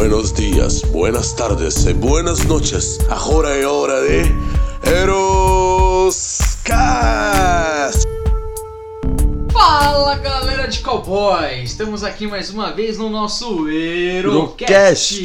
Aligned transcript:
buenos 0.00 0.32
días, 0.32 0.80
buenas 0.80 1.34
tardes 1.34 1.84
e 1.84 1.92
buenas 1.92 2.46
noches. 2.46 2.98
Agora 3.10 3.50
é 3.50 3.66
hora 3.66 4.00
de 4.00 4.34
Eros 4.82 6.38
Cast. 6.64 8.08
Fala 9.52 10.14
galera 10.14 10.66
de 10.68 10.78
cowboy! 10.78 11.62
Estamos 11.62 12.02
aqui 12.02 12.26
mais 12.26 12.48
uma 12.48 12.72
vez 12.72 12.96
no 12.96 13.10
nosso 13.10 13.68
Eurocast. 13.68 15.22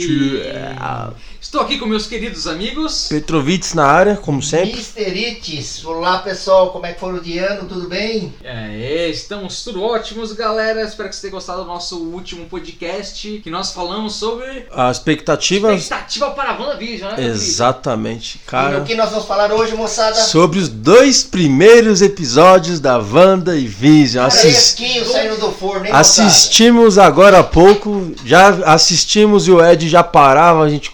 Estou 1.46 1.62
aqui 1.62 1.78
com 1.78 1.86
meus 1.86 2.08
queridos 2.08 2.48
amigos. 2.48 3.06
Petrovitz 3.08 3.74
na 3.76 3.86
área, 3.86 4.18
como 4.18 4.42
sempre. 4.42 4.74
Mister 4.76 5.16
Itis, 5.16 5.86
olá 5.86 6.18
pessoal, 6.18 6.72
como 6.72 6.86
é 6.88 6.92
que 6.92 7.00
foram 7.00 7.20
de 7.20 7.38
ano? 7.38 7.70
Tudo 7.70 7.88
bem? 7.88 8.34
É, 8.44 9.08
estamos 9.10 9.64
tudo 9.64 9.82
ótimos, 9.82 10.34
galera. 10.34 10.82
Espero 10.82 11.08
que 11.08 11.16
vocês 11.16 11.22
tenham 11.22 11.36
gostado 11.36 11.62
do 11.62 11.68
nosso 11.68 11.98
último 12.00 12.46
podcast 12.48 13.40
que 13.42 13.50
nós 13.50 13.72
falamos 13.72 14.16
sobre 14.16 14.66
A 14.72 14.90
expectativa. 14.92 15.72
expectativa 15.74 16.32
para 16.32 16.50
a 16.52 16.60
WandaVision, 16.60 17.12
né? 17.16 17.24
Exatamente, 17.26 18.38
E 18.44 18.50
cara. 18.50 18.80
o 18.80 18.84
que 18.84 18.96
nós 18.96 19.12
vamos 19.12 19.26
falar 19.26 19.54
hoje, 19.54 19.76
moçada? 19.76 20.16
Sobre 20.16 20.58
os 20.60 20.68
dois 20.68 21.24
primeiros 21.24 22.02
episódios 22.02 22.80
da 22.82 22.98
Wanda 22.98 23.56
e 23.56 23.68
Vision. 23.68 24.26
Assis- 24.26 24.42
Fresquinho 24.74 25.06
saindo 25.10 25.38
do 25.40 25.52
forno, 25.54 25.86
hein, 25.86 25.94
moçada? 25.94 26.28
Assistimos 26.28 26.98
agora 26.98 27.40
há 27.40 27.44
pouco, 27.44 28.12
já 28.26 28.50
assistimos 28.74 29.48
e 29.48 29.52
o 29.52 29.64
Ed 29.64 29.88
já 29.88 30.04
parava, 30.04 30.64
a 30.64 30.70
gente 30.70 30.90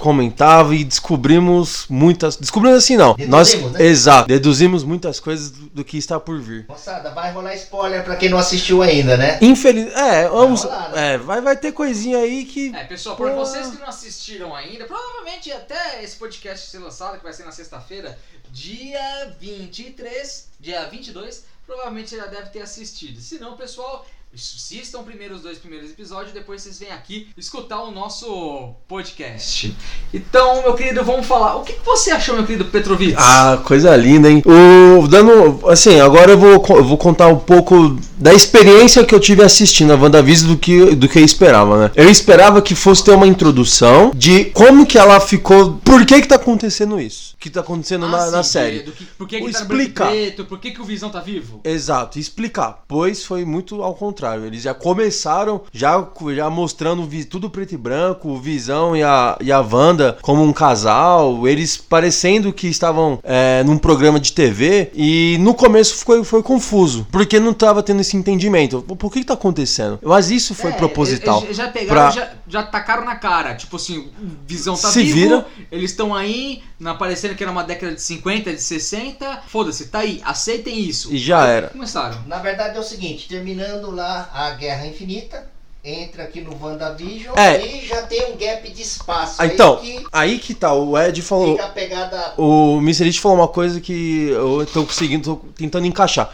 e 0.74 0.84
descobrimos 0.84 1.86
muitas. 1.90 2.36
Descobrimos 2.36 2.78
assim 2.80 2.98
não. 2.98 3.16
Nós, 3.28 3.50
Deduzimos, 3.50 3.72
né? 3.74 3.86
exato, 3.86 4.28
deduzimos 4.28 4.84
muitas 4.84 5.20
coisas 5.20 5.52
do, 5.52 5.70
do 5.70 5.86
que 5.86 5.98
está 5.98 6.20
por 6.20 6.40
vir. 6.40 6.66
Moçada, 6.68 7.12
vai 7.12 7.32
rolar 7.32 7.54
spoiler 7.56 8.04
pra 8.04 8.16
quem 8.16 8.30
não 8.30 8.38
assistiu 8.38 8.82
ainda, 8.82 9.18
né? 9.18 9.38
Infeliz, 9.42 9.94
é, 9.94 10.28
vamos, 10.28 10.64
rolar, 10.64 10.92
né? 10.92 11.14
é, 11.14 11.18
vai, 11.18 11.42
vai 11.42 11.56
ter 11.56 11.72
coisinha 11.72 12.18
aí 12.18 12.46
que 12.46 12.74
É, 12.76 12.84
pessoal, 12.84 13.16
para 13.16 13.34
vocês 13.36 13.68
que 13.68 13.78
não 13.78 13.88
assistiram 13.88 14.56
ainda, 14.56 14.86
provavelmente 14.86 15.52
até 15.52 16.04
esse 16.04 16.16
podcast 16.16 16.70
ser 16.70 16.80
lançado, 16.80 17.18
que 17.18 17.24
vai 17.24 17.34
ser 17.34 17.44
na 17.44 17.52
sexta-feira, 17.52 18.18
dia 18.52 19.36
23, 19.40 20.48
dia 20.60 20.86
22, 20.88 21.44
provavelmente 21.66 22.16
já 22.16 22.26
deve 22.26 22.50
ter 22.50 22.62
assistido. 22.62 23.20
Se 23.20 23.40
não, 23.40 23.56
pessoal, 23.56 24.06
assistam 24.34 25.04
primeiro 25.04 25.36
os 25.36 25.42
dois 25.42 25.58
primeiros 25.58 25.92
episódios, 25.92 26.34
depois 26.34 26.62
vocês 26.62 26.80
vêm 26.80 26.92
aqui 26.92 27.28
escutar 27.38 27.82
o 27.82 27.92
nosso 27.92 28.74
podcast. 28.88 29.76
Então, 30.14 30.62
meu 30.64 30.74
querido, 30.74 31.04
vamos 31.04 31.26
falar. 31.28 31.56
O 31.58 31.64
que 31.64 31.76
você 31.86 32.12
achou, 32.12 32.36
meu 32.36 32.46
querido 32.46 32.66
Petrovitz? 32.66 33.16
Ah, 33.18 33.62
coisa 33.66 33.96
linda, 33.96 34.30
hein? 34.30 34.42
O, 34.46 35.08
dando, 35.08 35.68
assim, 35.70 36.00
agora 36.00 36.32
eu 36.32 36.38
vou, 36.38 36.64
eu 36.78 36.84
vou 36.84 36.98
contar 36.98 37.28
um 37.28 37.40
pouco 37.40 37.98
da 38.18 38.34
experiência 38.34 39.04
que 39.04 39.14
eu 39.14 39.20
tive 39.20 39.44
assistindo 39.44 39.92
a 39.92 39.96
WandaVision 39.96 40.52
do 40.52 40.58
que, 40.58 40.96
do 40.96 41.10
que 41.10 41.20
eu 41.20 41.26
esperava, 41.26 41.78
né? 41.80 41.92
Eu 41.96 42.10
esperava 42.10 42.62
que 42.62 42.74
fosse 42.76 43.04
ter 43.04 43.12
uma 43.12 43.28
introdução 43.28 44.12
de 44.16 44.46
como 44.46 44.86
que 44.86 44.98
ela 44.98 45.20
ficou. 45.20 45.74
Por 45.84 46.06
que 46.06 46.22
que 46.22 46.28
tá 46.28 46.36
acontecendo 46.36 47.00
isso? 47.00 47.34
O 47.36 47.38
que 47.42 47.50
tá 47.50 47.62
acontecendo 47.62 48.06
Ah, 48.06 48.10
na, 48.10 48.26
sim, 48.26 48.32
na 48.32 48.44
série? 48.44 48.80
Do 48.84 48.92
que, 48.92 49.06
por 49.06 49.28
que, 49.28 49.42
que 49.42 49.52
tá 49.52 49.60
no 49.62 49.66
branco 49.66 49.82
e 49.82 49.86
explicar. 49.86 50.10
preto? 50.12 50.46
Por 50.46 50.60
que, 50.60 50.72
que 50.72 50.82
o 50.82 50.86
Visão 50.86 51.10
tá 51.10 51.20
vivo? 51.20 51.60
Exato, 51.64 52.20
explicar. 52.20 52.84
Pois 52.88 53.26
foi 53.26 53.44
muito 53.44 53.82
ao 53.82 53.94
contrário. 53.96 54.21
Eles 54.46 54.64
já 54.64 54.74
começaram 54.74 55.62
já, 55.72 56.08
já 56.36 56.50
mostrando 56.50 57.08
tudo 57.30 57.50
preto 57.50 57.74
e 57.74 57.78
branco, 57.78 58.30
o 58.30 58.38
Visão 58.40 58.96
e 58.96 59.04
a, 59.04 59.38
e 59.42 59.52
a 59.52 59.60
Wanda 59.62 60.18
como 60.22 60.44
um 60.44 60.54
casal, 60.54 61.48
eles 61.48 61.78
parecendo 61.78 62.52
que 62.54 62.68
estavam 62.68 63.20
é, 63.24 63.64
num 63.64 63.78
programa 63.78 64.20
de 64.20 64.32
TV 64.34 64.92
e 64.94 65.38
no 65.40 65.54
começo 65.54 65.96
foi, 66.06 66.24
foi 66.24 66.42
confuso, 66.44 67.08
porque 67.12 67.40
não 67.40 67.54
tava 67.54 67.82
tendo 67.84 68.02
esse 68.02 68.16
entendimento. 68.18 68.82
Por 68.82 69.12
que, 69.12 69.20
que 69.20 69.26
tá 69.26 69.34
acontecendo? 69.34 70.00
Mas 70.04 70.30
isso 70.32 70.54
foi 70.56 70.72
É, 70.72 70.74
proposital. 70.74 71.46
Já 71.52 71.68
pegaram, 71.70 72.02
Pra- 72.02 72.10
já, 72.12 72.30
já 72.48 72.64
tacaram 72.64 73.06
na 73.06 73.16
cara. 73.16 73.56
Tipo 73.56 73.76
assim, 73.76 73.98
o 74.00 74.12
Visão 74.48 74.76
tá 74.76 74.90
Se 74.90 75.04
vivo, 75.04 75.16
vira. 75.16 75.46
eles 75.72 75.92
estão 75.92 76.14
aí, 76.16 76.62
não 76.80 76.92
aparecendo 76.92 77.36
que 77.36 77.44
era 77.44 77.52
uma 77.52 77.64
década 77.64 77.94
de 77.96 78.02
50, 78.02 78.54
de 78.54 78.62
60. 78.62 79.42
Foda-se, 79.48 79.88
tá 79.88 80.00
aí, 80.00 80.22
aceitem 80.24 80.80
isso. 80.80 81.14
E 81.14 81.18
já 81.18 81.44
Aí 81.44 81.50
era. 81.58 81.68
Começaram. 81.70 82.18
Na 82.28 82.38
verdade 82.40 82.78
é 82.78 82.80
o 82.80 82.84
seguinte, 82.84 83.28
terminando 83.28 83.92
lá 83.92 84.11
a 84.34 84.52
Guerra 84.52 84.86
Infinita, 84.88 85.48
entra 85.84 86.24
aqui 86.24 86.42
no 86.42 86.56
WandaVision 86.62 87.36
É. 87.36 87.60
e 87.66 87.86
já 87.88 88.04
tem 88.04 88.32
um 88.32 88.38
gap 88.38 88.70
de 88.70 88.82
espaço. 88.82 89.36
Ah, 89.40 89.44
aí 89.44 89.50
então, 89.54 89.78
que 89.78 90.06
aí 90.12 90.40
que 90.40 90.54
tá, 90.54 90.74
o 90.74 90.98
Ed 90.98 91.22
falou. 91.22 91.54
fica 91.54 91.66
a 91.66 91.70
pegada... 91.70 92.34
O 92.38 92.78
Mr. 92.80 93.06
It 93.06 93.20
falou 93.20 93.38
uma 93.38 93.48
coisa 93.48 93.82
que 93.82 94.30
eu 94.30 94.66
tô 94.72 94.86
conseguindo, 94.86 95.36
tô 95.36 95.46
tentando 95.56 95.88
encaixar. 95.88 96.32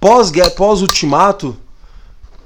Pós, 0.00 0.32
pós 0.56 0.80
Ultimato, 0.82 1.56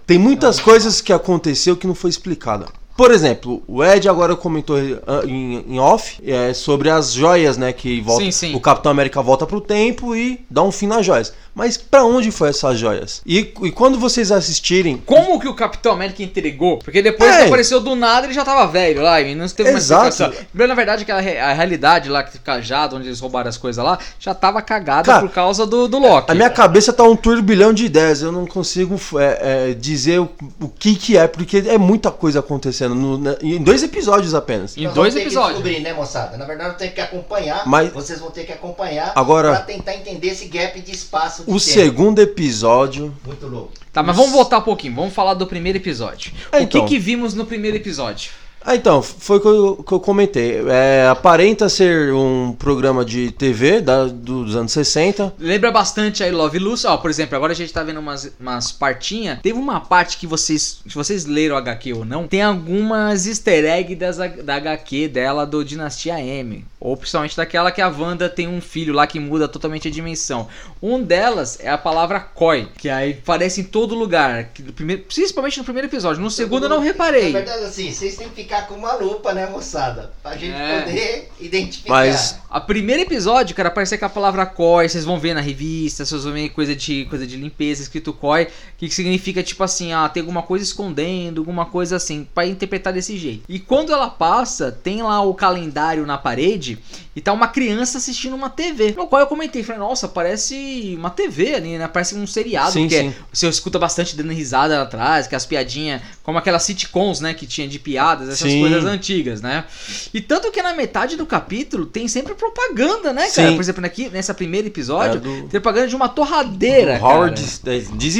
tem 0.06 0.19
muitas 0.19 0.60
coisas 0.60 1.00
que 1.00 1.12
aconteceu 1.12 1.76
que 1.76 1.87
não 1.87 1.94
foi 1.94 2.10
explicada. 2.10 2.66
Por 2.94 3.10
exemplo, 3.10 3.62
o 3.66 3.82
Ed 3.82 4.06
agora 4.06 4.37
comentou 4.37 4.76
ah, 5.06 5.22
em, 5.25 5.64
em 5.66 5.78
off 5.81 6.20
é, 6.25 6.53
sobre 6.53 6.91
as 6.91 7.12
joias, 7.12 7.56
né? 7.56 7.72
Que 7.72 8.00
volta, 8.03 8.22
Sim, 8.25 8.31
sim. 8.31 8.54
o 8.54 8.60
Capitão 8.60 8.93
América 8.93 9.22
volta 9.22 9.47
pro 9.47 9.60
tempo 9.62 10.14
e 10.14 10.44
dá 10.50 10.62
um 10.62 10.70
fim 10.70 10.87
nas 10.87 11.04
joias. 11.04 11.32
Mas 11.54 11.76
pra 11.76 12.04
onde 12.04 12.30
foi 12.30 12.48
essas 12.48 12.78
joias? 12.78 13.20
E, 13.26 13.52
e 13.62 13.70
quando 13.70 13.98
vocês 13.98 14.32
assistirem, 14.32 14.96
Como 15.04 15.38
que 15.38 15.46
o 15.48 15.54
Capitão 15.54 15.92
América 15.92 16.22
entregou? 16.22 16.78
Porque 16.78 17.02
depois 17.02 17.30
É. 17.30 17.42
que 17.42 17.46
apareceu 17.48 17.80
do 17.80 17.94
nada, 17.94 18.26
ele 18.26 18.32
já 18.34 18.44
tava 18.44 18.66
velho 18.66 19.02
lá 19.02 19.20
e 19.20 19.34
não 19.34 19.46
teve 19.48 19.70
explicação. 19.70 20.32
Mas, 20.54 20.68
Na 20.68 20.74
verdade, 20.74 21.02
aquela 21.02 21.20
re- 21.20 21.38
a 21.38 21.52
realidade 21.52 22.08
lá, 22.08 22.22
que 22.22 22.38
cajado, 22.38 22.96
onde 22.96 23.06
eles 23.08 23.20
roubaram 23.20 23.48
as 23.50 23.56
coisas 23.58 23.84
lá, 23.84 23.98
já 24.18 24.34
tava 24.34 24.62
cagada 24.62 25.04
Cara, 25.04 25.20
por 25.20 25.30
causa 25.30 25.66
do, 25.66 25.86
do 25.88 25.98
Loki. 25.98 26.30
A 26.30 26.34
minha 26.34 26.48
cabeça 26.50 26.92
tá 26.92 27.02
um 27.04 27.14
turbilhão 27.14 27.72
de 27.72 27.84
ideias. 27.84 28.22
Eu 28.22 28.32
não 28.32 28.46
consigo 28.46 28.98
é, 29.19 29.70
é, 29.70 29.74
dizer 29.74 30.20
o, 30.20 30.30
o 30.60 30.69
que 30.69 30.94
que 30.94 31.16
é, 31.19 31.26
porque 31.28 31.58
é 31.66 31.76
muita 31.76 32.10
coisa 32.10 32.38
acontecendo 32.40 32.94
no- 32.94 33.19
na- 33.19 33.36
em 33.42 33.62
dois 33.62 33.82
episódios 33.82 34.34
apenas. 34.34 34.76
Em 34.76 34.84
Nós 34.84 34.94
dois 34.94 35.12
vamos 35.12 35.14
ter 35.14 35.20
que 35.20 35.26
episódios. 35.26 35.62
descobrir, 35.62 35.80
né, 35.82 35.92
moçada? 35.92 36.36
Na 36.38 36.44
verdade, 36.46 36.70
eu 36.70 36.76
tenho 36.78 36.92
que 36.92 37.00
acompanhar. 37.00 37.62
Mas- 37.66 37.92
Vocês 37.92 38.19
vão 38.20 38.30
ter 38.30 38.44
que 38.44 38.52
acompanhar 38.52 39.12
Agora- 39.14 39.50
pra 39.50 39.60
tentar 39.60 39.94
entender 39.94 40.28
esse 40.28 40.46
gap 40.46 40.80
de 40.80 40.92
espaço. 40.92 41.41
O 41.47 41.58
segundo 41.58 42.20
episódio. 42.20 43.14
Muito 43.26 43.47
louco. 43.47 43.72
Tá, 43.92 44.03
mas 44.03 44.16
vamos 44.16 44.32
voltar 44.32 44.58
um 44.58 44.62
pouquinho. 44.62 44.94
Vamos 44.94 45.12
falar 45.12 45.34
do 45.34 45.47
primeiro 45.47 45.78
episódio. 45.78 46.32
É, 46.50 46.58
o 46.58 46.62
então. 46.62 46.82
que 46.82 46.88
que 46.94 46.98
vimos 46.98 47.34
no 47.34 47.44
primeiro 47.44 47.76
episódio? 47.76 48.30
Ah, 48.64 48.76
então, 48.76 49.03
foi 49.03 49.38
o 49.38 49.41
que 49.41 49.48
eu, 49.48 49.84
que 49.88 49.92
eu 49.92 49.98
comentei. 49.98 50.62
É, 50.69 51.08
aparenta 51.10 51.69
ser 51.69 52.12
um 52.14 52.54
programa 52.56 53.04
de 53.04 53.32
TV 53.32 53.81
da- 53.81 54.04
dos 54.06 54.54
anos 54.54 54.70
60. 54.70 55.34
Lembra 55.36 55.72
bastante 55.72 56.22
aí 56.22 56.31
Love 56.31 56.60
Lucy. 56.60 56.86
Ó, 56.86 56.97
por 56.97 57.10
exemplo, 57.10 57.34
agora 57.34 57.52
a 57.52 57.56
gente 57.56 57.72
tá 57.72 57.82
vendo 57.82 57.98
umas, 57.98 58.32
umas 58.38 58.70
partinhas. 58.70 59.41
Teve 59.42 59.58
uma 59.58 59.81
parte 59.81 60.16
que 60.16 60.28
vocês, 60.28 60.78
se 60.86 60.94
vocês 60.94 61.26
leram 61.26 61.56
o 61.56 61.58
HQ 61.58 61.92
ou 61.92 62.04
não, 62.04 62.28
tem 62.28 62.41
algumas 62.41 63.26
easter 63.26 63.64
eggs 63.64 63.97
das, 63.97 64.16
da 64.16 64.54
HQ 64.54 65.08
dela 65.08 65.44
do 65.44 65.64
Dinastia 65.64 66.20
M. 66.20 66.64
Ou 66.84 66.97
principalmente 66.97 67.37
daquela 67.37 67.70
que 67.70 67.81
a 67.81 67.87
Wanda 67.88 68.28
tem 68.28 68.48
um 68.48 68.60
filho 68.60 68.93
lá 68.93 69.06
que 69.06 69.20
muda 69.20 69.47
totalmente 69.47 69.87
a 69.87 69.91
dimensão. 69.91 70.48
Um 70.82 71.00
delas 71.00 71.56
é 71.60 71.70
a 71.70 71.78
palavra 71.78 72.19
Koi, 72.19 72.69
que 72.76 72.88
aí 72.88 73.12
aparece 73.12 73.60
em 73.60 73.65
todo 73.65 73.94
lugar. 73.94 74.48
Que 74.53 74.62
do 74.62 74.72
primeiro, 74.72 75.03
principalmente 75.03 75.59
no 75.59 75.65
primeiro 75.65 75.87
episódio. 75.87 76.20
No 76.20 76.28
segundo 76.28 76.65
eu 76.65 76.69
não 76.69 76.81
reparei. 76.81 77.32
Na 77.32 77.38
verdade, 77.38 77.65
assim, 77.66 77.93
vocês 77.93 78.16
têm 78.16 78.28
que 78.31 78.43
ficar 78.43 78.66
com 78.66 78.75
uma 78.75 78.94
lupa, 78.94 79.32
né, 79.32 79.48
moçada? 79.48 80.12
Pra 80.25 80.37
gente 80.37 80.56
É. 80.56 80.81
poder 80.81 81.28
identificar. 81.41 81.91
Mas 81.91 82.43
A 82.50 82.60
primeiro 82.60 83.00
episódio, 83.00 83.56
cara, 83.56 83.69
aparece 83.70 83.97
com 83.97 84.04
a 84.04 84.10
palavra 84.10 84.44
COI, 84.44 84.87
vocês 84.87 85.06
vão 85.06 85.19
ver 85.19 85.32
na 85.32 85.41
revista, 85.41 86.04
vocês 86.04 86.25
vão 86.25 86.34
ver 86.34 86.50
coisa 86.50 86.76
de, 86.76 87.06
coisa 87.06 87.26
de 87.26 87.37
limpeza, 87.37 87.81
escrito 87.81 88.12
COI, 88.12 88.49
que 88.76 88.91
significa 88.91 89.43
tipo 89.43 89.64
assim, 89.64 89.94
ah, 89.94 90.06
tem 90.09 90.20
alguma 90.20 90.43
coisa 90.43 90.62
escondendo, 90.62 91.41
alguma 91.41 91.64
coisa 91.64 91.97
assim, 91.97 92.28
pra 92.34 92.44
interpretar 92.44 92.93
desse 92.93 93.16
jeito. 93.16 93.44
E 93.49 93.59
quando 93.59 93.91
ela 93.91 94.10
passa, 94.10 94.70
tem 94.70 95.03
lá 95.03 95.22
o 95.22 95.32
calendário 95.32 96.04
na 96.04 96.19
parede 96.19 96.72
e 97.15 97.21
tá 97.21 97.33
uma 97.33 97.49
criança 97.49 97.99
assistindo 97.99 98.34
uma 98.34 98.49
TV. 98.50 98.94
No 98.97 99.06
qual 99.06 99.21
eu 99.21 99.27
comentei, 99.27 99.62
falei, 99.62 99.81
nossa, 99.81 100.09
parece 100.09 100.94
uma 100.99 101.10
TV 101.10 101.55
ali, 101.55 101.78
né? 101.78 101.88
Parece 101.88 102.15
um 102.15 102.27
seriado, 102.27 102.72
Sim, 102.72 102.83
porque 102.88 102.99
sim. 103.00 103.15
você 103.33 103.49
escuta 103.49 103.78
bastante 103.78 104.16
dando 104.16 104.33
risada 104.33 104.77
lá 104.77 104.82
atrás, 104.82 105.27
que 105.27 105.34
as 105.34 105.44
piadinhas, 105.47 106.00
como 106.22 106.38
aquelas 106.38 106.62
sitcoms, 106.62 107.21
né, 107.21 107.35
que 107.35 107.46
tinha 107.46 107.67
de 107.69 107.79
piadas, 107.79 108.29
essas 108.29 108.50
Sim. 108.50 108.61
coisas 108.61 108.85
antigas, 108.85 109.41
né? 109.41 109.64
E 110.12 110.20
tanto 110.20 110.50
que 110.50 110.62
na 110.62 110.73
metade 110.75 111.17
do 111.17 111.26
capítulo 111.26 111.87
tem 111.87 112.08
sempre 112.08 112.35
propaganda, 112.35 113.12
né, 113.12 113.29
cara? 113.31 113.49
Sim. 113.50 113.55
Por 113.55 113.61
exemplo, 113.62 113.85
aqui, 113.87 114.08
nessa 114.08 114.32
primeiro 114.35 114.67
episódio, 114.69 115.17
É 115.17 115.20
do- 115.20 115.41
tem 115.49 115.61
propaganda 115.61 115.88
de 115.88 115.96
uma 115.96 116.08
torradeira, 116.08 116.99
o 117.00 117.05
Howard 117.05 117.41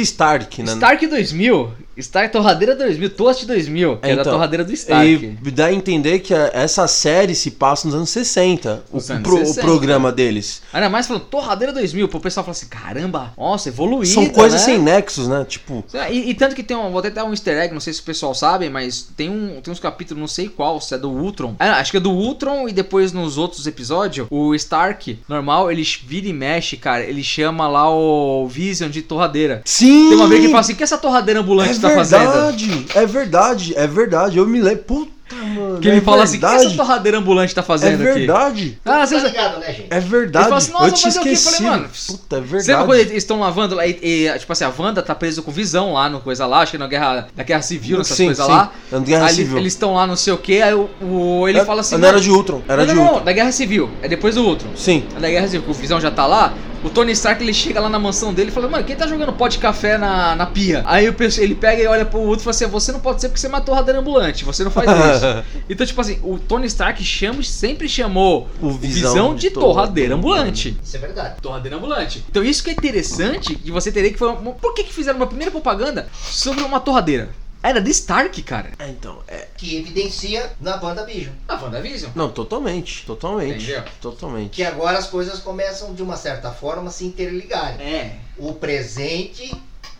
Stark, 0.01 0.63
né? 0.63 0.71
Stark 0.73 1.07
2000. 1.07 1.71
Stark 1.97 2.31
Torradeira 2.31 2.75
2000, 2.75 3.09
Toast 3.11 3.45
2000, 3.45 3.97
que 3.97 4.05
é, 4.09 4.15
da 4.15 4.21
Então, 4.21 4.33
torradeira 4.33 4.63
do 4.63 4.73
Stark. 4.73 5.37
E 5.45 5.51
dá 5.51 5.65
a 5.67 5.73
entender 5.73 6.19
que 6.19 6.33
a- 6.33 6.49
essa 6.53 6.87
série 6.87 7.35
se 7.35 7.51
passa 7.51 7.87
nos 7.87 7.95
anos 7.95 8.09
60. 8.09 8.83
O, 8.91 8.95
Nos 8.95 9.09
anos 9.11 9.23
pro- 9.23 9.35
o 9.41 9.45
60. 9.45 9.61
programa 9.61 10.11
deles. 10.11 10.61
Ainda 10.73 10.89
mais 10.89 11.05
falando 11.07 11.23
Torradeira 11.25 11.71
2000, 11.73 12.07
pro 12.07 12.19
pessoal 12.19 12.43
falar 12.43 12.53
assim, 12.53 12.67
caramba, 12.67 13.33
nossa, 13.37 13.69
evoluída, 13.69 14.13
São 14.13 14.25
coisas 14.27 14.61
né? 14.61 14.65
sem 14.65 14.79
nexos, 14.79 15.27
né? 15.27 15.45
Tipo, 15.47 15.83
E, 16.09 16.29
e 16.29 16.33
tanto 16.33 16.55
que 16.55 16.63
tem 16.63 16.75
um, 16.75 16.89
vou 16.89 16.99
até 16.99 17.09
dar 17.09 17.25
um 17.25 17.31
easter 17.31 17.57
egg, 17.57 17.73
não 17.73 17.81
sei 17.81 17.93
se 17.93 18.01
o 18.01 18.03
pessoal 18.03 18.33
sabe, 18.33 18.69
mas 18.69 19.07
tem, 19.15 19.29
um, 19.29 19.59
tem 19.61 19.71
uns 19.71 19.79
capítulos, 19.79 20.19
não 20.19 20.27
sei 20.27 20.47
qual, 20.49 20.81
se 20.81 20.93
é 20.95 20.97
do 20.97 21.09
Ultron. 21.11 21.55
Ah, 21.59 21.73
acho 21.79 21.91
que 21.91 21.97
é 21.97 21.99
do 21.99 22.11
Ultron 22.11 22.67
e 22.67 22.71
depois 22.73 23.11
nos 23.13 23.37
outros 23.37 23.67
episódios, 23.67 24.27
o 24.31 24.55
Stark, 24.55 25.19
normal, 25.27 25.71
ele 25.71 25.83
vira 26.05 26.27
e 26.27 26.33
mexe, 26.33 26.75
cara, 26.77 27.03
ele 27.03 27.23
chama 27.23 27.67
lá 27.67 27.89
o 27.89 28.47
Vision 28.47 28.89
de 28.89 29.01
torradeira. 29.01 29.61
sim! 29.65 30.09
Tem 30.09 30.17
uma 30.17 30.27
vez 30.27 30.39
que 30.39 30.45
ele 30.47 30.51
fala 30.51 30.61
assim, 30.61 30.73
o 30.73 30.75
que 30.75 30.83
essa 30.83 30.97
torradeira 30.97 31.39
ambulante 31.39 31.77
é 31.77 31.82
tá 31.89 31.95
fazendo? 31.95 32.31
verdade, 32.31 32.85
é 32.95 33.05
verdade, 33.05 33.73
é 33.77 33.87
verdade. 33.87 34.37
Eu 34.37 34.47
me 34.47 34.61
lembro. 34.61 34.83
Puta, 34.83 35.11
mano. 35.55 35.79
Que 35.79 35.87
ele 35.87 35.97
é 35.97 36.01
fala 36.01 36.23
assim: 36.23 36.37
o 36.37 36.39
que 36.39 36.45
verdade. 36.45 36.65
essa 36.67 36.75
torradeira 36.75 37.17
ambulante 37.17 37.55
tá 37.55 37.61
É 37.61 37.63
fazendo 37.63 37.93
aqui? 37.95 38.03
verdade. 38.19 38.77
Ah, 38.85 38.91
Tá 38.99 39.05
vocês... 39.07 39.23
ligado, 39.23 39.59
né, 39.59 39.67
gente? 39.67 39.87
É 39.89 39.99
verdade. 39.99 40.45
Ele 40.45 40.49
fala 40.49 40.57
assim, 40.57 40.71
"Nossa, 40.71 40.85
eu 40.85 40.87
é 40.87 41.19
o 41.19 41.23
quê?" 41.23 41.29
Eu 41.31 41.37
falei, 41.37 41.59
mano, 41.61 41.89
Puta, 41.89 42.35
é 42.37 42.39
Você 42.41 42.41
lembra 42.41 42.57
verdade. 42.59 42.85
quando 42.85 42.99
eles 42.99 43.11
estão 43.13 43.39
lavando 43.39 43.75
lá 43.75 43.87
e, 43.87 43.99
e, 44.01 44.39
tipo 44.39 44.51
assim, 44.51 44.63
a 44.63 44.71
Wanda 44.77 45.01
tá 45.01 45.15
presa 45.15 45.41
com 45.41 45.51
visão 45.51 45.93
lá 45.93 46.09
no 46.09 46.19
coisa 46.19 46.45
lá, 46.45 46.59
acho 46.59 46.71
que 46.73 46.77
na 46.77 46.87
guerra, 46.87 47.27
na 47.35 47.43
guerra 47.43 47.61
civil, 47.61 47.97
nessas 47.99 48.17
Sim, 48.17 48.25
coisas 48.25 48.45
sim. 48.45 48.51
lá. 48.51 48.71
Na 48.91 48.99
Guerra 48.99 49.25
Aí 49.27 49.35
Civil. 49.35 49.57
Eles 49.57 49.73
estão 49.73 49.93
lá 49.95 50.05
não 50.05 50.15
sei 50.15 50.33
o 50.33 50.37
que, 50.37 50.61
aí 50.61 50.73
o, 50.73 50.89
o- 51.01 51.47
ele 51.47 51.59
É, 51.59 51.65
fala 51.65 51.81
assim. 51.81 51.95
Não 51.97 52.07
era 52.07 52.17
"Mano, 52.17 52.23
de 52.23 52.29
Ultron, 52.31 52.61
era 52.67 52.85
não, 52.85 52.87
de 52.87 52.93
não, 52.95 53.01
Ultron. 53.03 53.17
não, 53.19 53.25
da 53.25 53.31
guerra 53.31 53.51
civil. 53.51 53.89
É 54.01 54.07
depois 54.07 54.35
do 54.35 54.45
outro. 54.45 54.67
Sim. 54.75 55.03
Da 55.19 55.29
guerra 55.29 55.47
civil, 55.47 55.63
o 55.69 55.73
Visão 55.73 55.99
já 55.99 56.11
tá 56.11 56.25
lá. 56.27 56.53
O 56.83 56.89
Tony 56.89 57.13
Stark 57.13 57.41
ele 57.41 57.53
chega 57.53 57.79
lá 57.79 57.89
na 57.89 57.97
mansão 57.97 58.33
dele 58.33 58.49
e 58.49 58.53
fala: 58.53 58.67
Mano, 58.67 58.83
quem 58.83 58.95
tá 58.95 59.07
jogando 59.07 59.31
pó 59.33 59.47
de 59.47 59.57
café 59.57 59.97
na, 59.97 60.35
na 60.35 60.45
pia? 60.45 60.83
Aí 60.85 61.07
o 61.07 61.13
pessoal- 61.13 61.45
ele 61.45 61.55
pega 61.55 61.81
e 61.81 61.87
olha 61.87 62.05
pro 62.05 62.19
outro 62.19 62.41
e 62.41 62.43
fala 62.43 62.51
assim: 62.55 62.65
Você 62.67 62.91
não 62.91 62.99
pode 62.99 63.21
ser 63.21 63.29
porque 63.29 63.39
você 63.39 63.47
matou 63.47 63.73
a 63.73 63.77
radeira 63.77 63.99
ambulante, 63.99 64.43
você 64.43 64.63
não 64.63 64.71
faz 64.71 64.87
isso. 65.15 65.63
então, 65.69 65.87
tipo 65.87 66.01
assim, 66.01 66.19
o 66.23 66.37
Tony 66.37 66.67
Stark 66.67 67.01
chama, 67.03 67.41
sempre 67.43 67.87
chamou 67.87 68.49
O 68.61 68.67
o 68.67 68.71
Visão 68.71 69.11
Visão, 69.13 69.35
de 69.35 69.41
de 69.43 69.49
torradeira 69.51 70.15
ambulante. 70.15 70.77
Isso 70.83 70.95
é 70.97 70.99
verdade. 70.99 71.35
Torradeira 71.41 71.77
ambulante. 71.77 72.23
Então 72.29 72.43
isso 72.43 72.63
que 72.63 72.69
é 72.69 72.73
interessante, 72.73 73.55
que 73.55 73.71
você 73.71 73.91
teria 73.91 74.11
que 74.11 74.17
foi 74.19 74.29
uma... 74.29 74.51
Por 74.53 74.73
que, 74.73 74.83
que 74.83 74.93
fizeram 74.93 75.17
uma 75.17 75.27
primeira 75.27 75.51
propaganda 75.51 76.07
sobre 76.13 76.63
uma 76.63 76.79
torradeira? 76.79 77.29
Era 77.63 77.79
de 77.79 77.91
Stark, 77.91 78.43
cara. 78.43 78.73
É, 78.77 78.89
então, 78.89 79.19
é. 79.25 79.47
Que 79.55 79.77
evidencia 79.77 80.51
na 80.59 80.75
banda 80.75 81.05
Vision. 81.05 81.33
A 81.47 81.55
WandaVision. 81.55 82.11
Não, 82.13 82.29
totalmente. 82.29 83.05
Totalmente. 83.05 83.63
Entendeu? 83.63 83.83
Totalmente. 84.01 84.49
Que 84.49 84.63
agora 84.65 84.97
as 84.97 85.07
coisas 85.07 85.39
começam, 85.39 85.93
de 85.93 86.03
uma 86.03 86.17
certa 86.17 86.51
forma, 86.51 86.89
a 86.89 86.91
se 86.91 87.05
interligarem. 87.05 87.79
É. 87.81 88.17
O 88.37 88.53
presente 88.53 89.55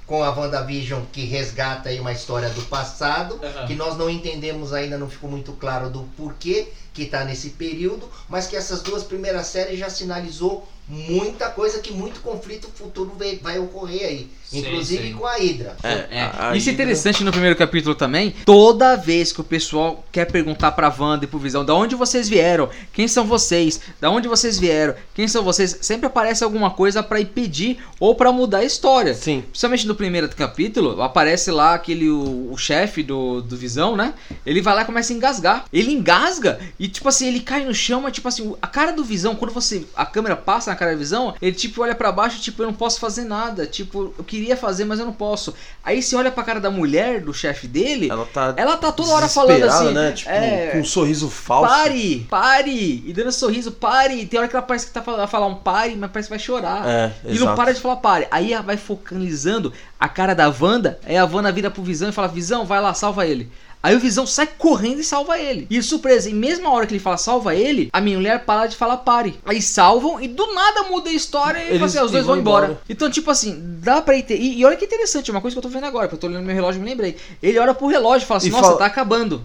com 0.06 0.22
a 0.22 0.30
WandaVision 0.32 1.04
que 1.14 1.24
resgata 1.24 1.88
aí 1.88 2.02
uma 2.02 2.12
história 2.12 2.50
do 2.50 2.62
passado, 2.64 3.40
Aham. 3.42 3.66
que 3.66 3.76
nós 3.76 3.98
não 3.98 4.10
entendemos 4.10 4.74
ainda, 4.74 4.98
não 4.98 5.10
ficou 5.10 5.30
muito 5.30 5.54
claro 5.54 5.90
do 5.90 6.02
porquê 6.18 6.68
que 6.94 7.04
está 7.04 7.24
nesse 7.24 7.52
período, 7.52 8.10
mas 8.28 8.46
que 8.46 8.56
essas 8.58 8.82
duas 8.82 9.04
primeiras 9.04 9.48
séries 9.48 9.80
já 9.80 9.90
sinalizou 9.90 10.68
muita 10.88 11.50
coisa 11.50 11.80
que 11.80 11.92
muito 11.92 12.20
conflito 12.20 12.68
futuro 12.68 13.16
vai, 13.42 13.58
ocorrer 13.58 14.06
aí, 14.06 14.32
inclusive 14.54 15.08
sim. 15.08 15.14
com 15.14 15.26
a 15.26 15.36
Hydra. 15.36 15.76
É, 15.84 16.22
a- 16.22 16.50
a 16.52 16.56
Isso 16.58 16.70
é 16.70 16.74
interessante 16.74 17.24
no 17.24 17.32
primeiro 17.32 17.56
capítulo 17.56 17.96
também. 17.96 18.34
Toda 18.46 18.96
vez 18.96 19.32
que 19.32 19.42
o 19.42 19.44
pessoal 19.44 20.04
quer 20.12 20.26
perguntar 20.32 20.72
pra 20.74 20.94
Wanda 20.98 21.26
e 21.26 21.28
pro 21.28 21.40
Visão, 21.40 21.66
da 21.66 21.74
onde 21.76 21.96
vocês 21.96 22.28
vieram? 22.30 22.70
Quem 22.92 23.08
são 23.08 23.26
vocês? 23.26 23.80
Da 24.00 24.10
onde 24.10 24.28
vocês 24.28 24.60
vieram? 24.60 24.96
Quem 25.14 25.28
são 25.28 25.44
vocês? 25.44 25.78
Sempre 25.82 26.08
aparece 26.08 26.44
alguma 26.44 26.72
coisa 26.72 27.02
pra 27.04 27.20
impedir 27.20 27.78
ou 28.00 28.16
pra 28.16 28.32
mudar 28.32 28.60
a 28.60 28.64
história. 28.64 29.14
Sim. 29.14 29.42
Principalmente 29.42 29.88
no 29.88 29.96
primeiro 29.96 30.30
capítulo, 30.30 31.02
aparece 31.02 31.52
lá 31.52 31.74
aquele 31.74 32.10
o, 32.10 32.52
o 32.52 32.58
chefe 32.58 33.04
do, 33.04 33.42
do 33.42 33.56
Visão, 33.58 33.96
né? 33.96 34.14
Ele 34.46 34.62
vai 34.62 34.76
lá 34.76 34.82
e 34.82 34.86
começa 34.86 35.14
a 35.14 35.16
engasgar. 35.16 35.66
Ele 35.72 35.92
engasga 35.92 36.60
e 36.80 36.88
tipo 36.88 37.08
assim, 37.10 37.28
ele 37.28 37.40
cai 37.40 37.66
no 37.66 37.74
chão, 37.74 38.02
mas 38.02 38.14
tipo 38.14 38.28
assim, 38.28 38.54
a 38.62 38.68
cara 38.68 38.92
do 38.92 39.04
Visão, 39.04 39.36
quando 39.36 39.52
você 39.54 39.86
a 39.96 40.06
câmera 40.06 40.36
passa 40.36 40.70
na 40.72 40.76
cara 40.78 40.92
do 40.94 40.98
Visão, 41.00 41.34
ele 41.42 41.56
tipo 41.56 41.82
olha 41.82 41.96
pra 41.96 42.12
baixo, 42.12 42.40
tipo, 42.42 42.62
eu 42.62 42.68
não 42.68 42.74
posso 42.74 43.00
fazer 43.00 43.24
nada, 43.24 43.66
tipo, 43.66 44.14
eu 44.18 44.24
queria 44.24 44.43
fazer, 44.58 44.86
mas 44.86 45.00
eu 45.00 45.06
não 45.06 45.14
posso. 45.14 45.54
Aí 45.84 46.02
você 46.02 46.16
olha 46.16 46.32
pra 46.32 46.44
cara 46.44 46.60
da 46.60 46.70
mulher 46.70 47.22
do 47.22 47.34
chefe 47.34 47.68
dele, 47.68 48.10
Ela 48.10 48.26
tá. 48.26 48.54
ela 48.58 48.78
tá 48.78 48.92
toda 48.92 49.12
hora 49.12 49.28
falando 49.30 49.64
assim, 49.64 49.92
né? 49.94 50.12
Tipo, 50.12 50.30
é, 50.30 50.70
com 50.72 50.80
um 50.80 50.86
sorriso 50.86 51.30
falso. 51.30 51.70
Pare, 51.74 52.28
pare! 52.30 53.04
E 53.06 53.14
dando 53.14 53.32
sorriso, 53.32 53.72
pare! 53.72 54.26
Tem 54.26 54.40
hora 54.40 54.48
que 54.50 54.56
ela 54.56 54.66
parece 54.66 54.88
que 54.88 54.92
tá 54.92 55.02
falando, 55.02 55.20
vai 55.22 55.28
falar 55.28 55.48
um 55.48 55.56
pare, 55.56 55.96
mas 55.96 56.12
parece 56.12 56.28
que 56.28 56.34
vai 56.36 56.40
chorar. 56.40 56.88
É, 56.88 57.12
E 57.24 57.28
não 57.30 57.34
exato. 57.44 57.56
para 57.56 57.74
de 57.74 57.80
falar 57.82 57.96
pare. 57.98 58.28
Aí 58.30 58.54
ela 58.54 58.62
vai 58.64 58.78
focalizando 58.78 59.72
a 60.00 60.08
cara 60.10 60.34
da 60.34 60.48
Wanda. 60.60 61.00
Aí 61.06 61.18
a 61.18 61.26
Wanda 61.26 61.52
vira 61.52 61.72
pro 61.72 61.82
Visão 61.84 62.10
e 62.10 62.12
fala: 62.12 62.28
Visão, 62.28 62.66
vai 62.66 62.82
lá, 62.82 62.94
salva 62.94 63.26
ele. 63.26 63.50
Aí 63.84 63.94
o 63.96 64.00
Visão 64.00 64.26
sai 64.26 64.48
correndo 64.48 65.02
e 65.02 65.04
salva 65.04 65.38
ele. 65.38 65.68
E 65.70 65.84
surpresa, 65.84 66.30
e 66.30 66.34
mesmo 66.34 66.66
a 66.68 66.72
hora 66.72 66.88
que 66.88 66.94
ele 66.94 67.02
fala 67.04 67.18
salva 67.18 67.54
ele, 67.54 67.90
a 67.92 68.00
minha 68.00 68.16
mulher 68.18 68.46
para 68.46 68.66
de 68.68 68.78
falar 68.78 68.96
pare. 68.98 69.38
Aí 69.46 69.62
salvam 69.62 70.22
e 70.22 70.28
do 70.30 70.54
nada 70.54 70.84
muda 70.84 71.10
a 71.10 71.14
história 71.14 71.60
e 71.60 71.64
Eles- 71.64 71.74
fala 71.80 71.86
assim, 71.88 71.98
"Ah, 71.98 72.04
os 72.06 72.12
dois 72.12 72.26
vão 72.26 72.38
embora. 72.38 72.66
embora. 72.68 72.82
Então, 72.88 73.12
tipo 73.12 73.30
assim, 73.30 73.62
dá 73.82 74.02
pra 74.02 74.16
ir 74.16 74.24
ter. 74.24 74.38
E, 74.40 74.60
e 74.60 74.64
olha 74.66 74.78
que 74.78 74.86
interessante, 74.86 75.30
uma 75.30 75.42
coisa 75.42 75.54
que 75.54 75.58
eu 75.58 75.62
tô 75.64 75.68
vendo 75.68 75.86
agora, 75.86 76.08
que 76.08 76.16
eu 76.16 76.18
tô 76.18 76.28
olhando 76.28 76.46
meu 76.46 76.56
relógio 76.56 76.80
e 76.80 76.82
me 76.84 76.90
lembrei. 76.90 77.18
Ele 77.42 77.60
olha 77.60 77.74
pro 77.74 77.88
relógio 77.88 78.24
e 78.24 78.28
fala 78.28 78.38
assim: 78.38 78.48
E 78.48 78.52
Nossa, 78.52 78.64
fala- 78.64 78.78
tá 78.78 78.86
acabando. 78.86 79.44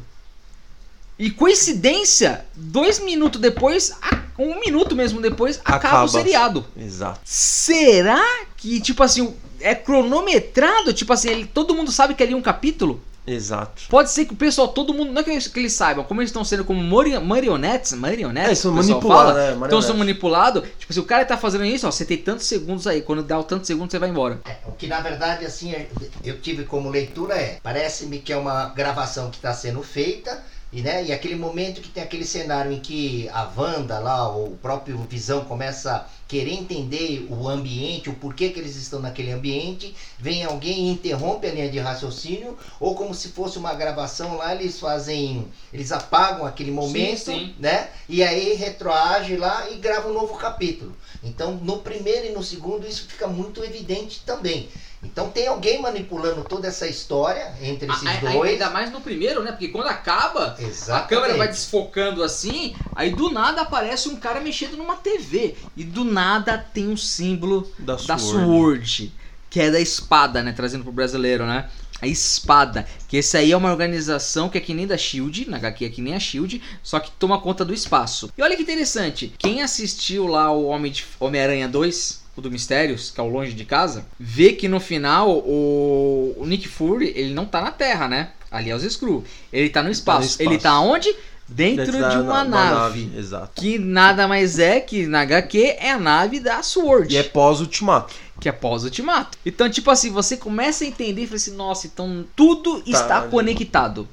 E 1.19 1.33
coincidência, 1.33 2.45
dois 2.55 3.01
minutos 3.01 3.41
depois, 3.41 3.93
um 4.39 4.61
minuto 4.61 4.95
mesmo 4.95 5.21
depois, 5.21 5.59
acaba, 5.65 5.77
Acaba. 5.79 6.05
o 6.05 6.09
seriado. 6.09 6.65
Exato. 6.77 7.19
Será 7.25 8.25
que, 8.57 8.81
tipo 8.81 9.03
assim, 9.03 9.35
é 9.61 9.75
cronometrado? 9.75 10.93
Tipo 10.93 11.13
assim, 11.13 11.29
ele- 11.31 11.45
todo 11.47 11.75
mundo 11.75 11.91
sabe 11.91 12.15
que 12.15 12.23
ali 12.23 12.35
é 12.35 12.37
um 12.37 12.41
capítulo? 12.41 13.03
Exato. 13.29 13.83
Pode 13.89 14.11
ser 14.11 14.25
que 14.25 14.33
o 14.33 14.37
pessoal, 14.37 14.69
todo 14.69 14.95
mundo, 14.95 15.13
não 15.13 15.21
é 15.21 15.25
que 15.25 15.31
eles, 15.31 15.47
que 15.49 15.59
eles 15.59 15.73
saibam, 15.73 16.05
como 16.05 16.21
eles 16.21 16.31
estão 16.31 16.45
sendo 16.45 16.65
como 16.65 16.83
marionetes, 16.83 17.93
marionetes, 17.93 18.51
É, 18.51 18.55
são 18.55 18.73
manipulados, 18.73 19.33
fala, 19.33 19.35
né? 19.35 19.47
Então 19.49 19.61
Marionetes. 19.61 19.87
são 19.87 19.97
manipulados. 19.97 20.63
Tipo, 20.79 20.93
se 20.93 21.01
o 21.01 21.05
cara 21.05 21.25
tá 21.25 21.37
fazendo 21.37 21.65
isso, 21.65 21.87
ó, 21.87 21.91
você 21.91 22.05
tem 22.05 22.17
tantos 22.19 22.47
segundos 22.47 22.87
aí. 22.87 23.03
Quando 23.03 23.23
dá 23.23 23.39
o 23.39 23.45
tantos 23.45 23.67
segundos, 23.67 23.91
você 23.93 23.99
vai 23.99 24.09
embora. 24.09 24.41
É, 24.45 24.57
o 24.67 24.73
que 24.73 24.87
na 24.87 25.01
verdade 25.01 25.45
assim 25.45 25.73
é- 25.73 25.89
eu 26.25 26.41
tive 26.41 26.65
como 26.65 26.89
leitura 26.89 27.35
é, 27.35 27.59
parece-me 27.63 28.19
que 28.19 28.33
é 28.33 28.37
uma 28.37 28.67
gravação 28.71 29.31
que 29.31 29.37
está 29.37 29.53
sendo 29.53 29.83
feita 29.83 30.43
e 30.73 30.83
né, 30.83 31.05
e 31.05 31.13
aquele 31.13 31.35
momento 31.35 31.81
que 31.81 31.89
tem 31.89 32.03
aquele 32.03 32.25
cenário 32.25 32.71
em 32.71 32.79
que 32.79 33.29
a 33.33 33.49
Wanda 33.57 33.99
lá, 33.99 34.29
o 34.31 34.51
próprio 34.61 34.99
Visão 35.09 35.45
começa 35.45 35.93
a 35.95 36.05
querer 36.29 36.53
entender 36.53 37.27
o 37.31 37.49
ambiente, 37.49 38.11
o 38.11 38.15
porquê 38.15 38.51
que 38.51 38.61
eles 38.61 38.77
estão 38.77 39.01
naquele 39.01 39.33
ambiente, 39.33 39.97
vem 40.19 40.45
alguém 40.45 40.87
e 40.87 40.91
interrompe 40.91 41.47
a 41.47 41.51
linha 41.51 41.71
de 41.71 41.79
raciocínio 41.79 42.57
ou 42.79 42.95
como 42.95 43.15
se 43.15 43.31
fosse 43.31 43.57
uma 43.57 43.75
gravação 43.75 44.37
lá, 44.37 44.55
eles 44.55 44.79
fazem, 44.79 45.49
eles 45.73 45.91
apagam 45.91 46.45
aquele 46.45 46.71
momento, 46.71 47.33
sim. 47.33 47.55
né? 47.59 47.89
E 48.07 48.23
aí 48.23 48.55
retroage 48.55 49.37
lá 49.37 49.71
e 49.71 49.77
grava 49.77 50.11
um 50.11 50.13
novo 50.13 50.37
capítulo. 50.37 50.95
Então, 51.25 51.55
no 51.55 51.79
primeiro 51.79 52.27
e 52.27 52.33
no 52.33 52.43
segundo, 52.43 52.87
isso 52.87 53.07
fica 53.09 53.27
muito 53.27 53.65
evidente 53.65 54.21
também. 54.27 54.69
Então, 55.03 55.31
tem 55.31 55.47
alguém 55.47 55.81
manipulando 55.81 56.43
toda 56.43 56.67
essa 56.67 56.87
história 56.87 57.55
entre 57.63 57.91
esses 57.91 58.07
A- 58.07 58.11
a- 58.13 58.33
dois. 58.33 58.53
Ainda 58.53 58.71
mais 58.71 58.91
no 58.91 59.01
primeiro, 59.01 59.43
né? 59.45 59.53
Porque 59.53 59.69
quando 59.69 59.87
acaba, 59.87 60.57
a 60.59 60.63
Exatamente. 60.63 61.09
câmera 61.09 61.37
vai 61.37 61.47
desfocando 61.49 62.23
assim, 62.25 62.75
aí 62.95 63.11
do 63.11 63.31
nada 63.31 63.63
aparece 63.63 64.09
um 64.09 64.17
cara 64.17 64.41
mexendo 64.41 64.77
numa 64.77 64.97
TV. 64.97 65.55
E 65.77 65.85
do 65.85 66.03
nada 66.05 66.59
tem 66.59 66.89
um 66.89 66.97
símbolo 66.97 67.71
Da 67.79 67.95
da 67.95 68.19
Sword. 68.19 68.45
Sword, 68.45 69.13
que 69.49 69.61
é 69.61 69.71
da 69.71 69.81
espada, 69.81 70.43
né? 70.43 70.53
Trazendo 70.53 70.83
pro 70.83 70.93
brasileiro, 70.93 71.47
né? 71.47 71.69
A 72.01 72.07
espada, 72.07 72.87
que 73.09 73.17
esse 73.17 73.37
aí 73.37 73.51
é 73.53 73.57
uma 73.57 73.71
organização 73.71 74.49
que 74.49 74.59
é 74.59 74.61
que 74.61 74.73
nem 74.75 74.87
da 74.87 74.97
Shield, 74.97 75.49
na 75.51 75.57
HQ 75.57 75.85
é 75.85 75.89
que 75.89 76.01
nem 76.03 76.15
a 76.15 76.21
Shield, 76.21 76.61
só 76.83 77.01
que 77.01 77.11
toma 77.13 77.41
conta 77.41 77.65
do 77.65 77.75
espaço. 77.75 78.31
E 78.37 78.43
olha 78.43 78.57
que 78.57 78.63
interessante, 78.63 79.33
quem 79.39 79.63
assistiu 79.63 80.27
lá 80.29 80.51
o 80.53 80.67
Homem 80.67 80.93
de- 80.93 81.05
Homem-Aranha 81.19 81.69
2, 81.69 82.23
o 82.41 82.43
do 82.43 82.51
Mistérios, 82.51 83.11
que 83.11 83.21
é 83.21 83.23
o 83.23 83.29
Longe 83.29 83.53
de 83.53 83.65
Casa, 83.65 84.07
vê 84.19 84.53
que 84.53 84.69
no 84.69 84.81
final 84.81 85.31
o, 85.31 86.35
o 86.39 86.47
Nick 86.47 86.69
Fury, 86.69 87.13
ele 87.17 87.35
não 87.35 87.45
tá 87.45 87.61
na 87.61 87.71
Terra, 87.71 88.09
né? 88.09 88.31
Ali 88.51 88.71
é 88.71 88.75
os 88.75 88.83
Skrull. 88.83 89.25
Ele 89.53 89.69
tá 89.69 89.83
no 89.83 89.91
espaço. 89.91 90.27
espaço. 90.29 90.43
Ele 90.49 90.59
tá 90.59 90.81
onde? 90.81 91.15
Dentro, 91.47 91.99
da- 91.99 92.09
de 92.11 92.17
uma 92.19 92.45
da- 92.45 92.45
nave. 92.45 93.11
Exato. 93.17 93.61
Que 93.61 93.79
nada 93.79 94.29
mais 94.29 94.59
é 94.59 94.81
que 94.81 95.07
na 95.07 95.21
HQ 95.23 95.77
é 95.81 95.93
a 95.93 95.99
nave 95.99 96.41
da 96.41 96.63
Sword 96.63 97.13
E 97.15 97.17
é 97.17 97.23
pós-ultimato. 97.23 98.15
que 98.41 98.49
é 98.49 98.53
pós-ultimato. 98.53 99.37
Então, 99.45 99.69
tipo 99.71 99.91
assim, 99.91 100.11
você 100.11 100.37
começa 100.37 100.85
a 100.85 100.87
entender 100.87 101.23
e 101.23 101.27
fala 101.27 101.37
assim, 101.37 101.55
nossa, 101.57 101.87
então 101.87 102.25
tudo 102.37 102.83
está 102.87 103.21
ali. 103.23 103.31
conectado. 103.31 104.07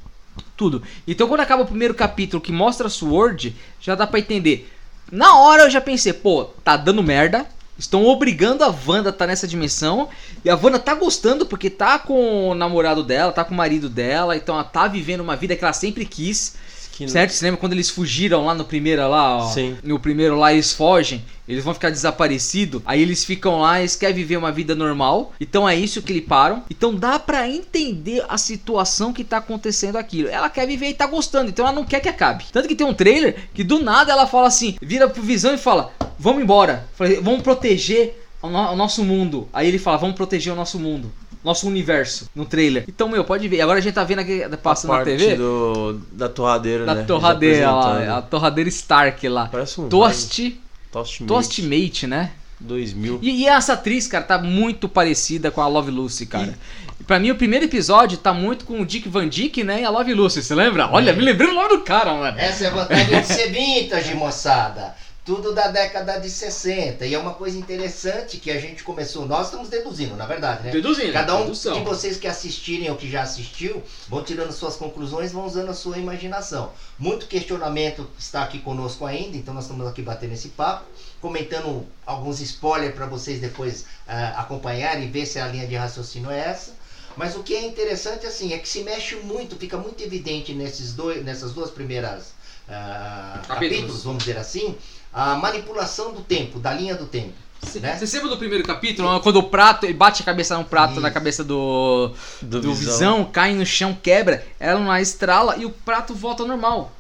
Tudo. 0.58 0.82
Então, 1.08 1.28
quando 1.28 1.42
acaba 1.42 1.64
o 1.64 1.68
primeiro 1.68 1.94
capítulo 1.94 2.42
que 2.42 2.52
mostra 2.52 2.88
a 2.88 2.90
Sword, 2.90 3.56
já 3.82 3.96
dá 3.96 4.08
pra 4.08 4.20
entender. 4.20 4.70
Na 5.12 5.38
hora 5.38 5.64
eu 5.64 5.70
já 5.70 5.80
pensei, 5.82 6.14
pô, 6.14 6.46
tá 6.64 6.76
dando 6.78 7.04
merda. 7.04 7.46
Estão 7.78 8.06
obrigando 8.06 8.64
a 8.64 8.74
Wanda 8.88 9.10
a 9.10 9.14
tá 9.14 9.28
nessa 9.28 9.48
dimensão. 9.48 10.08
E 10.44 10.50
a 10.50 10.56
Wanda 10.56 10.80
tá 10.80 10.94
gostando 10.96 11.46
porque 11.46 11.70
tá 11.70 12.00
com 12.00 12.50
o 12.50 12.56
namorado 12.56 13.04
dela, 13.04 13.32
tá 13.32 13.44
com 13.44 13.54
o 13.54 13.58
marido 13.58 13.90
dela. 13.90 14.36
Então 14.36 14.56
ela 14.56 14.64
tá 14.64 14.88
vivendo 14.88 15.22
uma 15.22 15.36
vida 15.36 15.56
que 15.56 15.64
ela 15.64 15.74
sempre 15.74 16.06
quis. 16.06 16.56
Que 16.96 17.10
Certo? 17.10 17.32
Você 17.32 17.44
lembra 17.44 17.60
quando 17.60 17.74
eles 17.74 17.90
fugiram 17.90 18.46
lá 18.46 18.54
no 18.54 18.64
primeiro 18.64 19.08
lá, 19.10 19.40
ó? 19.40 19.50
Sim. 19.50 19.76
No 19.84 20.00
primeiro 20.00 20.40
lá 20.40 20.54
eles 20.54 20.72
fogem, 20.72 21.22
eles 21.46 21.62
vão 21.62 21.74
ficar 21.74 21.90
desaparecidos, 21.90 22.82
aí 22.86 23.02
eles 23.02 23.26
ficam 23.26 23.60
lá, 23.60 23.80
eles 23.80 23.98
querem 23.98 24.16
viver 24.16 24.38
uma 24.38 24.50
vida 24.50 24.74
normal. 24.74 25.34
Então 25.40 25.68
é 25.68 25.76
isso 25.76 26.02
que 26.02 26.14
eles 26.14 26.26
param. 26.26 26.64
Então 26.72 26.96
dá 26.96 27.20
pra 27.20 27.50
entender 27.50 28.24
a 28.30 28.38
situação 28.38 29.12
que 29.12 29.26
tá 29.26 29.38
acontecendo 29.38 29.98
aquilo. 29.98 30.30
Ela 30.30 30.50
quer 30.50 30.66
viver 30.66 30.88
e 30.88 30.94
tá 30.94 31.06
gostando, 31.06 31.50
então 31.50 31.66
ela 31.66 31.76
não 31.76 31.84
quer 31.84 32.00
que 32.00 32.08
acabe. 32.08 32.46
Tanto 32.50 32.70
que 32.70 32.76
tem 32.76 32.88
um 32.88 32.94
trailer 32.94 33.50
que 33.54 33.64
do 33.64 33.84
nada 33.84 34.14
ela 34.14 34.26
fala 34.26 34.48
assim, 34.48 34.78
vira 34.82 35.10
pro 35.10 35.22
Visão 35.22 35.54
e 35.54 35.58
fala: 35.58 35.92
"Vamos 36.18 36.42
embora. 36.42 36.88
Vamos 37.22 37.42
proteger 37.42 38.26
o 38.42 38.48
nosso 38.50 39.04
mundo". 39.04 39.50
Aí 39.52 39.68
ele 39.68 39.80
fala: 39.80 39.98
"Vamos 39.98 40.16
proteger 40.16 40.54
o 40.54 40.56
nosso 40.56 40.80
mundo". 40.80 41.12
Nosso 41.46 41.68
universo 41.68 42.28
no 42.36 42.44
trailer. 42.44 42.84
Então, 42.88 43.08
meu, 43.08 43.24
pode 43.24 43.48
ver. 43.48 43.62
Agora 43.62 43.78
a 43.78 43.82
gente 43.82 43.94
tá 43.94 44.04
vendo 44.04 44.20
aqui, 44.20 44.42
passando 44.64 44.92
a 44.92 44.98
na 44.98 45.04
parte 45.06 45.16
TV. 45.16 45.36
Do, 45.36 46.02
da 46.12 46.28
torradeira, 46.28 46.86
Da 46.86 46.96
né? 46.96 47.04
torradeira 47.04 47.56
Eles 47.58 47.68
lá, 47.68 48.18
a 48.18 48.22
torradeira 48.24 48.68
Stark 48.68 49.30
lá. 49.30 49.48
Parece 49.52 49.80
um 49.80 49.88
Toast. 49.88 50.60
Toastmate. 50.92 51.28
Toastmate, 51.28 52.08
né? 52.08 52.32
2000. 52.60 53.20
E, 53.22 53.42
e 53.42 53.48
essa 53.48 53.74
atriz, 53.74 54.08
cara, 54.08 54.24
tá 54.24 54.40
muito 54.40 54.90
parecida 54.90 55.52
com 55.52 55.62
a 55.62 55.68
Love 55.68 55.92
Lucy, 55.92 56.26
cara. 56.26 56.58
Pra 57.06 57.20
mim, 57.20 57.30
o 57.30 57.36
primeiro 57.36 57.66
episódio 57.66 58.18
tá 58.18 58.34
muito 58.34 58.66
com 58.66 58.82
o 58.82 58.86
Dick 58.86 59.08
Van 59.08 59.28
Dyke, 59.28 59.64
né? 59.64 59.82
E 59.82 59.86
a 59.86 59.90
Love 59.90 60.14
Lucy, 60.14 60.42
você 60.42 60.56
lembra? 60.56 60.90
Olha, 60.92 61.14
me 61.14 61.22
lembrei 61.22 61.50
o 61.50 61.54
nome 61.54 61.70
do 61.70 61.82
cara, 61.82 62.14
mano. 62.14 62.40
Essa 62.40 62.64
é 62.64 62.68
a 62.68 62.72
vantagem 62.72 63.22
de 63.22 63.28
ser 63.28 63.52
vintage, 63.52 64.16
moçada. 64.16 64.96
Tudo 65.26 65.56
da 65.56 65.70
década 65.70 66.20
de 66.20 66.30
60. 66.30 67.04
E 67.04 67.16
é 67.16 67.18
uma 67.18 67.34
coisa 67.34 67.58
interessante 67.58 68.38
que 68.38 68.52
a 68.52 68.60
gente 68.60 68.84
começou. 68.84 69.26
Nós 69.26 69.48
estamos 69.48 69.70
deduzindo, 69.70 70.16
na 70.16 70.28
verdade, 70.28 70.64
né? 70.64 70.72
Deduzindo. 70.72 71.12
Cada 71.12 71.36
um 71.36 71.46
dedução. 71.46 71.74
de 71.74 71.84
vocês 71.84 72.16
que 72.18 72.28
assistirem 72.28 72.92
ou 72.92 72.96
que 72.96 73.10
já 73.10 73.24
assistiu, 73.24 73.82
vão 74.08 74.24
tirando 74.24 74.52
suas 74.52 74.76
conclusões, 74.76 75.32
vão 75.32 75.44
usando 75.48 75.70
a 75.70 75.74
sua 75.74 75.98
imaginação. 75.98 76.72
Muito 77.00 77.26
questionamento 77.26 78.08
está 78.20 78.44
aqui 78.44 78.60
conosco 78.60 79.04
ainda, 79.04 79.36
então 79.36 79.52
nós 79.52 79.64
estamos 79.64 79.88
aqui 79.88 80.04
batendo 80.04 80.34
esse 80.34 80.50
papo, 80.50 80.86
comentando 81.20 81.88
alguns 82.06 82.40
spoilers 82.40 82.94
para 82.94 83.08
vocês 83.08 83.42
depois 83.42 83.86
ah, 84.08 84.42
acompanharem 84.42 85.06
e 85.06 85.08
ver 85.08 85.26
se 85.26 85.40
a 85.40 85.48
linha 85.48 85.66
de 85.66 85.76
raciocínio 85.76 86.30
é 86.30 86.40
essa. 86.40 86.72
Mas 87.18 87.36
o 87.36 87.42
que 87.42 87.56
é 87.56 87.66
interessante 87.66 88.28
assim 88.28 88.54
é 88.54 88.60
que 88.60 88.68
se 88.68 88.84
mexe 88.84 89.16
muito, 89.16 89.56
fica 89.56 89.78
muito 89.78 90.04
evidente 90.04 90.54
nesses 90.54 90.94
dois, 90.94 91.26
nessas 91.26 91.52
duas 91.52 91.72
primeiras 91.72 92.36
ah, 92.68 93.42
Capítulos. 93.48 93.48
capítulos, 93.48 94.04
vamos 94.04 94.24
dizer 94.24 94.38
assim, 94.38 94.76
a 95.16 95.36
manipulação 95.36 96.14
do 96.14 96.20
tempo, 96.22 96.60
da 96.60 96.74
linha 96.74 96.94
do 96.96 97.06
tempo. 97.06 97.34
né? 97.82 97.98
Você 97.98 98.18
lembra 98.18 98.32
do 98.32 98.38
primeiro 98.38 98.64
capítulo? 98.66 99.20
Quando 99.22 99.38
o 99.38 99.44
prato, 99.44 99.86
ele 99.86 99.94
bate 99.94 100.22
a 100.22 100.26
cabeça 100.26 100.58
no 100.58 100.66
prato 100.66 100.92
Isso. 100.94 101.02
na 101.02 101.10
cabeça 101.10 101.44
do, 101.44 102.12
Do 102.42 102.60
do, 102.62 102.74
Visão. 102.74 102.94
visão. 102.94 103.26
cai 103.32 103.54
no 103.56 103.66
chão, 103.66 103.98
quebra, 104.04 104.46
ela 104.60 104.80
não 104.80 104.96
estrala 104.98 105.56
e 105.58 105.66
o 105.66 105.70
prato 105.72 106.14
volta 106.14 106.44
ao 106.44 106.48
normal. 106.50 106.92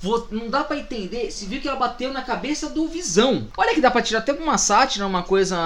Vo- 0.00 0.28
Não 0.30 0.48
dá 0.50 0.62
pra 0.62 0.76
entender, 0.76 1.30
se 1.32 1.46
viu 1.46 1.60
que 1.60 1.66
ela 1.66 1.76
bateu 1.78 2.12
na 2.12 2.22
cabeça 2.22 2.68
do 2.68 2.86
Visão. 2.86 3.48
Olha 3.56 3.74
que 3.74 3.80
dá 3.80 3.90
pra 3.90 4.02
tirar 4.02 4.20
até 4.20 4.32
uma 4.32 4.58
sátira, 4.58 5.06
uma 5.06 5.22
coisa. 5.22 5.56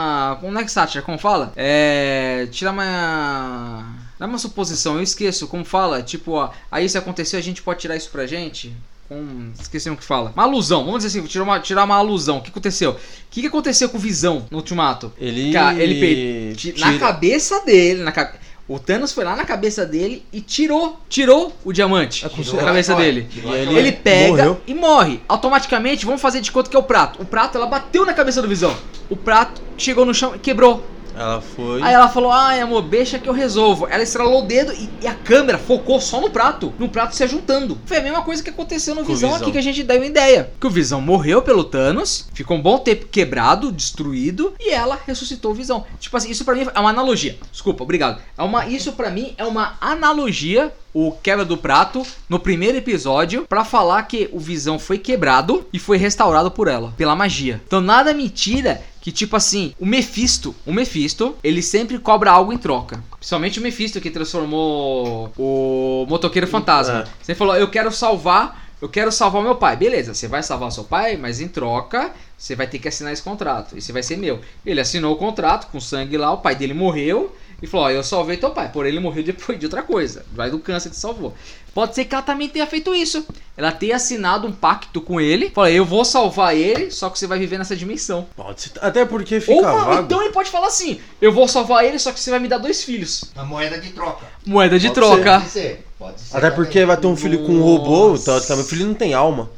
Como 0.40 0.57
é 0.59 0.64
que 0.64 0.71
sátira? 0.71 1.02
Como 1.02 1.19
fala? 1.19 1.52
É. 1.57 2.49
Tirar 2.52 2.71
uma. 2.71 3.85
Dá 4.19 4.26
uma 4.26 4.38
suposição, 4.38 4.95
eu 4.97 5.02
esqueço 5.02 5.49
como 5.49 5.64
fala. 5.64 6.00
Tipo, 6.02 6.33
ó, 6.33 6.50
aí 6.71 6.88
se 6.88 6.97
aconteceu, 6.97 7.38
a 7.38 7.43
gente 7.43 7.61
pode 7.61 7.81
tirar 7.81 7.97
isso 7.97 8.09
pra 8.11 8.25
gente? 8.26 8.73
Com... 9.11 9.50
Esqueci 9.61 9.90
o 9.90 9.97
que 9.97 10.05
fala. 10.05 10.31
Uma 10.37 10.45
alusão, 10.45 10.85
vamos 10.85 11.02
dizer 11.02 11.19
assim, 11.19 11.26
tirar 11.26 11.43
uma, 11.43 11.59
tirar 11.59 11.83
uma 11.85 11.97
alusão. 11.97 12.38
O 12.38 12.40
que 12.43 12.49
aconteceu? 12.50 12.93
O 12.93 12.97
que, 13.29 13.40
que 13.40 13.49
aconteceu 13.49 13.88
com 13.88 13.97
o 13.99 14.00
Visão 14.00 14.47
no 14.52 14.59
Ultimato? 14.59 15.12
Ele. 15.19 15.52
Cara, 15.52 15.83
ele 15.83 15.95
pe- 16.00 16.55
ti- 16.57 16.75
na 16.79 16.87
tira- 16.93 16.99
cabeça 17.00 17.61
dele, 17.64 18.05
na 18.05 18.12
ca- 18.12 18.35
o 18.69 18.79
Thanos 18.79 19.11
foi 19.12 19.25
lá 19.25 19.35
na 19.35 19.45
cabeça 19.45 19.85
dele 19.85 20.23
e 20.33 20.40
tirou, 20.40 20.97
tirou 21.09 21.52
o 21.64 21.73
diamante 21.73 22.25
É, 22.25 22.29
da 22.29 22.35
certeza. 22.37 22.57
cabeça 22.64 22.95
dele. 22.95 23.26
E 23.35 23.45
olha. 23.45 23.79
Ele 23.81 23.90
pega 23.90 24.29
morreu. 24.29 24.61
e 24.64 24.75
morre. 24.75 25.21
Automaticamente, 25.29 26.07
vamos 26.07 26.21
fazer 26.23 26.40
de 26.40 26.52
conta 26.52 26.71
que 26.71 26.76
é 26.76 26.79
o 26.79 26.83
prato. 26.85 27.21
O 27.21 27.25
prato, 27.25 27.59
ela 27.59 27.67
bateu 27.67 28.07
na 28.07 28.14
cabeça 28.14 28.40
do 28.40 28.47
Visão. 28.47 28.76
O 29.09 29.17
prato 29.17 29.61
chegou 29.76 30.07
no 30.07 30.14
chão 30.14 30.37
e 30.37 30.38
quebrou. 30.38 30.87
Ela 31.21 31.43
foi. 31.43 31.83
Aí 31.83 31.93
ela 31.93 32.09
falou: 32.09 32.33
Ai, 32.33 32.61
amor, 32.61 32.81
deixa 32.81 33.19
que 33.19 33.29
eu 33.29 33.35
resolvo. 33.35 33.87
Ela 33.87 34.03
estralou 34.03 34.43
o 34.43 34.47
dedo 34.47 34.73
e, 34.73 34.89
e 35.03 35.07
a 35.07 35.15
câmera 35.15 35.59
focou 35.59 36.00
só 36.00 36.19
no 36.19 36.31
prato. 36.31 36.73
No 36.79 36.89
prato 36.89 37.15
se 37.15 37.27
juntando. 37.27 37.79
Foi 37.85 37.99
a 37.99 38.03
mesma 38.03 38.23
coisa 38.23 38.43
que 38.43 38.49
aconteceu 38.49 38.95
no 38.95 39.05
Visão, 39.05 39.29
Visão. 39.29 39.43
aqui 39.43 39.53
que 39.53 39.59
a 39.59 39.62
gente 39.62 39.83
deu 39.83 39.99
uma 39.99 40.07
ideia. 40.07 40.50
Que 40.59 40.67
o 40.67 40.71
Visão 40.71 40.99
morreu 40.99 41.43
pelo 41.43 41.62
Thanos, 41.62 42.27
ficou 42.33 42.57
um 42.57 42.62
bom 42.62 42.79
tempo 42.79 43.07
quebrado, 43.07 43.71
destruído, 43.71 44.55
e 44.59 44.71
ela 44.71 44.99
ressuscitou 45.07 45.50
o 45.50 45.55
Visão. 45.55 45.85
Tipo 45.99 46.17
assim, 46.17 46.31
isso 46.31 46.43
pra 46.43 46.55
mim 46.55 46.67
é 46.75 46.81
uma 46.81 46.89
analogia. 46.89 47.39
Desculpa, 47.53 47.83
obrigado. 47.85 48.23
É 48.39 48.43
uma, 48.43 48.67
isso 48.67 48.93
pra 48.93 49.11
mim 49.11 49.35
é 49.37 49.45
uma 49.45 49.77
analogia. 49.79 50.73
O 50.92 51.12
quebra 51.12 51.44
do 51.44 51.56
prato 51.56 52.04
no 52.28 52.40
primeiro 52.40 52.78
episódio 52.78 53.47
pra 53.49 53.64
falar 53.64 54.02
que 54.04 54.28
o 54.32 54.40
Visão 54.40 54.78
foi 54.78 54.99
quebrado 54.99 55.66
e 55.73 55.78
foi 55.78 55.97
restaurado 55.97 56.50
por 56.50 56.66
ela, 56.66 56.92
pela 56.97 57.14
magia. 57.14 57.61
Então 57.66 57.80
nada 57.80 58.12
me 58.12 58.28
tira 58.28 58.82
que 59.00 59.11
tipo 59.11 59.35
assim, 59.35 59.73
o 59.78 59.87
Mephisto, 59.87 60.54
o 60.66 60.73
Mephisto, 60.73 61.35
ele 61.42 61.62
sempre 61.62 61.99
cobra 61.99 62.30
algo 62.30 62.52
em 62.52 62.59
troca. 62.59 63.02
Principalmente 63.16 63.59
o 63.59 63.62
Mephisto 63.62 64.00
que 64.00 64.11
transformou 64.11 65.32
o 65.38 66.06
motoqueiro 66.09 66.47
fantasma. 66.47 67.00
É. 67.00 67.04
Você 67.23 67.35
falou, 67.35 67.56
eu 67.56 67.70
quero 67.70 67.90
salvar, 67.90 68.70
eu 68.80 68.88
quero 68.88 69.11
salvar 69.11 69.42
meu 69.42 69.56
pai. 69.56 69.76
Beleza, 69.76 70.12
você 70.12 70.28
vai 70.28 70.42
salvar 70.42 70.70
seu 70.73 70.85
pai, 70.85 71.16
mas 71.16 71.40
em 71.40 71.49
troca 71.49 72.12
você 72.37 72.54
vai 72.54 72.66
ter 72.66 72.78
que 72.78 72.88
assinar 72.88 73.12
esse 73.12 73.23
contrato. 73.23 73.76
Esse 73.76 73.92
vai 73.92 74.02
ser 74.02 74.16
meu. 74.16 74.40
Ele 74.64 74.80
assinou 74.80 75.14
o 75.14 75.18
contrato 75.18 75.70
com 75.70 75.80
sangue 75.80 76.16
lá, 76.16 76.32
o 76.32 76.38
pai 76.38 76.54
dele 76.54 76.75
morreu 76.75 77.35
e 77.62 77.67
falou: 77.67 77.87
Ó, 77.87 77.90
eu 77.90 78.02
salvei 78.02 78.37
teu 78.37 78.50
pai, 78.50 78.71
porém 78.73 78.90
ele 78.93 79.00
morreu 79.00 79.23
depois 79.25 79.59
de 79.59 79.67
outra 79.67 79.83
coisa. 79.83 80.25
Vai 80.33 80.50
do 80.50 80.59
câncer 80.59 80.90
que 80.90 80.97
salvou. 80.97 81.35
Pode 81.73 81.95
ser 81.95 82.05
que 82.05 82.14
ela 82.14 82.23
também 82.23 82.49
tenha 82.49 82.67
feito 82.67 82.93
isso. 82.95 83.25
Ela 83.57 83.71
tenha 83.71 83.95
assinado 83.95 84.47
um 84.47 84.52
pacto 84.52 85.00
com 85.00 85.21
ele. 85.21 85.50
Falou: 85.50 85.71
eu 85.71 85.85
vou 85.85 86.05
salvar 86.05 86.57
ele, 86.57 86.90
só 86.90 87.09
que 87.09 87.19
você 87.19 87.26
vai 87.26 87.38
viver 87.38 87.59
nessa 87.59 87.76
dimensão. 87.76 88.26
Pode 88.37 88.62
ser- 88.62 88.73
Até 88.81 89.05
porque 89.05 89.38
fica 89.40 89.52
Ou 89.55 89.62
não, 89.62 89.85
vago. 89.85 90.02
então 90.02 90.21
ele 90.23 90.33
pode 90.33 90.50
falar 90.50 90.67
assim: 90.67 91.00
eu 91.21 91.33
vou 91.33 91.47
salvar 91.47 91.85
ele, 91.85 91.99
só 91.99 92.11
que 92.12 92.19
você 92.19 92.31
vai 92.31 92.40
me 92.40 92.49
dar 92.49 92.59
dois 92.59 92.83
filhos. 92.83 93.25
A 93.37 93.45
moeda 93.45 93.79
de 93.79 93.90
troca. 93.90 94.26
Moeda 94.45 94.79
de 94.79 94.88
Pode 94.88 95.00
troca. 95.00 95.38
Pode 95.40 95.50
ser. 95.50 95.87
Pode 95.99 96.21
ser. 96.21 96.37
Até 96.37 96.50
porque 96.50 96.85
vai 96.85 96.97
ter 96.97 97.07
um 97.07 97.17
filho 97.17 97.45
com 97.45 97.52
um 97.52 97.62
robô, 97.62 98.09
Nossa. 98.11 98.23
então 98.23 98.40
também 98.49 98.64
o 98.64 98.69
filho 98.69 98.87
não 98.87 98.95
tem 98.95 99.14
alma. 99.14 99.50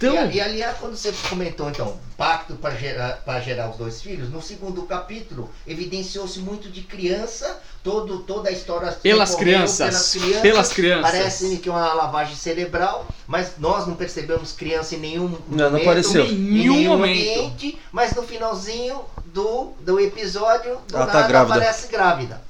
Então. 0.00 0.30
E, 0.30 0.36
e 0.36 0.40
aliás, 0.40 0.78
quando 0.78 0.96
você 0.96 1.12
comentou 1.28 1.68
então, 1.68 1.98
pacto 2.16 2.54
para 2.54 2.74
gerar, 2.74 3.22
para 3.24 3.38
gerar 3.40 3.70
os 3.70 3.76
dois 3.76 4.00
filhos, 4.00 4.30
no 4.30 4.40
segundo 4.40 4.82
capítulo 4.82 5.50
evidenciou-se 5.66 6.38
muito 6.38 6.70
de 6.70 6.80
criança, 6.80 7.60
todo, 7.84 8.20
toda 8.20 8.48
a 8.48 8.52
história 8.52 8.90
Pelas 8.92 9.34
crianças. 9.34 10.16
Pelas 10.40 10.72
crianças. 10.72 11.10
Parece-me 11.10 11.58
que 11.58 11.68
é 11.68 11.72
uma 11.72 11.92
lavagem 11.92 12.34
cerebral, 12.34 13.06
mas 13.26 13.52
nós 13.58 13.86
não 13.86 13.94
percebemos 13.94 14.52
criança 14.52 14.94
em 14.94 14.98
nenhum 14.98 15.28
Não, 15.28 15.38
não 15.50 15.70
momento, 15.70 15.82
apareceu. 15.82 16.24
Em 16.24 16.32
nenhum 16.32 16.76
nenhum 16.76 16.90
momento. 16.96 17.10
ambiente, 17.10 17.78
mas 17.92 18.14
no 18.14 18.22
finalzinho 18.22 19.02
do, 19.26 19.72
do 19.80 20.00
episódio, 20.00 20.78
do 20.88 20.96
Ela 20.96 21.06
tá 21.06 21.14
nada 21.14 21.28
grávida. 21.28 21.54
aparece 21.56 21.88
grávida. 21.88 22.42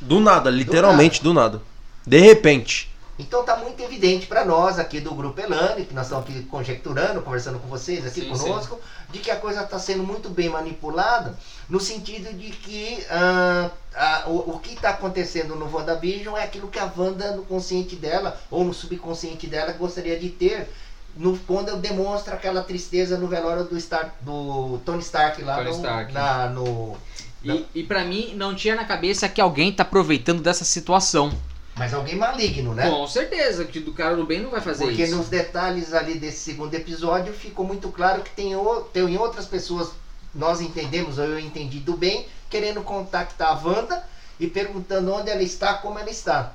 Do 0.00 0.20
nada, 0.20 0.48
literalmente 0.48 1.22
do 1.22 1.34
nada. 1.34 1.60
De 2.06 2.18
repente. 2.18 2.93
Então 3.16 3.44
tá 3.44 3.56
muito 3.56 3.80
evidente 3.80 4.26
para 4.26 4.44
nós 4.44 4.76
aqui 4.78 4.98
do 5.00 5.14
Grupo 5.14 5.40
Elane, 5.40 5.84
que 5.84 5.94
nós 5.94 6.06
estamos 6.06 6.24
aqui 6.28 6.42
conjecturando, 6.44 7.22
conversando 7.22 7.60
com 7.60 7.68
vocês 7.68 8.04
aqui 8.04 8.22
Sim, 8.22 8.30
conosco, 8.30 8.80
de 9.10 9.20
que 9.20 9.30
a 9.30 9.36
coisa 9.36 9.62
está 9.62 9.78
sendo 9.78 10.02
muito 10.02 10.28
bem 10.28 10.48
manipulada, 10.48 11.38
no 11.68 11.78
sentido 11.78 12.36
de 12.36 12.50
que 12.50 13.04
ah, 13.08 13.70
ah, 13.94 14.24
o, 14.26 14.54
o 14.56 14.58
que 14.58 14.74
está 14.74 14.90
acontecendo 14.90 15.54
no 15.54 15.72
WandaVision 15.72 16.36
é 16.36 16.42
aquilo 16.42 16.66
que 16.66 16.78
a 16.80 16.90
Wanda, 16.96 17.36
no 17.36 17.44
consciente 17.44 17.94
dela, 17.94 18.40
ou 18.50 18.64
no 18.64 18.74
subconsciente 18.74 19.46
dela, 19.46 19.72
gostaria 19.72 20.18
de 20.18 20.30
ter. 20.30 20.68
No, 21.16 21.38
quando 21.38 21.76
demonstra 21.76 22.34
aquela 22.34 22.64
tristeza 22.64 23.16
no 23.16 23.28
velório 23.28 23.62
do, 23.62 23.80
Star, 23.80 24.12
do 24.22 24.80
Tony 24.84 24.98
Stark 25.00 25.40
lá 25.42 25.58
Tony 25.58 25.68
no, 25.70 25.76
Stark. 25.76 26.12
na- 26.12 26.48
no- 26.48 26.96
E, 27.44 27.64
e 27.72 27.82
para 27.84 28.02
mim, 28.02 28.32
não 28.34 28.52
tinha 28.56 28.74
na 28.74 28.84
cabeça 28.84 29.28
que 29.28 29.40
alguém 29.40 29.72
tá 29.72 29.84
aproveitando 29.84 30.42
dessa 30.42 30.64
situação. 30.64 31.32
Mas 31.76 31.92
alguém 31.92 32.16
maligno, 32.16 32.72
né? 32.72 32.88
Com 32.88 33.06
certeza, 33.06 33.64
que 33.64 33.80
do 33.80 33.92
cara 33.92 34.14
do 34.14 34.24
bem 34.24 34.40
não 34.40 34.50
vai 34.50 34.60
fazer 34.60 34.84
Porque 34.84 35.02
isso. 35.02 35.16
nos 35.16 35.28
detalhes 35.28 35.92
ali 35.92 36.14
desse 36.14 36.38
segundo 36.38 36.72
episódio 36.74 37.32
ficou 37.32 37.66
muito 37.66 37.88
claro 37.88 38.22
que 38.22 38.30
tem, 38.30 38.54
o, 38.54 38.80
tem 38.82 39.18
outras 39.18 39.46
pessoas, 39.46 39.90
nós 40.32 40.60
entendemos, 40.60 41.18
ou 41.18 41.24
eu 41.24 41.38
entendi 41.38 41.80
do 41.80 41.96
bem, 41.96 42.26
querendo 42.48 42.80
contactar 42.82 43.48
a 43.48 43.60
Wanda 43.60 44.04
e 44.38 44.46
perguntando 44.46 45.12
onde 45.12 45.30
ela 45.30 45.42
está, 45.42 45.74
como 45.74 45.98
ela 45.98 46.10
está. 46.10 46.52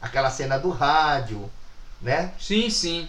Aquela 0.00 0.30
cena 0.30 0.58
do 0.58 0.70
rádio, 0.70 1.50
né? 2.00 2.32
Sim, 2.38 2.70
sim. 2.70 3.08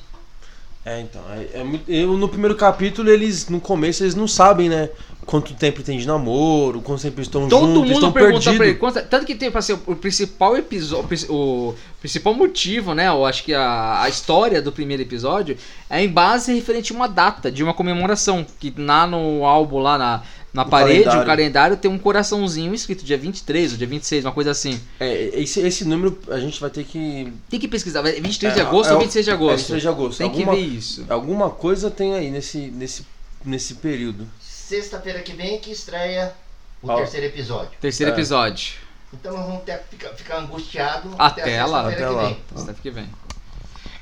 É, 0.85 0.99
então. 0.99 1.21
É, 1.31 1.61
é 1.61 1.63
muito- 1.63 1.89
eu, 1.89 2.13
no 2.17 2.27
primeiro 2.27 2.55
capítulo, 2.55 3.09
eles, 3.09 3.47
no 3.47 3.61
começo, 3.61 4.03
eles 4.03 4.15
não 4.15 4.27
sabem, 4.27 4.67
né? 4.67 4.89
Quanto 5.25 5.53
tempo 5.53 5.81
tem 5.81 5.97
de 5.97 6.05
namoro, 6.05 6.81
quanto 6.81 7.01
tempo 7.01 7.21
estão 7.21 7.47
Todo 7.47 7.67
juntos, 7.67 7.81
mundo 7.83 7.91
estão 7.93 8.11
pergunta 8.11 8.53
pra 8.53 8.65
ele. 8.67 8.75
quanto- 8.77 9.01
tanto 9.07 9.25
que 9.25 9.35
tem 9.35 9.49
pra 9.49 9.61
ser 9.61 9.79
o 9.87 9.95
principal 9.95 10.57
episódio. 10.57 11.07
O 11.29 11.73
principal 12.01 12.33
motivo, 12.33 12.93
né? 12.93 13.07
Eu 13.07 13.25
acho 13.25 13.45
que 13.45 13.53
a, 13.53 14.01
a 14.01 14.09
história 14.09 14.61
do 14.61 14.69
primeiro 14.73 15.01
episódio 15.01 15.55
é 15.89 16.03
em 16.03 16.09
base 16.09 16.53
referente 16.53 16.91
a 16.91 16.95
uma 16.97 17.07
data 17.07 17.49
de 17.49 17.63
uma 17.63 17.73
comemoração. 17.73 18.45
Que 18.59 18.73
lá 18.77 19.07
no 19.07 19.45
álbum, 19.45 19.79
lá 19.79 19.97
na, 19.97 20.23
na 20.53 20.63
parede, 20.63 21.03
calendário. 21.03 21.21
o 21.21 21.25
calendário 21.25 21.77
tem 21.77 21.89
um 21.89 21.97
coraçãozinho 21.97 22.73
escrito 22.75 23.03
dia 23.03 23.17
23 23.17 23.71
ou 23.71 23.77
dia 23.77 23.87
26, 23.87 24.23
uma 24.25 24.31
coisa 24.31 24.51
assim. 24.51 24.79
É, 24.99 25.31
esse, 25.39 25.59
esse 25.61 25.83
número 25.85 26.17
a 26.29 26.39
gente 26.39 26.59
vai 26.61 26.69
ter 26.69 26.83
que. 26.83 27.33
Tem 27.49 27.59
que 27.59 27.67
pesquisar. 27.67 28.01
vai- 28.01 28.13
23 28.21 28.53
de 28.53 28.59
É, 28.59 28.63
agosto 28.63 28.89
é 28.89 28.93
ou 28.93 28.99
o- 28.99 29.01
26 29.01 29.25
de 29.25 29.31
É, 29.31 29.33
agosto? 29.33 29.57
23 29.57 29.81
de 29.81 29.87
agosto. 29.87 30.17
Tem 30.19 30.27
alguma, 30.27 30.55
que 30.55 30.61
ver 30.61 30.67
isso. 30.67 31.05
alguma 31.09 31.49
coisa 31.49 31.89
tem 31.89 32.13
aí 32.13 32.29
nesse, 32.29 32.57
nesse, 32.59 33.05
nesse 33.43 33.73
período. 33.75 34.27
Sexta-feira 34.39 35.19
que 35.21 35.33
vem 35.33 35.59
que 35.59 35.71
estreia 35.71 36.33
o 36.81 36.89
Ó. 36.89 36.97
terceiro 36.97 37.25
episódio. 37.25 37.71
Terceiro 37.81 38.11
É. 38.11 38.15
episódio. 38.15 38.75
Então 39.11 39.33
nós 39.33 39.45
vamos 39.45 39.63
ter 39.63 39.77
que 39.79 39.95
ficar, 39.97 40.09
ficar 40.15 40.37
angustiado 40.39 41.09
Até 41.19 41.59
a 41.59 41.65
lá, 41.65 41.83
sexta-feira 41.83 42.11
até 42.11 42.19
que 42.19 42.23
lá. 42.23 42.27
vem. 42.29 42.37
Sexta 42.65 42.81
que 42.81 42.89
vem. 42.91 43.09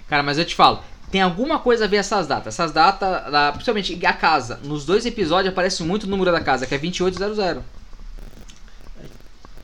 Cara, 0.07 0.23
mas 0.23 0.37
eu 0.37 0.45
te 0.45 0.55
falo, 0.55 0.81
tem 1.11 1.21
alguma 1.21 1.59
coisa 1.59 1.85
a 1.85 1.87
ver 1.87 1.97
essas 1.97 2.25
datas. 2.25 2.55
Essas 2.55 2.71
datas, 2.71 3.31
da- 3.31 3.51
principalmente 3.51 4.05
a 4.05 4.13
casa. 4.13 4.59
Nos 4.63 4.85
dois 4.85 5.05
episódios 5.05 5.51
aparece 5.51 5.83
muito 5.83 6.05
o 6.05 6.07
número 6.09 6.31
da 6.31 6.39
casa, 6.39 6.65
que 6.65 6.73
é 6.73 6.77
2800. 6.77 7.61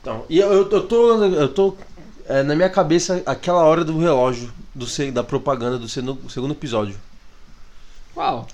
Então, 0.00 0.24
e 0.28 0.38
eu, 0.38 0.52
eu, 0.52 0.70
eu 0.70 0.82
tô, 0.86 1.24
eu 1.24 1.48
tô 1.48 1.76
é, 2.26 2.42
na 2.42 2.54
minha 2.54 2.68
cabeça 2.68 3.22
aquela 3.26 3.62
hora 3.64 3.84
do 3.84 3.98
relógio 3.98 4.52
do, 4.74 4.86
da 5.12 5.24
propaganda 5.24 5.78
do 5.78 5.88
segundo 5.88 6.52
episódio. 6.52 6.96
Qual? 8.14 8.46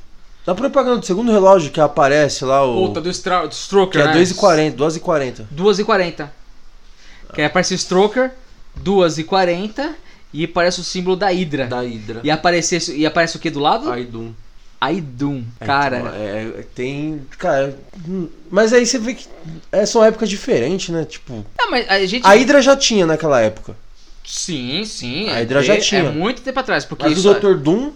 Da 0.47 0.55
propaganda 0.55 0.99
do 0.99 1.07
segundo 1.07 1.33
relógio 1.33 1.71
que 1.71 1.81
aparece 1.81 2.45
lá 2.45 2.65
o. 2.65 2.89
Puta, 2.89 3.01
do, 3.01 3.11
Stra 3.11 3.47
do 3.47 3.53
Stroker, 3.55 4.03
que 4.03 4.09
é 4.09 4.13
né? 4.13 4.21
2h40, 4.21 4.77
2h40. 4.77 5.47
2h40. 5.55 6.29
Que 7.33 7.41
aí 7.41 7.47
aparece 7.47 7.75
o 7.75 7.79
Stroker, 7.79 8.31
2h40, 8.83 9.95
e 10.35 10.45
aparece 10.45 10.81
o 10.81 10.85
símbolo 10.85 11.17
da 11.17 11.29
Hydra. 11.29 11.67
Da 11.67 11.81
Hydra. 11.81 12.21
E, 12.25 12.31
aparece, 12.31 12.93
e 12.93 13.07
aparece 13.07 13.37
o 13.37 13.41
que 13.41 13.49
do 13.51 13.61
lado? 13.61 13.91
Aidum. 13.91 14.35
Aidum. 14.81 15.45
É, 15.61 15.65
Cara, 15.65 15.99
então, 16.01 16.13
é, 16.15 16.65
tem. 16.75 17.23
Cara. 17.39 17.79
hum, 18.07 18.29
Mas 18.51 18.73
aí 18.73 18.85
você 18.85 18.99
vê 18.99 19.15
que 19.15 19.27
é, 19.71 19.87
são 19.87 20.05
épocas 20.05 20.29
diferentes, 20.29 20.89
né? 20.91 21.05
Tipo. 21.05 21.47
Mas 21.71 21.89
a 21.89 22.05
gente. 22.05 22.27
A 22.27 22.31
Hydra 22.35 22.61
já 22.61 22.77
tinha 22.77 23.07
naquela 23.07 23.41
época. 23.41 23.77
Sim, 24.27 24.85
sim. 24.85 25.29
A 25.29 25.35
é- 25.37 25.41
Hydra 25.43 25.63
já 25.63 25.75
é, 25.75 25.79
tinha. 25.79 26.01
É 26.03 26.11
muito 26.11 26.43
tempo 26.43 26.59
atrás. 26.59 26.85
Porque 26.85 27.05
Mas 27.05 27.17
isso 27.17 27.31
o 27.31 27.35
Dr. 27.35 27.55
Doom. 27.55 27.93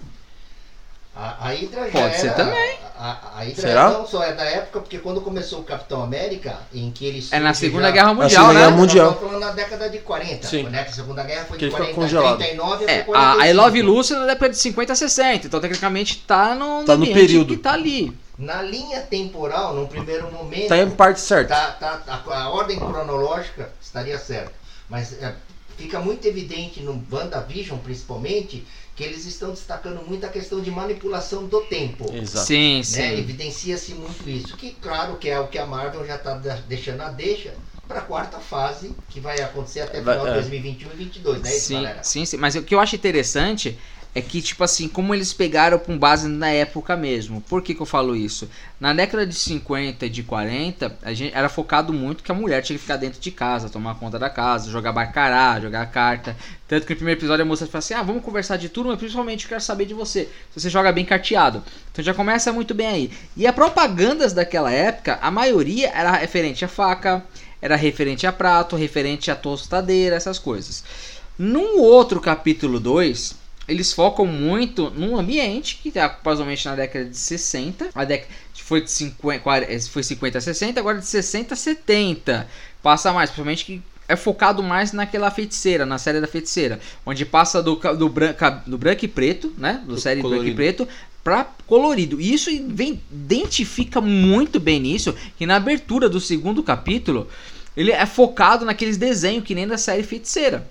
A, 1.15 1.49
a 1.49 1.53
Hydra 1.53 1.91
já 1.91 2.01
Pode 2.01 2.17
ser 2.21 2.27
era- 2.29 2.37
também. 2.37 2.77
A, 3.01 3.39
a 3.39 3.41
Hydra 3.45 3.61
Será? 3.63 3.91
não 3.91 4.07
só 4.07 4.25
é 4.25 4.33
da 4.33 4.43
época, 4.45 4.81
porque 4.81 4.99
quando 4.99 5.21
começou 5.21 5.61
o 5.61 5.63
Capitão 5.63 6.03
América, 6.03 6.59
em 6.75 6.91
que 6.91 7.07
ele 7.07 7.25
É 7.31 7.39
na 7.39 7.55
Segunda 7.55 7.85
já- 7.87 7.91
Guerra 7.93 8.07
Na 8.09 8.15
Mundial, 8.15 8.31
Segunda 8.31 8.53
né? 8.55 8.61
Guerra 8.67 8.77
Mundial. 8.77 9.11
estamos 9.13 9.29
falando 9.31 9.45
na 9.45 9.53
década 9.53 9.89
de 9.89 9.99
40. 9.99 10.47
Sim. 10.49 10.63
Né? 10.65 10.83
Que 10.85 10.91
a 10.91 10.93
Segunda 10.95 11.23
Guerra 11.23 11.45
foi 11.45 11.59
Que 11.59 11.69
de 11.69 11.75
ele 11.75 11.85
fica 11.85 11.95
40 11.95 12.01
congelado. 12.01 12.37
39 12.39 12.85
É, 12.87 12.99
a, 12.99 13.01
a 13.01 13.05
45. 13.05 13.45
I 13.47 13.53
Love 13.53 13.83
Lucy 13.83 14.13
é 14.15 14.17
na 14.19 14.27
dépoca 14.27 14.51
de 14.51 14.57
50 14.59 14.93
a 14.93 14.97
60, 14.97 15.47
então 15.47 15.61
tecnicamente 15.61 16.19
tá 16.27 16.55
no, 16.57 16.85
Tá 16.85 16.97
no 16.97 17.07
período. 17.07 17.55
que 17.57 17.63
tá 17.63 17.73
ali. 17.75 18.13
Na 18.37 18.63
linha 18.63 19.01
temporal, 19.01 19.75
num 19.75 19.87
primeiro 19.87 20.31
momento, 20.33 20.69
Tá 20.69 20.79
em 20.79 20.91
parte 20.91 21.21
certa. 21.21 21.55
tá, 21.55 21.99
tá, 22.05 22.23
a, 22.31 22.43
a 22.43 22.49
ordem 22.51 22.79
cronológica 22.79 23.71
estaria 23.81 24.19
certa. 24.19 24.53
Mas 24.89 25.13
é, 25.23 25.35
fica 25.77 26.01
muito 26.01 26.27
evidente 26.27 26.81
no 26.81 27.01
WandaVision, 27.13 27.79
principalmente, 27.79 28.67
que 28.99 29.05
eles 29.05 29.25
estão 29.27 29.51
destacando 29.51 30.05
muito 30.05 30.27
a 30.27 30.29
questão 30.29 30.61
de 30.61 30.73
manipulação 30.73 31.47
do 31.47 31.61
tempo. 31.61 32.13
Exato. 32.13 32.49
Sim, 32.49 32.79
né? 32.79 32.83
sim. 32.83 33.19
Evidencia-se 33.21 33.95
muito 33.95 34.29
isso. 34.29 34.57
Que, 34.57 34.73
claro, 34.73 35.19
que 35.19 35.29
é 35.31 35.39
o 35.39 35.47
que 35.47 35.57
a 35.57 35.65
Marvel 35.65 36.05
já 36.05 36.17
está 36.17 36.35
deixando 36.67 37.03
a 37.03 37.09
deixa 37.09 37.55
para 37.87 38.01
a 38.01 38.03
quarta 38.03 38.41
fase, 38.41 38.97
que 39.09 39.21
vai 39.21 39.41
acontecer 39.41 39.83
até 39.83 40.01
final 40.01 40.25
de 40.25 40.31
é. 40.31 40.35
2021 40.35 40.87
e 40.87 40.97
2022, 40.97 41.43
né, 41.43 41.51
Sim, 41.51 41.75
galera? 41.75 42.03
sim, 42.03 42.27
sim. 42.27 42.37
Mas 42.39 42.57
o 42.57 42.63
que 42.65 42.75
eu 42.75 42.81
acho 42.81 42.97
interessante 42.97 43.79
é 44.15 44.23
que, 44.23 44.41
tipo 44.41 44.65
assim, 44.65 44.89
como 44.89 45.15
eles 45.15 45.33
pegaram 45.33 45.79
com 45.79 45.97
base 45.97 46.29
na 46.29 46.49
época 46.49 46.97
mesmo. 46.97 47.41
Por 47.43 47.63
que, 47.63 47.75
que 47.75 47.81
eu 47.81 47.87
falo 47.87 48.17
isso? 48.17 48.49
Na 48.81 48.93
década 48.93 49.27
de 49.27 49.35
50 49.35 50.07
e 50.07 50.09
de 50.09 50.23
40, 50.23 50.99
a 51.03 51.13
gente 51.13 51.35
era 51.35 51.49
focado 51.49 51.93
muito 51.93 52.23
que 52.23 52.33
a 52.33 52.35
mulher 52.35 52.63
tinha 52.63 52.77
que 52.77 52.83
ficar 52.83 52.97
dentro 52.97 53.21
de 53.21 53.31
casa, 53.31 53.69
tomar 53.69 53.97
conta 53.97 54.19
da 54.19 54.31
casa, 54.31 54.71
jogar 54.71 54.93
barcará, 54.93 55.61
jogar 55.61 55.87
carta. 55.87 56.37
Tanto 56.67 56.87
que 56.87 56.95
no 56.95 56.97
primeiro 56.97 57.21
episódio 57.21 57.45
a 57.45 57.47
moça 57.47 57.67
fala 57.67 57.79
assim: 57.79 57.95
ah, 57.95 58.03
vamos 58.03 58.25
conversar 58.25 58.57
de 58.57 58.69
tudo, 58.69 58.89
mas 58.89 58.99
principalmente 58.99 59.45
eu 59.45 59.49
quero 59.51 59.61
saber 59.61 59.85
de 59.85 59.95
você. 59.95 60.29
Se 60.53 60.61
você 60.61 60.71
joga 60.71 60.91
bem 60.91 61.05
carteado. 61.05 61.63
Então 61.93 62.05
já 62.05 62.15
começa 62.15 62.53
muito 62.53 62.75
bem 62.75 62.87
aí. 62.87 63.11
E 63.37 63.47
a 63.47 63.53
propagandas 63.53 64.33
daquela 64.33 64.73
época, 64.73 65.19
a 65.21 65.31
maioria 65.31 65.91
era 65.95 66.13
referente 66.13 66.65
a 66.65 66.69
faca, 66.69 67.25
era 67.61 67.77
referente 67.77 68.27
a 68.27 68.33
prato, 68.33 68.75
referente 68.75 69.31
a 69.31 69.37
tostadeira, 69.37 70.17
essas 70.17 70.39
coisas. 70.39 70.83
Num 71.39 71.79
outro 71.81 72.21
capítulo 72.21 72.81
2, 72.81 73.35
eles 73.69 73.93
focam 73.93 74.25
muito 74.25 74.91
num 74.91 75.19
ambiente 75.19 75.79
que 75.83 75.91
tá 75.91 76.09
provavelmente 76.09 76.65
na 76.65 76.75
década 76.75 77.05
de 77.05 77.17
60. 77.17 77.91
A 77.95 78.05
década 78.05 78.33
foi 78.55 78.81
de 78.81 78.91
50, 78.91 79.41
40, 79.41 79.81
foi 79.91 80.03
50 80.03 80.39
a 80.39 80.41
60, 80.41 80.81
agora 80.81 80.99
de 80.99 81.07
60 81.07 81.53
a 81.53 81.57
70. 81.57 82.49
Passa 82.83 83.13
mais, 83.13 83.29
principalmente 83.29 83.65
que 83.67 83.83
é 84.09 84.17
focado 84.17 84.63
mais 84.63 84.93
naquela 84.93 85.31
feiticeira, 85.31 85.85
na 85.85 85.99
série 85.99 86.19
da 86.19 86.27
feiticeira, 86.27 86.81
onde 87.05 87.27
passa 87.27 87.63
do, 87.63 87.77
do, 87.77 88.09
branco, 88.09 88.45
do 88.67 88.79
branco 88.79 89.05
e 89.05 89.09
preto, 89.09 89.53
né? 89.59 89.83
Do 89.85 89.95
Do 89.95 90.01
série 90.01 90.23
branco 90.23 90.37
e 90.37 90.39
colorido. 90.39 90.57
preto 90.57 90.89
para 91.23 91.45
colorido. 91.67 92.19
E 92.19 92.33
isso 92.33 92.51
vem, 92.69 93.03
identifica 93.13 94.01
muito 94.01 94.59
bem 94.59 94.81
nisso, 94.81 95.15
que 95.37 95.45
na 95.45 95.57
abertura 95.57 96.09
do 96.09 96.21
segundo 96.21 96.63
capítulo, 96.63 97.29
ele 97.77 97.93
é 97.93 98.07
focado 98.07 98.65
naqueles 98.65 98.97
desenhos 98.97 99.45
que 99.45 99.55
nem 99.55 99.69
da 99.69 99.77
série 99.77 100.03
feiticeira 100.03 100.67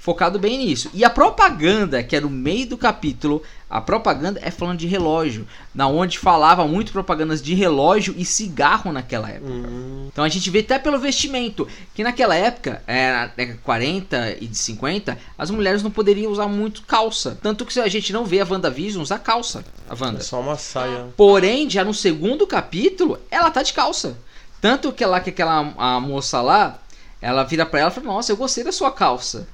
focado 0.00 0.38
bem 0.38 0.58
nisso. 0.58 0.90
E 0.94 1.04
a 1.04 1.10
propaganda, 1.10 2.02
que 2.02 2.16
é 2.16 2.20
no 2.20 2.30
meio 2.30 2.66
do 2.66 2.78
capítulo, 2.78 3.42
a 3.68 3.80
propaganda 3.82 4.40
é 4.42 4.50
falando 4.50 4.78
de 4.78 4.86
relógio, 4.86 5.46
na 5.74 5.86
onde 5.86 6.18
falava 6.18 6.66
muito 6.66 6.90
propagandas 6.90 7.40
de 7.42 7.54
relógio 7.54 8.14
e 8.16 8.24
cigarro 8.24 8.90
naquela 8.90 9.28
época. 9.28 9.52
Hum, 9.52 10.08
Então 10.10 10.24
a 10.24 10.28
gente 10.28 10.48
vê 10.50 10.60
até 10.60 10.78
pelo 10.78 10.98
vestimento, 10.98 11.68
que 11.94 12.02
naquela 12.02 12.34
época, 12.34 12.82
é, 12.86 13.12
na 13.12 13.26
década 13.26 13.58
de 13.58 13.62
40 13.62 14.36
e 14.40 14.46
de 14.46 14.56
50, 14.56 15.18
as 15.38 15.50
mulheres 15.50 15.82
não 15.82 15.90
poderiam 15.90 16.32
usar 16.32 16.48
muito 16.48 16.82
calça. 16.82 17.38
Tanto 17.40 17.66
que 17.66 17.78
a 17.78 17.86
gente 17.86 18.10
não 18.12 18.24
vê 18.24 18.40
a 18.40 18.46
WandaVision 18.46 19.02
usar 19.02 19.18
calça, 19.18 19.62
a 19.88 19.94
é 19.94 20.02
Wanda. 20.02 20.20
só 20.20 20.40
uma 20.40 20.56
saia. 20.56 21.08
Porém, 21.14 21.68
já 21.68 21.84
no 21.84 21.92
segundo 21.94 22.46
capítulo, 22.46 23.18
ela 23.30 23.50
tá 23.50 23.62
de 23.62 23.74
calça. 23.74 24.16
Tanto 24.62 24.92
que 24.92 25.04
lá 25.04 25.20
que 25.20 25.30
aquela 25.30 25.72
a 25.76 26.00
moça 26.00 26.40
lá, 26.40 26.78
ela 27.20 27.44
vira 27.44 27.66
pra 27.66 27.80
ela 27.80 27.90
e 27.90 27.94
fala: 27.94 28.06
Nossa, 28.06 28.32
eu 28.32 28.36
gostei 28.36 28.64
da 28.64 28.72
sua 28.72 28.90
calça. 28.90 29.46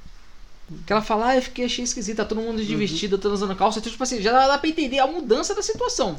Que 0.86 0.92
ela 0.92 1.02
fala, 1.02 1.28
ah, 1.28 1.36
eu 1.36 1.42
fiquei 1.42 1.64
achei 1.64 1.84
esquisito, 1.84 2.16
tá 2.16 2.24
todo 2.24 2.40
mundo 2.40 2.64
de 2.64 2.74
vestido, 2.74 3.18
tá 3.18 3.28
usando 3.28 3.54
calça. 3.54 3.78
Então, 3.78 3.90
tipo 3.90 4.02
assim, 4.02 4.20
já 4.20 4.32
dá 4.46 4.58
pra 4.58 4.68
entender 4.68 4.98
a 4.98 5.06
mudança 5.06 5.54
da 5.54 5.62
situação. 5.62 6.18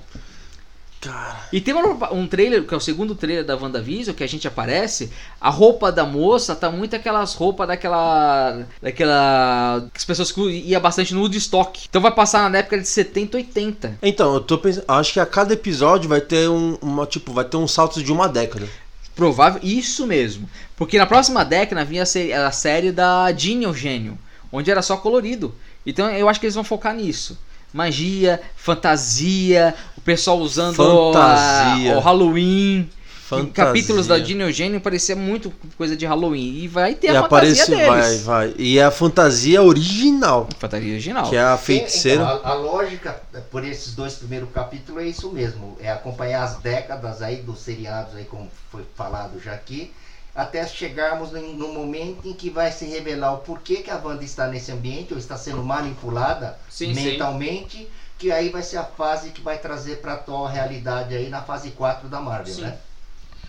Cara. 0.99 1.37
E 1.53 1.61
tem 1.61 1.75
uma- 1.75 2.11
um 2.11 2.25
trailer, 2.25 2.65
que 2.65 2.73
é 2.73 2.77
o 2.77 2.79
segundo 2.79 3.13
trailer 3.13 3.45
da 3.45 3.55
WandaVision, 3.55 4.15
que 4.15 4.23
a 4.23 4.27
gente 4.27 4.47
aparece, 4.47 5.11
a 5.39 5.49
roupa 5.49 5.91
da 5.91 6.03
moça 6.03 6.55
tá 6.55 6.71
muito 6.71 6.95
aquelas 6.95 7.35
roupas 7.35 7.67
daquela. 7.67 8.63
daquela. 8.81 9.87
que 9.93 9.97
as 9.99 10.05
pessoas 10.05 10.31
que 10.31 10.41
ia 10.41 10.79
bastante 10.79 11.13
no 11.13 11.21
Woodstock. 11.21 11.85
Então 11.87 12.01
vai 12.01 12.11
passar 12.11 12.49
na 12.49 12.57
época 12.57 12.79
de 12.79 12.87
70, 12.87 13.37
80. 13.37 13.95
Então, 14.01 14.33
eu 14.33 14.39
tô 14.39 14.57
pensando. 14.57 14.85
Acho 14.87 15.13
que 15.13 15.19
a 15.19 15.25
cada 15.25 15.53
episódio 15.53 16.09
vai 16.09 16.19
ter 16.19 16.49
um. 16.49 16.75
Uma, 16.81 17.05
tipo, 17.05 17.31
vai 17.31 17.45
ter 17.45 17.57
um 17.57 17.67
salto 17.67 18.01
de 18.01 18.11
uma 18.11 18.27
década. 18.27 18.67
Provável, 19.15 19.59
isso 19.63 20.07
mesmo. 20.07 20.49
Porque 20.75 20.97
na 20.97 21.05
próxima 21.05 21.45
década 21.45 21.85
vinha 21.85 22.03
a 22.03 22.05
série, 22.07 22.33
a 22.33 22.51
série 22.51 22.91
da 22.91 23.31
Jean 23.33 23.61
e 23.61 23.67
o 23.67 23.73
Gênio, 23.73 24.17
onde 24.51 24.69
era 24.71 24.81
só 24.81 24.97
colorido. 24.97 25.53
Então 25.85 26.09
eu 26.09 26.27
acho 26.29 26.39
que 26.39 26.45
eles 26.45 26.55
vão 26.55 26.63
focar 26.63 26.93
nisso. 26.95 27.37
Magia, 27.73 28.41
fantasia, 28.55 29.75
o 29.97 30.01
pessoal 30.01 30.37
usando 30.39 30.75
Fantasia. 30.75 31.93
a- 31.93 31.97
o 31.97 31.99
Halloween. 31.99 32.89
Fantasia. 33.27 33.53
Capítulos 33.65 34.07
da 34.07 34.17
Jean 34.19 34.45
e 34.47 34.49
o 34.49 34.53
Gênio 34.53 34.79
parecia 34.79 35.13
muito 35.13 35.51
coisa 35.77 35.97
de 35.97 36.05
Halloween. 36.05 36.59
E 36.63 36.67
vai 36.69 36.95
ter 36.95 37.07
E 37.07 37.09
a 37.09 37.23
fantasia 37.23 37.25
aparece, 37.65 37.71
deles. 37.71 37.87
vai, 37.87 38.17
vai. 38.47 38.53
E 38.57 38.79
é 38.79 38.85
a 38.85 38.89
fantasia 38.91 39.61
original, 39.61 40.47
Fantasia 40.57 40.89
original. 40.93 41.29
que 41.29 41.35
é 41.35 41.41
a 41.41 41.57
feiticeira. 41.57 42.23
então, 42.23 42.41
a, 42.45 42.49
a 42.51 42.53
lógica 42.53 43.21
por 43.51 43.65
esses 43.65 43.93
dois 43.93 44.13
primeiros 44.13 44.49
capítulos 44.53 45.03
é 45.03 45.07
isso 45.07 45.29
mesmo. 45.29 45.77
É 45.81 45.91
acompanhar 45.91 46.43
as 46.43 46.55
décadas 46.59 47.21
aí 47.21 47.41
dos 47.41 47.59
seriados 47.59 48.15
aí, 48.15 48.23
como 48.23 48.49
foi 48.71 48.83
falado 48.95 49.41
já 49.43 49.51
aqui, 49.51 49.91
até 50.37 50.67
chegarmos 50.67 51.31
no, 51.31 51.69
momento 51.69 52.27
em 52.29 52.33
que 52.33 52.47
vai 52.51 52.71
se 52.71 52.85
revelar 52.85 53.33
o 53.33 53.37
porquê 53.39 53.77
que 53.77 53.89
a 53.89 53.97
Wanda 53.97 54.23
está 54.23 54.45
nesse 54.45 54.71
ambiente 54.71 55.11
ou 55.11 55.17
está 55.17 55.35
sendo 55.35 55.63
manipulada 55.63 56.59
Sim, 56.69 56.93
mentalmente, 56.93 57.89
que 58.19 58.31
aí 58.31 58.49
vai 58.49 58.61
ser 58.61 58.77
a 58.77 58.83
fase 58.83 59.31
que 59.31 59.41
vai 59.41 59.57
trazer 59.57 59.95
para 59.97 60.11
a 60.11 60.15
atual 60.15 60.45
realidade 60.45 61.15
aí 61.15 61.27
na 61.27 61.41
fase 61.41 61.71
4 61.71 62.07
da 62.07 62.21
Marvel, 62.21 62.53
Sim. 62.53 62.61
né? 62.61 62.77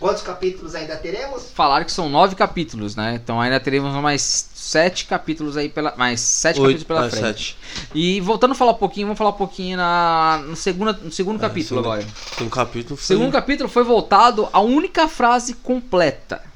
Quantos 0.00 0.22
capítulos 0.22 0.74
ainda 0.74 0.96
teremos? 0.96 1.50
Falaram 1.50 1.84
que 1.84 1.90
são 1.92 2.08
nove 2.08 2.36
capítulos, 2.36 2.94
né? 2.94 3.16
Então 3.22 3.40
ainda 3.40 3.58
teremos 3.58 3.92
mais 3.94 4.22
sete 4.22 5.06
capítulos 5.06 5.56
aí 5.56 5.68
pela. 5.68 5.92
Mais 5.96 6.20
sete 6.20 6.54
capítulos 6.54 6.82
Oito, 6.82 6.86
pela 6.86 7.06
ah, 7.06 7.10
frente. 7.10 7.24
sete. 7.26 7.58
E 7.92 8.20
voltando 8.20 8.52
a 8.52 8.54
falar 8.54 8.72
um 8.72 8.76
pouquinho, 8.76 9.08
vamos 9.08 9.18
falar 9.18 9.30
um 9.30 9.34
pouquinho 9.34 9.76
na, 9.76 10.40
no, 10.46 10.54
segunda, 10.54 10.92
no 10.92 11.10
segundo 11.10 11.38
É, 11.38 11.40
capítulo 11.40 11.82
segundo- 11.82 11.92
agora. 11.92 12.06
Um 12.40 12.48
capítulo. 12.48 12.94
O 12.94 12.96
foi- 12.96 13.16
segundo 13.16 13.32
capítulo 13.32 13.68
foi 13.68 13.82
voltado 13.82 14.48
à 14.52 14.60
única 14.60 15.08
frase 15.08 15.54
completa. 15.54 16.47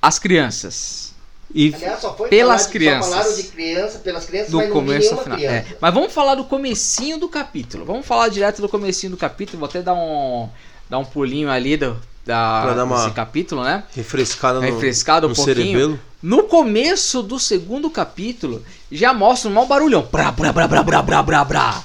As 0.00 0.18
crianças. 0.18 1.10
E 1.52 1.74
Aliás, 1.74 2.00
só 2.00 2.14
foi 2.16 2.28
Pelas 2.28 2.62
falar 2.62 2.66
de- 2.66 2.72
crianças. 2.72 3.10
Só 3.10 3.16
falaram 3.18 3.36
de 3.36 3.42
criança, 3.44 3.98
pelas 3.98 4.24
crianças, 4.24 4.50
Do 4.52 4.56
mas 4.58 4.68
não 4.68 4.74
vi 4.74 4.80
começo 4.80 5.14
ao 5.14 5.22
final. 5.24 5.38
É, 5.40 5.66
Mas 5.80 5.94
vamos 5.94 6.12
falar 6.12 6.34
do 6.36 6.44
comecinho 6.44 7.18
do 7.18 7.28
capítulo. 7.28 7.84
Vamos 7.84 8.06
falar 8.06 8.28
direto 8.28 8.62
do 8.62 8.68
comecinho 8.68 9.10
do 9.10 9.16
capítulo. 9.16 9.58
Vou 9.58 9.68
até 9.68 9.82
dar 9.82 9.94
um, 9.94 10.48
dar 10.88 10.98
um 10.98 11.04
pulinho 11.04 11.50
ali 11.50 11.76
do, 11.76 12.00
da, 12.24 12.62
Pra 12.62 12.74
dar 12.74 12.84
uma- 12.84 13.02
desse 13.02 13.10
capítulo, 13.14 13.64
né? 13.64 13.82
refrescada 13.96 14.60
no, 14.60 14.64
Refrescado 14.64 15.26
um 15.26 15.30
no 15.30 15.34
pouquinho. 15.36 15.56
cerebelo. 15.56 16.00
No 16.22 16.44
começo 16.44 17.20
do 17.22 17.38
segundo 17.40 17.90
capítulo, 17.90 18.62
já 18.92 19.12
mostra 19.12 19.50
um 19.50 19.54
mau 19.54 19.66
barulhão. 19.66 20.06
Brá, 20.10 20.30
brá, 20.30 20.52
brá, 20.52 20.68
brá, 20.68 20.82
brá, 20.84 21.02
brá, 21.02 21.22
brá, 21.22 21.44
brá. 21.44 21.82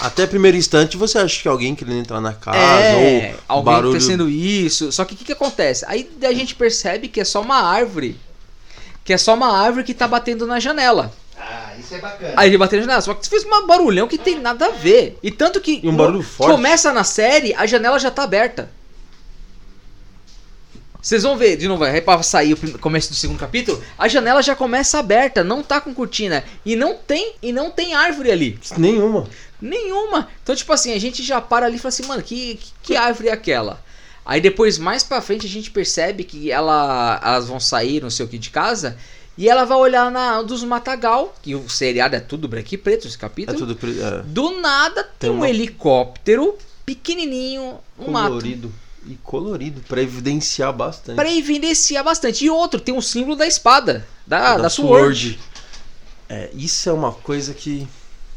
Até 0.00 0.26
primeiro 0.26 0.56
instante 0.56 0.96
você 0.96 1.18
acha 1.18 1.40
que 1.40 1.48
é 1.48 1.50
alguém 1.50 1.74
querendo 1.74 1.98
entrar 1.98 2.20
na 2.20 2.32
casa 2.32 2.58
é, 2.58 3.34
ou 3.48 3.56
alguém 3.56 3.74
barulho. 3.74 4.00
fazendo 4.00 4.28
isso. 4.28 4.92
Só 4.92 5.04
que 5.04 5.14
o 5.14 5.16
que, 5.16 5.24
que 5.24 5.32
acontece? 5.32 5.84
Aí 5.88 6.10
a 6.22 6.32
gente 6.32 6.54
percebe 6.54 7.08
que 7.08 7.20
é 7.20 7.24
só 7.24 7.40
uma 7.40 7.62
árvore. 7.62 8.18
Que 9.04 9.12
é 9.12 9.18
só 9.18 9.34
uma 9.34 9.56
árvore 9.56 9.84
que 9.84 9.94
tá 9.94 10.06
batendo 10.06 10.46
na 10.46 10.60
janela. 10.60 11.12
Ah, 11.38 11.72
isso 11.78 11.94
é 11.94 11.98
bacana. 11.98 12.34
Aí 12.36 12.50
ele 12.50 12.58
bateu 12.58 12.78
na 12.78 12.84
janela. 12.84 13.00
Só 13.00 13.14
que 13.14 13.28
fez 13.28 13.44
um 13.44 13.66
barulhão 13.66 14.08
que 14.08 14.18
tem 14.18 14.38
nada 14.38 14.66
a 14.66 14.70
ver. 14.70 15.18
E 15.22 15.30
tanto 15.30 15.60
que. 15.60 15.80
E 15.82 15.88
um 15.88 15.96
barulho 15.96 16.22
forte. 16.22 16.52
Começa 16.52 16.92
na 16.92 17.04
série, 17.04 17.54
a 17.54 17.66
janela 17.66 17.98
já 17.98 18.10
tá 18.10 18.22
aberta. 18.22 18.68
Vocês 21.06 21.22
vão 21.22 21.36
ver, 21.36 21.56
de 21.56 21.68
novo, 21.68 21.84
aí 21.84 22.00
pra 22.00 22.20
sair 22.20 22.54
o 22.54 22.78
começo 22.80 23.10
do 23.10 23.14
segundo 23.14 23.38
capítulo, 23.38 23.80
a 23.96 24.08
janela 24.08 24.42
já 24.42 24.56
começa 24.56 24.98
aberta, 24.98 25.44
não 25.44 25.62
tá 25.62 25.80
com 25.80 25.94
cortina. 25.94 26.42
E 26.64 26.74
não 26.74 26.96
tem, 26.96 27.34
e 27.40 27.52
não 27.52 27.70
tem 27.70 27.94
árvore 27.94 28.32
ali. 28.32 28.58
Nenhuma. 28.76 29.28
Nenhuma. 29.62 30.26
Então, 30.42 30.56
tipo 30.56 30.72
assim, 30.72 30.92
a 30.92 30.98
gente 30.98 31.22
já 31.22 31.40
para 31.40 31.66
ali 31.66 31.76
e 31.76 31.78
fala 31.78 31.90
assim, 31.90 32.06
mano, 32.06 32.24
que, 32.24 32.56
que, 32.56 32.72
que 32.82 32.96
árvore 32.96 33.28
é 33.28 33.32
aquela? 33.32 33.80
Aí 34.24 34.40
depois, 34.40 34.78
mais 34.78 35.04
pra 35.04 35.22
frente, 35.22 35.46
a 35.46 35.48
gente 35.48 35.70
percebe 35.70 36.24
que 36.24 36.50
ela, 36.50 37.20
elas 37.24 37.46
vão 37.46 37.60
sair, 37.60 38.02
não 38.02 38.10
sei 38.10 38.26
o 38.26 38.28
que, 38.28 38.36
de 38.36 38.50
casa. 38.50 38.98
E 39.38 39.48
ela 39.48 39.64
vai 39.64 39.78
olhar 39.78 40.10
na 40.10 40.42
dos 40.42 40.64
Matagal, 40.64 41.36
que 41.40 41.54
o 41.54 41.68
seriado 41.68 42.16
é 42.16 42.20
tudo 42.20 42.48
branco 42.48 42.74
e 42.74 42.76
preto, 42.76 43.06
esse 43.06 43.14
É 43.16 43.20
capítulo. 43.20 43.56
tudo 43.56 43.76
pre- 43.76 44.00
é, 44.00 44.22
Do 44.24 44.60
nada 44.60 45.04
tem, 45.04 45.12
Tem 45.20 45.30
um 45.30 45.34
uma- 45.34 45.48
helicóptero 45.48 46.56
pequenininho, 46.84 47.78
um 47.96 48.10
mato. 48.10 48.40
E 49.08 49.16
colorido, 49.22 49.80
pra 49.88 50.02
evidenciar 50.02 50.72
bastante. 50.72 51.16
Pra 51.16 51.32
evidenciar 51.32 52.02
bastante. 52.02 52.44
E 52.44 52.50
outro, 52.50 52.80
tem 52.80 52.94
um 52.94 53.00
símbolo 53.00 53.36
da 53.36 53.46
espada. 53.46 54.06
Da, 54.26 54.58
da, 54.58 54.68
Sword. 54.68 55.38
É, 56.28 56.50
isso 56.52 56.88
é 56.88 56.92
uma 56.92 57.12
coisa 57.12 57.54
que, 57.54 57.86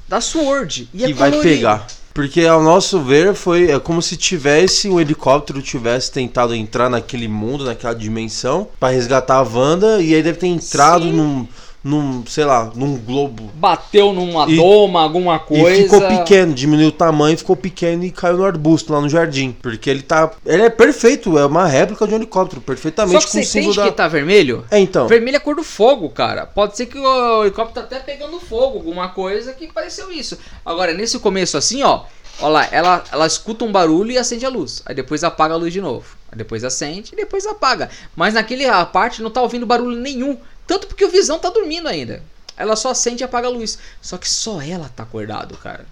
Da 0.08 0.22
Sword. 0.22 0.88
E 0.94 0.98
que 1.00 1.06
é 1.06 1.14
vai 1.14 1.32
pegar. 1.32 1.88
Porque 2.14 2.46
ao 2.46 2.62
nosso 2.62 3.00
ver 3.02 3.34
foi 3.34 3.72
é 3.72 3.80
como 3.80 4.02
se 4.02 4.18
tivesse 4.18 4.90
um 4.90 5.00
helicóptero 5.00 5.62
tivesse 5.62 6.12
tentado 6.12 6.54
entrar 6.54 6.90
naquele 6.90 7.28
mundo, 7.28 7.64
naquela 7.64 7.94
dimensão, 7.94 8.68
pra 8.80 8.90
resgatar 8.90 9.38
a 9.38 9.42
Wanda 9.42 10.02
e 10.02 10.14
aí 10.14 10.22
deve 10.22 10.38
ter 10.38 10.48
entrado 10.48 11.06
Sim. 11.06 11.14
num, 11.14 11.48
num, 11.84 12.26
sei 12.26 12.46
lá, 12.46 12.72
num 12.76 12.98
globo. 12.98 13.50
Bateu 13.56 14.12
numa 14.14 14.50
E- 14.50 14.56
doma, 14.58 15.02
alguma 15.02 15.40
coisa. 15.40 15.72
E 15.72 15.84
ficou 15.84 16.02
pequeno, 16.02 16.54
diminuiu 16.54 16.90
o 16.90 16.92
tamanho, 16.92 17.38
ficou 17.38 17.56
pequeno 17.56 18.04
e 18.04 18.12
caiu 18.12 18.38
no 18.38 18.46
arbusto 18.46 18.92
lá 18.92 19.00
no 19.02 19.10
jardim. 19.10 19.56
Porque 19.62 19.90
ele 19.90 20.02
tá. 20.02 20.32
Ele 20.46 20.64
é 20.64 20.70
perfeito, 20.70 21.38
é 21.38 21.46
uma 21.46 21.66
réplica 21.66 22.06
de 22.08 22.14
um 22.14 22.18
helicóptero, 22.18 22.62
perfeitamente 22.62 23.22
Só 23.22 23.28
que 23.28 23.32
com 23.32 23.40
o 23.40 23.44
você 23.44 23.60
entende 23.60 23.78
da. 23.78 23.84
que 23.86 23.92
tá 23.92 24.08
vermelho? 24.08 24.66
É, 24.70 24.80
então. 24.80 25.08
Vermelho 25.08 25.38
é 25.38 25.40
cor 25.40 25.56
do 25.56 25.64
fogo, 25.64 26.10
cara. 26.10 26.46
Pode 26.46 26.76
ser 26.76 26.86
que 26.86 26.98
o 26.98 27.44
helicóptero 27.44 27.86
tá 27.88 27.96
até 27.98 28.04
pegando 28.06 28.40
fogo, 28.40 28.78
alguma 28.78 29.10
coisa 29.10 29.54
que 29.54 29.68
pareceu 29.72 30.12
isso. 30.12 30.38
Agora, 30.66 30.94
nesse 30.94 31.18
começo 31.20 31.58
assim, 31.58 31.82
ó. 31.84 32.02
Ó 32.42 32.48
lá, 32.48 32.66
ela, 32.72 33.04
ela 33.12 33.28
escuta 33.28 33.66
um 33.66 33.72
barulho 33.72 34.12
e 34.12 34.18
acende 34.18 34.46
a 34.46 34.50
luz. 34.50 34.82
Aí 34.86 34.96
depois 34.96 35.26
apaga 35.26 35.54
a 35.54 35.58
luz 35.58 35.74
de 35.74 35.82
novo. 35.82 36.06
Aí 36.32 36.38
depois 36.38 36.64
acende 36.64 37.12
e 37.12 37.16
depois 37.18 37.46
apaga. 37.46 37.90
Mas 38.16 38.34
naquele 38.36 38.66
a 38.66 38.86
parte 38.86 39.22
não 39.22 39.30
tá 39.30 39.42
ouvindo 39.42 39.66
barulho 39.66 39.98
nenhum. 39.98 40.38
Tanto 40.70 40.86
porque 40.86 41.04
o 41.04 41.10
Visão 41.10 41.40
tá 41.40 41.50
dormindo 41.50 41.88
ainda. 41.88 42.22
Ela 42.56 42.76
só 42.76 42.92
acende 42.92 43.24
e 43.24 43.26
apaga 43.26 43.48
a 43.48 43.50
luz. 43.50 43.80
Só 44.00 44.20
que 44.20 44.30
só 44.30 44.62
ela 44.62 44.88
tá 44.96 45.02
acordado, 45.02 45.58
cara. 45.58 45.84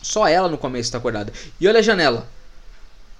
Só 0.00 0.24
ela 0.28 0.48
no 0.48 0.56
começo 0.56 0.92
tá 0.92 0.98
acordada. 0.98 1.32
E 1.60 1.66
olha 1.66 1.80
a 1.80 1.82
janela. 1.82 2.28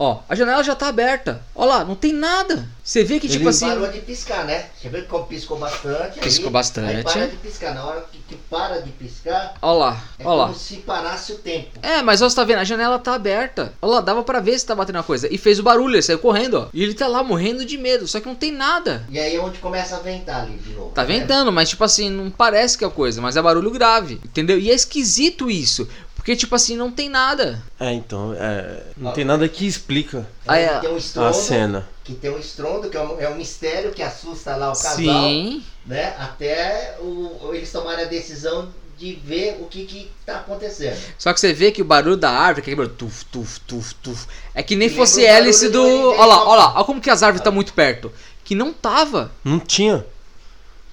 Ó, 0.03 0.21
a 0.27 0.35
janela 0.35 0.65
já 0.65 0.75
tá 0.75 0.89
aberta. 0.89 1.43
Ó 1.55 1.67
lá, 1.67 1.85
não 1.85 1.95
tem 1.95 2.11
nada. 2.11 2.67
Você 2.83 3.05
vê 3.05 3.21
que 3.21 3.29
tipo 3.29 3.43
Ele 3.43 3.51
assim. 3.51 3.69
Parou 3.69 3.87
de 3.89 4.01
piscar, 4.01 4.47
né? 4.47 4.65
Você 4.81 4.89
vê 4.89 5.03
como 5.03 5.27
piscou 5.27 5.59
bastante. 5.59 6.15
aí- 6.19 6.21
Piscou 6.21 6.51
bastante. 6.51 6.97
Aí 6.97 7.03
para 7.05 7.27
de 7.27 7.37
piscar. 7.37 7.75
Na 7.75 7.85
hora 7.85 8.01
que, 8.11 8.17
que 8.27 8.35
para 8.35 8.81
de 8.81 8.91
piscar, 8.93 9.57
Ó 9.61 9.75
lá, 9.75 10.03
é 10.19 10.27
ó 10.27 10.35
lá. 10.35 10.45
como 10.47 10.59
se 10.59 10.77
parasse 10.77 11.33
o 11.33 11.37
tempo. 11.37 11.79
É, 11.83 12.01
mas 12.01 12.23
ó, 12.23 12.31
você 12.31 12.35
tá 12.35 12.45
vendo, 12.45 12.61
a 12.61 12.65
janela 12.65 12.99
tá 12.99 13.13
aberta. 13.13 13.75
Olha 13.83 13.97
lá, 13.97 14.01
dava 14.01 14.23
pra 14.25 14.41
ver 14.41 14.59
se 14.59 14.65
tá 14.65 14.75
batendo 14.75 14.99
a 15.01 15.03
coisa. 15.03 15.29
E 15.31 15.37
fez 15.37 15.59
o 15.59 15.63
barulho, 15.63 15.95
ele 15.97 16.03
saiu 16.03 16.19
correndo, 16.19 16.55
ó. 16.55 16.69
E 16.73 16.83
ele 16.83 16.95
tá 16.95 17.07
lá 17.07 17.23
morrendo 17.23 17.63
de 17.67 17.77
medo, 17.77 18.09
só 18.09 18.21
que 18.21 18.27
não 18.27 18.35
tem 18.35 18.51
nada. 18.53 19.05
E 19.11 19.19
aí 19.19 19.37
é 19.37 19.41
onde 19.41 19.59
começa 19.59 19.97
a 19.97 20.01
ventar 20.01 20.45
ali 20.45 20.55
de 20.57 20.71
novo. 20.73 20.93
Tá 20.93 21.03
né? 21.05 21.09
ventando, 21.19 21.53
mas 21.53 21.69
tipo 21.69 21.85
assim, 21.85 22.09
não 22.09 22.31
parece 22.31 22.79
que 22.79 22.87
é 22.87 22.89
coisa, 22.89 23.21
mas 23.21 23.37
é 23.37 23.43
barulho 23.43 23.71
grave, 23.71 24.15
entendeu? 24.25 24.59
E 24.59 24.71
é 24.71 24.75
esquisito 24.75 25.51
isso, 25.51 25.87
porque 26.21 26.37
tipo 26.37 26.55
assim, 26.55 26.77
não 26.77 26.93
tem 26.93 27.09
nada. 27.09 27.63
É, 27.81 27.95
então. 27.95 28.35
É, 28.39 28.83
não 28.95 29.11
tem 29.13 29.25
nada 29.25 29.49
que 29.49 29.67
explica 29.67 30.29
Aí, 30.47 30.69
Aí 30.69 30.77
ó, 30.77 30.81
tem 30.81 30.91
um 30.91 30.95
a 30.95 30.99
estrondo, 30.99 31.35
cena. 31.35 31.89
que 32.05 32.13
tem 32.13 32.31
um 32.31 32.39
estrondo, 32.39 32.91
que 32.91 32.97
é 32.99 33.01
um, 33.01 33.19
é 33.19 33.29
um 33.31 33.37
mistério 33.37 33.91
que 33.91 34.03
assusta 34.03 34.55
lá 34.55 34.69
o 34.71 34.75
casal, 34.75 34.97
Sim. 34.97 35.65
né? 35.87 36.15
Até 36.19 36.99
o, 37.01 37.53
eles 37.55 37.73
tomarem 37.73 38.05
a 38.05 38.09
decisão 38.09 38.69
de 38.99 39.15
ver 39.25 39.57
o 39.63 39.65
que 39.65 39.87
que 39.87 40.11
tá 40.27 40.37
acontecendo. 40.41 40.99
Só 41.19 41.33
que 41.33 41.41
você 41.41 41.55
vê 41.55 41.73
que 41.73 41.81
o 41.81 41.87
barulho 41.87 42.19
da 42.19 42.31
árvore, 42.31 42.67
que 42.67 42.71
é 42.71 42.75
barulho 42.75 42.95
tuf, 42.95 43.25
tuf, 43.25 43.59
tuf, 43.61 43.95
tuf, 43.95 44.27
é 44.55 44.63
que 44.63 44.77
nem 44.77 44.89
Lembra 44.89 45.07
fosse 45.07 45.25
hélice 45.25 45.71
do. 45.71 45.83
do 45.83 46.11
Olha 46.11 46.27
lá, 46.27 46.45
olha 46.47 46.61
lá, 46.61 46.75
olha 46.77 46.85
como 46.85 47.01
que 47.01 47.09
as 47.09 47.23
árvores 47.23 47.41
estão 47.41 47.53
muito 47.53 47.73
perto. 47.73 48.13
Que 48.45 48.55
não 48.55 48.75
tava. 48.75 49.33
Não 49.43 49.59
tinha. 49.59 50.05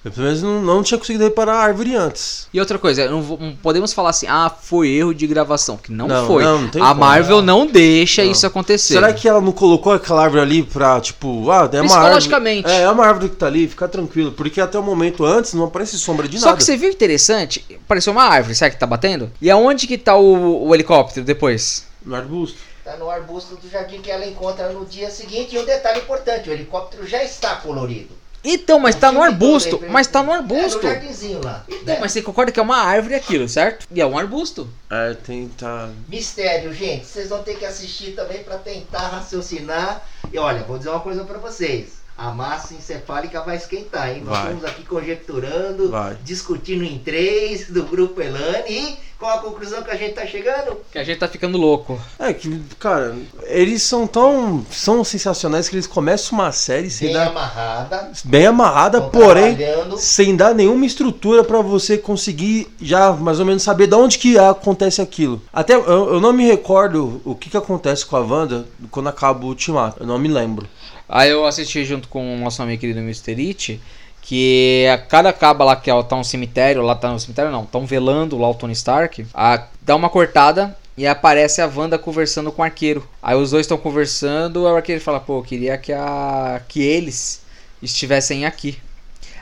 Eu 0.08 0.12
pelo 0.12 0.26
menos 0.26 0.42
não, 0.42 0.62
não 0.62 0.82
tinha 0.82 0.96
conseguido 0.96 1.24
reparar 1.24 1.54
a 1.54 1.60
árvore 1.60 1.94
antes. 1.94 2.48
E 2.52 2.58
outra 2.58 2.78
coisa, 2.78 3.08
não, 3.10 3.20
não 3.20 3.56
podemos 3.56 3.92
falar 3.92 4.10
assim, 4.10 4.26
ah, 4.26 4.50
foi 4.50 4.88
erro 4.88 5.14
de 5.14 5.26
gravação, 5.26 5.76
que 5.76 5.92
não, 5.92 6.08
Não, 6.08 6.26
foi. 6.26 6.42
não, 6.42 6.62
não 6.62 6.68
tem 6.68 6.80
a 6.80 6.86
como. 6.88 7.00
Marvel 7.00 7.42
não 7.42 7.66
deixa 7.66 8.24
Não. 8.24 8.30
isso 8.32 8.46
acontecer. 8.46 8.94
Será 8.94 9.12
que 9.12 9.28
ela 9.28 9.40
não 9.40 9.52
colocou 9.52 9.92
aquela 9.92 10.22
árvore 10.22 10.40
ali 10.42 10.62
pra, 10.62 10.98
tipo, 11.00 11.50
ah, 11.50 11.68
é 11.70 11.80
uma 11.80 11.82
árvore. 11.82 11.88
Psicologicamente. 11.88 12.70
É, 12.70 12.82
é 12.82 12.90
uma 12.90 13.06
árvore 13.06 13.28
que 13.28 13.36
tá 13.36 13.46
ali, 13.46 13.68
fica 13.68 13.86
tranquilo. 13.86 14.32
Porque 14.32 14.60
até 14.60 14.78
o 14.78 14.82
momento 14.82 15.24
antes 15.26 15.52
não 15.52 15.64
aparece 15.64 15.98
sombra 15.98 16.26
de 16.26 16.38
Só 16.38 16.46
nada. 16.46 16.56
que 16.56 16.64
você 16.64 16.76
viu 16.76 16.88
interessante? 16.90 17.64
Pareceu 17.86 18.12
uma 18.12 18.24
árvore, 18.24 18.54
sabe 18.54 18.72
que 18.74 18.80
tá 18.80 18.86
batendo? 18.86 19.30
E 19.42 19.50
aonde 19.50 19.86
que 19.86 19.98
tá 19.98 20.16
o, 20.16 20.66
o 20.68 20.74
helicóptero 20.74 21.26
depois? 21.26 21.84
No 22.04 22.14
arbusto. 22.14 22.56
Tá 22.82 22.96
no 22.96 23.10
arbusto 23.10 23.56
do 23.56 23.68
jardim 23.68 24.00
que 24.00 24.10
ela 24.10 24.24
encontra 24.26 24.70
no 24.72 24.86
dia 24.86 25.10
seguinte. 25.10 25.54
E 25.54 25.58
um 25.58 25.64
detalhe 25.66 25.98
importante, 26.00 26.48
o 26.48 26.52
helicóptero 26.52 27.06
já 27.06 27.22
está 27.22 27.56
colorido. 27.56 28.16
Então, 28.44 28.78
mas 28.78 28.94
tá 28.94 29.10
no 29.10 29.22
arbusto. 29.22 29.82
Mas 29.88 30.06
tá 30.06 30.22
no 30.22 30.32
É, 30.32 30.36
arbusto. 30.36 30.76
no 30.78 30.82
jardinzinho 30.82 31.40
lá. 31.44 31.64
Então, 31.68 31.94
né? 31.94 31.98
mas 32.00 32.12
você 32.12 32.22
concorda 32.22 32.52
que 32.52 32.60
é 32.60 32.62
uma 32.62 32.78
árvore 32.78 33.14
aquilo, 33.14 33.48
certo? 33.48 33.86
E 33.90 34.00
é 34.00 34.06
um 34.06 34.16
arbusto. 34.16 34.68
É, 34.90 35.14
tem. 35.14 35.48
Tá. 35.48 35.88
Mistério, 36.08 36.72
gente. 36.72 37.06
Vocês 37.06 37.28
vão 37.28 37.42
ter 37.42 37.56
que 37.58 37.64
assistir 37.64 38.12
também 38.12 38.42
para 38.42 38.56
tentar 38.58 39.08
raciocinar. 39.08 40.02
E 40.32 40.38
olha, 40.38 40.62
vou 40.64 40.78
dizer 40.78 40.90
uma 40.90 41.00
coisa 41.00 41.24
para 41.24 41.38
vocês. 41.38 41.97
A 42.18 42.32
massa 42.32 42.74
encefálica 42.74 43.40
vai 43.42 43.56
esquentar, 43.56 44.10
hein? 44.10 44.22
Nós 44.26 44.36
Vai. 44.36 44.42
estamos 44.46 44.64
aqui 44.64 44.82
conjecturando, 44.82 45.88
Vai. 45.88 46.16
discutindo 46.24 46.82
em 46.82 46.98
três 46.98 47.70
do 47.70 47.84
grupo 47.84 48.20
Elane. 48.20 48.68
E 48.68 48.96
qual 49.16 49.38
a 49.38 49.40
conclusão 49.40 49.82
que 49.84 49.90
a 49.92 49.96
gente 49.96 50.14
tá 50.14 50.26
chegando? 50.26 50.78
Que 50.90 50.98
a 50.98 51.04
gente 51.04 51.18
tá 51.18 51.28
ficando 51.28 51.56
louco. 51.56 51.96
É 52.18 52.32
que, 52.32 52.60
cara, 52.78 53.16
eles 53.44 53.82
são 53.84 54.04
tão. 54.04 54.66
são 54.68 55.04
sensacionais 55.04 55.68
que 55.68 55.76
eles 55.76 55.86
começam 55.86 56.36
uma 56.36 56.50
série 56.50 56.90
sem 56.90 57.06
Bem 57.06 57.16
dar. 57.16 57.28
amarrada. 57.28 58.10
Bem 58.24 58.46
amarrada, 58.46 59.00
porém. 59.00 59.56
Sem 59.96 60.34
dar 60.34 60.52
nenhuma 60.56 60.86
estrutura 60.86 61.44
pra 61.44 61.60
você 61.60 61.96
conseguir 61.96 62.66
já 62.80 63.12
mais 63.12 63.38
ou 63.38 63.46
menos 63.46 63.62
saber 63.62 63.86
de 63.86 63.94
onde 63.94 64.18
que 64.18 64.36
acontece 64.36 65.00
aquilo. 65.00 65.40
Até 65.52 65.74
eu, 65.76 65.84
eu 65.84 66.20
não 66.20 66.32
me 66.32 66.44
recordo 66.48 67.20
o 67.24 67.36
que, 67.36 67.48
que 67.48 67.56
acontece 67.56 68.04
com 68.04 68.16
a 68.16 68.20
Wanda 68.20 68.66
quando 68.90 69.08
acaba 69.08 69.44
o 69.44 69.48
ultimato. 69.48 70.02
Eu 70.02 70.06
não 70.08 70.18
me 70.18 70.26
lembro. 70.28 70.66
Aí 71.08 71.30
eu 71.30 71.46
assisti 71.46 71.84
junto 71.84 72.08
com 72.08 72.34
o 72.34 72.38
nosso 72.38 72.62
amigo 72.62 72.80
querido 72.80 73.00
Mr. 73.00 73.32
It, 73.32 73.80
que 74.20 74.86
a 74.92 74.98
cada 74.98 75.30
acaba 75.30 75.64
lá 75.64 75.74
que 75.76 75.90
ó, 75.90 76.02
tá 76.02 76.16
um 76.16 76.24
cemitério, 76.24 76.82
lá 76.82 76.94
tá 76.94 77.10
no 77.10 77.18
cemitério 77.18 77.50
não, 77.50 77.64
tão 77.64 77.86
velando 77.86 78.36
lá 78.36 78.50
o 78.50 78.54
Tony 78.54 78.74
Stark, 78.74 79.26
a, 79.32 79.66
dá 79.80 79.96
uma 79.96 80.10
cortada 80.10 80.76
e 80.98 81.06
aparece 81.06 81.62
a 81.62 81.66
Wanda 81.66 81.98
conversando 81.98 82.52
com 82.52 82.60
o 82.60 82.64
arqueiro. 82.64 83.08
Aí 83.22 83.36
os 83.36 83.52
dois 83.52 83.62
estão 83.64 83.78
conversando, 83.78 84.66
aí 84.66 84.72
o 84.72 84.76
arqueiro 84.76 85.00
fala, 85.00 85.20
pô, 85.20 85.38
eu 85.38 85.42
queria 85.42 85.78
que, 85.78 85.92
a, 85.92 86.60
que 86.68 86.82
eles 86.82 87.40
estivessem 87.80 88.44
aqui. 88.44 88.76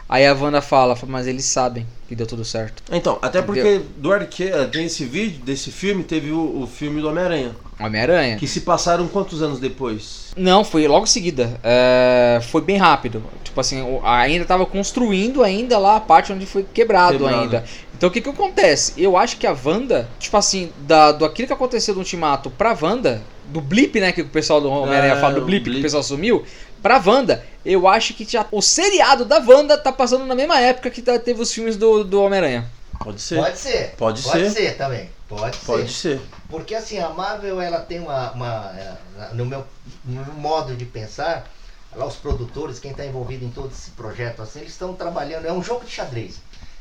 Aí 0.08 0.24
a 0.26 0.32
Wanda 0.34 0.60
fala, 0.60 0.96
mas 1.08 1.26
eles 1.26 1.44
sabem 1.44 1.84
que 2.08 2.14
deu 2.14 2.26
tudo 2.26 2.44
certo. 2.44 2.82
Então, 2.92 3.18
até 3.20 3.40
Entendeu? 3.40 3.44
porque 3.64 3.80
do 3.96 4.12
arqueiro, 4.12 4.66
desse 4.68 5.04
vídeo, 5.04 5.40
desse 5.44 5.72
filme, 5.72 6.04
teve 6.04 6.30
o, 6.30 6.62
o 6.62 6.66
filme 6.66 7.00
do 7.02 7.08
Homem-Aranha. 7.08 7.50
Homem-Aranha. 7.80 8.36
Que 8.36 8.46
se 8.46 8.60
passaram 8.60 9.08
quantos 9.08 9.42
anos 9.42 9.58
depois? 9.58 10.32
Não, 10.36 10.62
foi 10.64 10.86
logo 10.86 11.04
em 11.04 11.08
seguida. 11.08 11.60
É, 11.62 12.40
foi 12.50 12.60
bem 12.62 12.76
rápido. 12.76 13.22
Tipo 13.42 13.60
assim, 13.60 13.82
ainda 14.04 14.44
tava 14.44 14.64
construindo 14.64 15.42
ainda 15.42 15.76
lá 15.78 15.96
a 15.96 16.00
parte 16.00 16.32
onde 16.32 16.46
foi 16.46 16.62
quebrado, 16.72 17.18
Quebrado. 17.18 17.42
ainda. 17.42 17.64
Então 17.96 18.08
o 18.08 18.12
que 18.12 18.20
que 18.20 18.28
acontece? 18.28 18.92
Eu 18.96 19.16
acho 19.16 19.36
que 19.38 19.46
a 19.46 19.56
Wanda, 19.64 20.08
tipo 20.18 20.36
assim, 20.36 20.70
da, 20.80 21.12
do 21.12 21.24
aquilo 21.24 21.48
que 21.48 21.52
aconteceu 21.54 21.94
do 21.94 22.00
Ultimato 22.00 22.50
pra 22.50 22.76
Wanda, 22.80 23.22
do 23.46 23.60
blip, 23.60 23.98
né, 24.00 24.12
que 24.12 24.20
o 24.22 24.28
pessoal 24.28 24.60
do 24.60 24.68
Homem-Aranha 24.70 25.14
É, 25.14 25.20
fala 25.20 25.34
do 25.34 25.42
o 25.42 25.44
blip, 25.44 25.64
que 25.64 25.70
blip. 25.70 25.80
o 25.80 25.82
pessoal 25.82 26.02
sumiu, 26.02 26.44
pra 26.86 27.02
Wanda, 27.04 27.44
eu 27.64 27.88
acho 27.88 28.14
que 28.14 28.24
já, 28.24 28.46
o 28.52 28.62
seriado 28.62 29.24
da 29.24 29.38
Wanda 29.40 29.76
tá 29.76 29.92
passando 29.92 30.24
na 30.24 30.36
mesma 30.36 30.60
época 30.60 30.88
que 30.88 31.02
tá- 31.02 31.18
teve 31.18 31.42
os 31.42 31.52
filmes 31.52 31.76
do, 31.76 32.04
do 32.04 32.22
Homem-Aranha. 32.22 32.70
Pode 33.02 33.20
ser. 33.20 33.36
Pode 33.42 33.58
ser. 33.58 33.94
Pode 33.96 34.22
Pode 34.22 34.50
ser. 34.50 34.50
ser 34.50 34.76
também. 34.76 35.10
Pode, 35.28 35.58
Pode 35.58 35.90
ser. 35.92 36.18
ser. 36.18 36.20
Porque 36.48 36.74
assim, 36.76 37.00
a 37.00 37.08
Marvel 37.08 37.60
ela 37.60 37.80
tem 37.80 37.98
uma. 37.98 38.30
uma, 38.30 38.72
eh, 38.78 38.94
no 39.32 39.44
meu 39.44 39.64
no 40.04 40.24
meu 40.24 40.34
modo 40.34 40.76
de 40.76 40.84
pensar, 40.84 41.50
lá 41.96 42.06
os 42.06 42.14
produtores, 42.14 42.78
quem 42.78 42.92
está 42.92 43.04
envolvido 43.04 43.44
em 43.44 43.50
todo 43.50 43.72
esse 43.72 43.90
projeto, 43.90 44.40
assim, 44.42 44.60
eles 44.60 44.70
estão 44.72 44.94
trabalhando, 44.94 45.44
é 45.46 45.52
um 45.52 45.62
jogo 45.62 45.84
de 45.84 45.90
xadrez. 45.90 46.36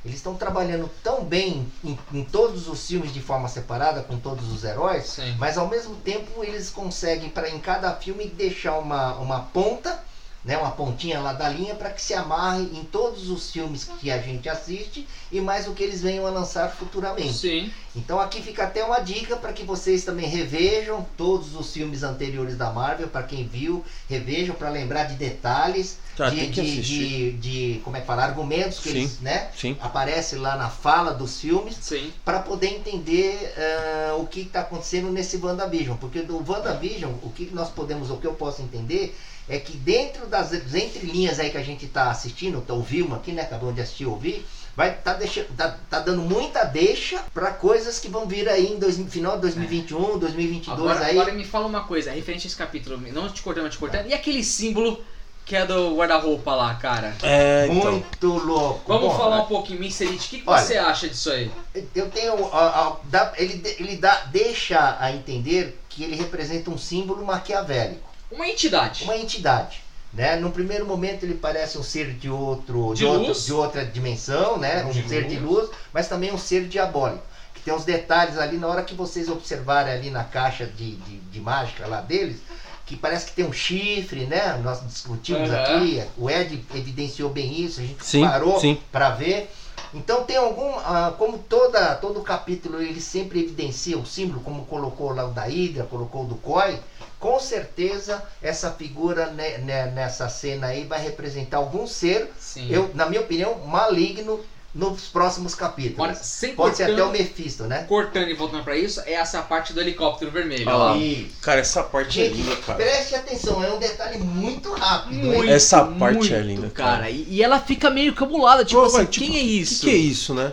Eles 0.06 0.18
estão 0.18 0.36
trabalhando 0.36 0.88
tão 1.04 1.26
bem 1.26 1.72
em, 1.84 1.98
em 2.14 2.24
todos 2.24 2.68
os 2.68 2.88
filmes 2.88 3.12
de 3.12 3.20
forma 3.20 3.50
separada, 3.50 4.04
com 4.04 4.20
todos 4.20 4.54
os 4.54 4.64
heróis, 4.64 5.06
Sim. 5.08 5.36
mas 5.40 5.58
ao 5.58 5.68
mesmo 5.68 5.96
tempo 5.96 6.44
eles 6.44 6.70
conseguem, 6.70 7.30
para 7.32 7.50
em 7.50 7.60
cada 7.60 7.92
filme, 7.96 8.28
deixar 8.28 8.78
uma, 8.78 9.16
uma 9.16 9.40
ponta 9.42 10.00
né, 10.46 10.56
uma 10.58 10.70
pontinha 10.72 11.20
lá 11.20 11.34
da 11.34 11.50
linha 11.50 11.74
para 11.74 11.90
que 11.90 12.00
se 12.02 12.14
amarre 12.14 12.62
em 12.74 12.84
todos 12.84 13.30
os 13.32 13.50
filmes 13.52 13.90
que 14.00 14.12
a 14.12 14.20
gente 14.20 14.48
assiste 14.48 15.08
e 15.32 15.42
mais 15.42 15.68
o 15.68 15.74
que 15.74 15.82
eles 15.84 16.02
venham 16.04 16.26
a 16.28 16.30
lançar 16.30 16.70
futuramente. 16.70 17.34
Sim. 17.34 17.74
Então 17.96 18.20
aqui 18.20 18.42
fica 18.44 18.64
até 18.66 18.84
uma 18.84 19.00
dica 19.00 19.36
para 19.38 19.52
que 19.52 19.64
vocês 19.64 20.04
também 20.04 20.28
revejam 20.30 21.04
todos 21.18 21.56
os 21.56 21.74
filmes 21.74 22.04
anteriores 22.04 22.56
da 22.56 22.70
Marvel, 22.72 23.08
para 23.08 23.24
quem 23.24 23.48
viu, 23.48 23.84
revejam 24.08 24.54
para 24.56 24.70
lembrar 24.70 25.06
de 25.06 25.16
detalhes, 25.16 25.98
Tá, 26.16 26.30
de, 26.30 26.48
de, 26.48 26.82
de, 26.82 27.32
de- 27.34 27.82
como 27.84 27.98
é 27.98 28.00
que 28.00 28.08
fala, 28.08 28.24
argumentos 28.24 28.80
que 28.80 28.90
Sim. 28.90 29.00
eles, 29.00 29.20
né, 29.20 29.50
Sim. 29.54 29.76
aparece 29.82 30.38
lá 30.38 30.56
na 30.56 30.70
fala 30.70 31.12
dos 31.14 31.42
filmes 31.42 31.76
para 32.24 32.40
poder 32.40 32.68
entender 32.68 33.54
ah, 33.58 34.16
o 34.16 34.26
que 34.26 34.42
está 34.42 34.62
acontecendo 34.62 35.12
nesse 35.12 35.36
WandaVision. 35.36 35.98
Porque 35.98 36.22
do 36.22 36.38
WandaVision, 36.50 37.12
o 37.22 37.30
que 37.32 37.50
nós 37.54 37.70
podemos, 37.70 38.10
o 38.12 38.16
que 38.18 38.28
eu 38.28 38.34
posso 38.34 38.62
entender 38.62 39.14
é 39.48 39.60
que 39.60 39.78
dentro 39.78 40.26
das 40.28 40.52
entrelinhas 40.54 41.40
aí 41.40 41.50
que 41.52 41.58
a 41.58 41.64
gente 41.64 41.86
está 41.86 42.10
assistindo, 42.10 42.62
tá, 42.62 42.74
ouvimos 42.74 43.18
aqui, 43.18 43.32
né? 43.32 43.44
Acabou 43.44 43.72
de 43.72 43.82
assistir 43.82 44.06
ouvir, 44.06 44.46
vai 44.76 44.94
tá, 44.94 45.14
deixando, 45.14 45.56
tá, 45.56 45.78
tá 45.90 46.00
dando 46.00 46.22
muita 46.24 46.64
deixa 46.64 47.24
para 47.34 47.52
coisas 47.52 48.00
que 48.00 48.08
vão 48.10 48.26
vir 48.26 48.50
aí 48.50 48.74
em 48.74 48.80
dois, 48.80 48.98
final 49.10 49.36
de 49.36 49.42
2021, 49.42 50.18
2022 50.18 50.80
Agora, 50.80 51.06
aí. 51.06 51.18
agora 51.18 51.34
me 51.34 51.46
fala 51.46 51.68
uma 51.68 51.84
coisa, 51.84 52.12
referente 52.12 52.46
a 52.46 52.48
esse 52.48 52.56
capítulo, 52.56 52.98
não 53.12 53.30
te 53.30 53.42
cortando, 53.42 53.64
não 53.64 53.70
te 53.70 53.78
cortando. 53.78 54.08
E 54.08 54.14
aquele 54.14 54.44
símbolo 54.44 55.04
que 55.46 55.56
é 55.56 55.64
do 55.64 55.96
guarda-roupa 55.96 56.56
lá, 56.56 56.74
cara? 56.74 57.16
É, 57.22 57.68
então. 57.70 57.92
Muito 57.92 58.28
louco. 58.30 58.82
Vamos 58.88 59.10
Bom, 59.12 59.18
falar 59.18 59.44
um 59.44 59.46
pouquinho, 59.46 59.80
Mincerite, 59.80 60.26
o 60.26 60.30
que, 60.32 60.42
que 60.42 60.50
Olha. 60.50 60.60
você 60.60 60.76
acha 60.76 61.08
disso 61.08 61.30
aí? 61.30 61.52
Eu 61.94 62.10
tenho. 62.10 62.34
a- 62.52 62.98
a- 63.14 63.32
ele 63.38 63.62
ele 63.78 63.96
dá, 63.98 64.24
deixa 64.32 64.98
a 65.00 65.12
entender 65.12 65.80
que 65.88 66.04
ele 66.04 66.16
representa 66.16 66.72
um 66.72 66.80
símbolo 66.80 67.24
maquiavélico. 67.24 68.05
Uma 68.32 68.48
entidade. 68.48 69.04
uma 69.04 69.16
entidade. 69.18 69.84
Né? 70.14 70.38
No 70.38 70.50
primeiro 70.50 70.86
momento 70.86 71.24
ele 71.24 71.34
parece 71.34 71.78
um 71.78 71.84
ser 71.84 72.14
de 72.14 72.30
outro 72.30 72.94
De 72.96 73.06
outro- 73.06 73.28
luz? 73.28 73.46
de 73.46 73.54
outra 73.54 73.84
dimensão, 73.86 74.58
né? 74.58 74.84
Um 74.86 74.92
De 74.92 75.08
ser 75.08 75.28
de 75.28 75.38
luz, 75.38 75.70
mas 75.94 76.08
também 76.08 76.32
um 76.34 76.38
ser 76.38 76.68
diabólico. 76.68 77.24
Que 77.54 77.60
tem 77.62 77.74
uns 77.74 77.84
detalhes 77.84 78.38
ali 78.38 78.58
na 78.58 78.68
hora 78.68 78.82
que 78.84 78.96
vocês 78.96 79.28
observarem 79.30 79.92
ali 79.94 80.10
na 80.10 80.24
caixa 80.24 80.66
de, 80.66 80.96
de, 80.96 81.18
de 81.18 81.40
mágica 81.42 81.86
lá 81.86 82.00
deles, 82.00 82.38
que 82.86 82.96
parece 82.96 83.26
que 83.26 83.34
tem 83.34 83.46
um 83.46 83.52
chifre, 83.52 84.26
né? 84.26 84.58
Nós 84.64 84.80
discutimos 84.88 85.50
Aham. 85.50 85.62
aqui, 85.64 86.02
o 86.18 86.30
Ed 86.30 86.64
evidenciou 86.74 87.30
bem 87.30 87.60
isso, 87.62 87.82
a 87.82 87.84
gente 87.84 88.06
Sim, 88.06 88.22
parou 88.26 88.62
para 88.92 89.10
ver. 89.10 89.52
Então 89.94 90.24
tem 90.24 90.38
algum, 90.38 90.70
ah, 90.80 91.14
como 91.18 91.38
toda, 91.40 91.96
todo 91.96 92.22
capítulo 92.22 92.82
ele 92.82 93.02
sempre 93.02 93.42
evidencia 93.42 93.98
o 93.98 94.06
símbolo, 94.06 94.40
como 94.42 94.66
colocou 94.66 95.14
lá 95.14 95.26
o 95.26 95.32
da 95.32 95.44
Hydra, 95.44 95.84
colocou 95.86 96.24
o 96.24 96.28
do 96.28 96.36
Koi, 96.36 96.80
com 97.20 97.40
certeza 97.40 98.22
essa 98.42 98.72
figura 98.72 99.32
ne- 99.32 99.58
ne- 99.60 99.92
nessa 99.92 100.30
cena 100.30 100.68
aí 100.68 100.84
vai 100.86 101.02
representar 101.02 101.58
algum 101.58 101.88
ser, 101.88 102.32
Sim. 102.40 102.68
eu, 102.70 102.92
na 102.94 103.06
minha 103.08 103.22
opinião, 103.22 103.60
maligno 103.66 104.44
nos 104.74 105.04
próximos 105.04 105.56
capítulos. 105.56 106.00
Agora, 106.00 106.16
sem 106.16 106.54
Pode 106.54 106.76
ser 106.76 106.84
até 106.84 106.92
cortando, 106.96 107.10
o 107.16 107.18
Mephisto, 107.18 107.64
né? 107.64 107.86
cortando 107.88 108.28
e 108.28 108.34
voltando 108.34 108.64
pra 108.66 108.76
isso, 108.78 109.02
é 109.06 109.14
essa 109.14 109.42
parte 109.42 109.72
do 109.72 109.80
helicóptero 109.80 110.30
vermelho. 110.32 110.68
Ó 110.70 110.76
lá. 110.78 110.98
E, 110.98 111.32
Cara, 111.42 111.62
essa 111.62 111.82
parte 111.82 112.22
é 112.22 112.26
gente, 112.26 112.42
linda, 112.42 112.58
cara. 112.58 112.78
preste 112.84 113.16
atenção, 113.16 113.64
é 113.64 113.72
um 113.72 113.80
detalhe 113.80 114.18
muito 114.18 114.74
rápido. 114.74 115.16
Muito, 115.16 115.50
Essa 115.50 115.86
parte 115.86 116.18
muito, 116.18 116.34
é 116.36 116.42
linda, 116.42 116.70
cara. 116.70 116.98
cara. 116.98 117.10
E, 117.10 117.26
e 117.30 117.42
ela 117.42 117.58
fica 117.62 117.90
meio 117.90 118.14
cabulada, 118.14 118.66
tipo 118.66 118.82
Pô, 118.82 118.88
assim, 118.88 118.98
mas, 118.98 119.10
tipo, 119.10 119.26
quem 119.26 119.38
é 119.38 119.42
isso? 119.42 119.76
O 119.76 119.80
que, 119.80 119.86
que 119.92 119.96
é 119.96 119.98
isso, 119.98 120.34
né? 120.34 120.52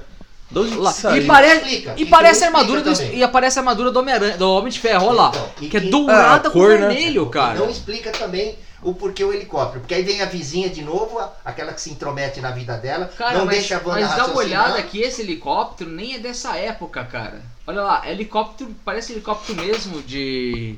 E, 1.16 1.26
parece, 1.26 1.64
Explica, 1.66 1.94
e 1.96 2.06
parece 2.06 2.40
não 2.40 2.46
armadura 2.48 2.80
do, 2.82 3.02
e 3.14 3.22
aparece 3.22 3.58
a 3.58 3.62
armadura 3.62 3.90
do 3.90 3.98
Homem-Aranha, 3.98 4.36
do 4.36 4.50
Homem 4.50 4.70
de 4.72 4.78
Ferro, 4.78 5.06
olha 5.06 5.16
lá. 5.16 5.28
Então, 5.30 5.48
e 5.60 5.68
que 5.68 5.76
é 5.76 5.80
que- 5.80 5.90
dourada 5.90 6.48
Ah, 6.48 6.52
com 6.52 6.58
cor, 6.58 6.70
né? 6.70 6.88
vermelho, 6.88 7.26
cara. 7.26 7.58
Não 7.58 7.70
explica 7.70 8.10
também 8.12 8.56
o 8.82 8.92
porquê 8.94 9.24
o 9.24 9.32
helicóptero. 9.32 9.80
Porque 9.80 9.94
aí 9.94 10.02
vem 10.02 10.20
a 10.20 10.26
vizinha 10.26 10.68
de 10.68 10.82
novo, 10.82 11.20
aquela 11.44 11.72
que 11.72 11.80
se 11.80 11.90
intromete 11.90 12.40
na 12.40 12.50
vida 12.50 12.76
dela, 12.76 13.10
Cara, 13.16 13.38
não 13.38 13.46
mas, 13.46 13.56
deixa 13.58 13.76
a 13.76 13.80
mas 13.82 14.14
dá 14.16 14.26
uma 14.26 14.36
olhada 14.36 14.82
que 14.82 15.00
esse 15.00 15.22
helicóptero 15.22 15.88
nem 15.90 16.14
é 16.14 16.18
dessa 16.18 16.56
época, 16.56 17.04
cara. 17.04 17.40
Olha 17.66 17.82
lá, 17.82 18.10
helicóptero, 18.10 18.74
parece 18.84 19.12
helicóptero 19.12 19.62
mesmo 19.62 20.02
de... 20.02 20.76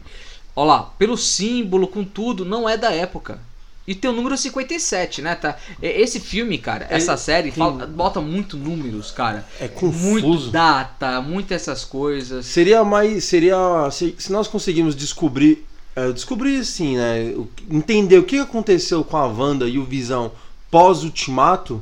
Olha 0.54 0.66
lá, 0.68 0.82
pelo 0.98 1.16
símbolo, 1.16 1.88
com 1.88 2.04
tudo, 2.04 2.44
não 2.44 2.68
é 2.68 2.76
da 2.76 2.92
época. 2.92 3.38
E 3.86 3.94
tem 3.94 4.10
o 4.10 4.14
número 4.14 4.36
57, 4.36 5.20
né, 5.20 5.34
tá? 5.34 5.56
E- 5.82 5.86
Esse 5.86 6.18
filme, 6.18 6.56
cara, 6.56 6.86
Ele 6.86 6.94
essa 6.94 7.16
série, 7.18 7.50
tem- 7.52 7.58
fala- 7.62 7.86
bota 7.86 8.20
muito 8.20 8.56
números, 8.56 9.10
cara. 9.10 9.46
É 9.60 9.68
Muito 9.68 9.74
confuso. 9.78 10.50
data, 10.50 11.20
muitas 11.20 11.62
essas 11.62 11.84
coisas. 11.84 12.46
Seria 12.46 12.82
mais. 12.82 13.24
Seria. 13.24 13.56
Se, 13.92 14.14
se 14.18 14.32
nós 14.32 14.48
conseguimos 14.48 14.94
descobrir. 14.96 15.66
é, 15.96 16.10
descobrir 16.12 16.58
assim, 16.58 16.96
né? 16.96 17.34
Entender 17.70 18.18
o 18.18 18.24
que 18.24 18.38
aconteceu 18.38 19.04
com 19.04 19.16
a 19.16 19.26
Wanda 19.26 19.68
e 19.68 19.78
o 19.78 19.84
Visão 19.84 20.32
pós-ultimato, 20.70 21.80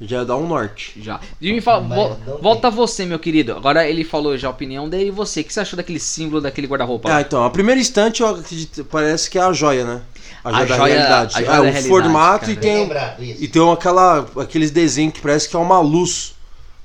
já 0.00 0.24
dá 0.24 0.36
um 0.36 0.46
norte. 0.46 0.92
Já. 1.00 1.20
E 1.40 1.52
me 1.52 1.60
fala, 1.60 1.82
não 1.82 2.38
volta 2.40 2.70
você, 2.70 3.04
meu 3.06 3.18
querido. 3.18 3.52
Agora 3.52 3.88
ele 3.88 4.04
falou 4.04 4.36
já 4.36 4.48
a 4.48 4.50
opinião 4.50 4.88
dele 4.88 5.08
e 5.08 5.10
você. 5.10 5.40
O 5.40 5.44
que 5.44 5.52
você 5.52 5.60
achou 5.60 5.76
daquele 5.76 6.00
símbolo 6.00 6.40
daquele 6.40 6.66
guarda-roupa? 6.66 7.14
Ah, 7.14 7.20
então, 7.20 7.44
a 7.44 7.50
primeira 7.50 7.80
instante 7.80 8.20
eu 8.22 8.28
acredito, 8.28 8.84
parece 8.84 9.30
que 9.30 9.38
é 9.38 9.42
a 9.42 9.52
joia, 9.52 9.84
né? 9.84 10.02
A 10.42 10.50
joia 10.52 10.62
A 10.62 10.66
da 10.66 10.76
joia- 10.76 10.94
realidade. 10.94 11.36
a 11.36 11.38
joia 11.40 11.44
é, 11.44 11.46
da 11.56 11.60
o 11.60 11.62
realidade, 11.62 11.88
formato 11.88 12.40
cara. 12.40 12.52
e 12.52 12.54
Bem 12.56 12.62
tem, 12.72 12.82
lembrado, 12.82 13.22
e 13.24 13.48
tem 13.48 13.72
aquela, 13.72 14.26
aqueles 14.36 14.70
desenhos 14.70 15.14
que 15.14 15.20
parece 15.20 15.48
que 15.48 15.56
é 15.56 15.58
uma 15.58 15.80
luz. 15.80 16.34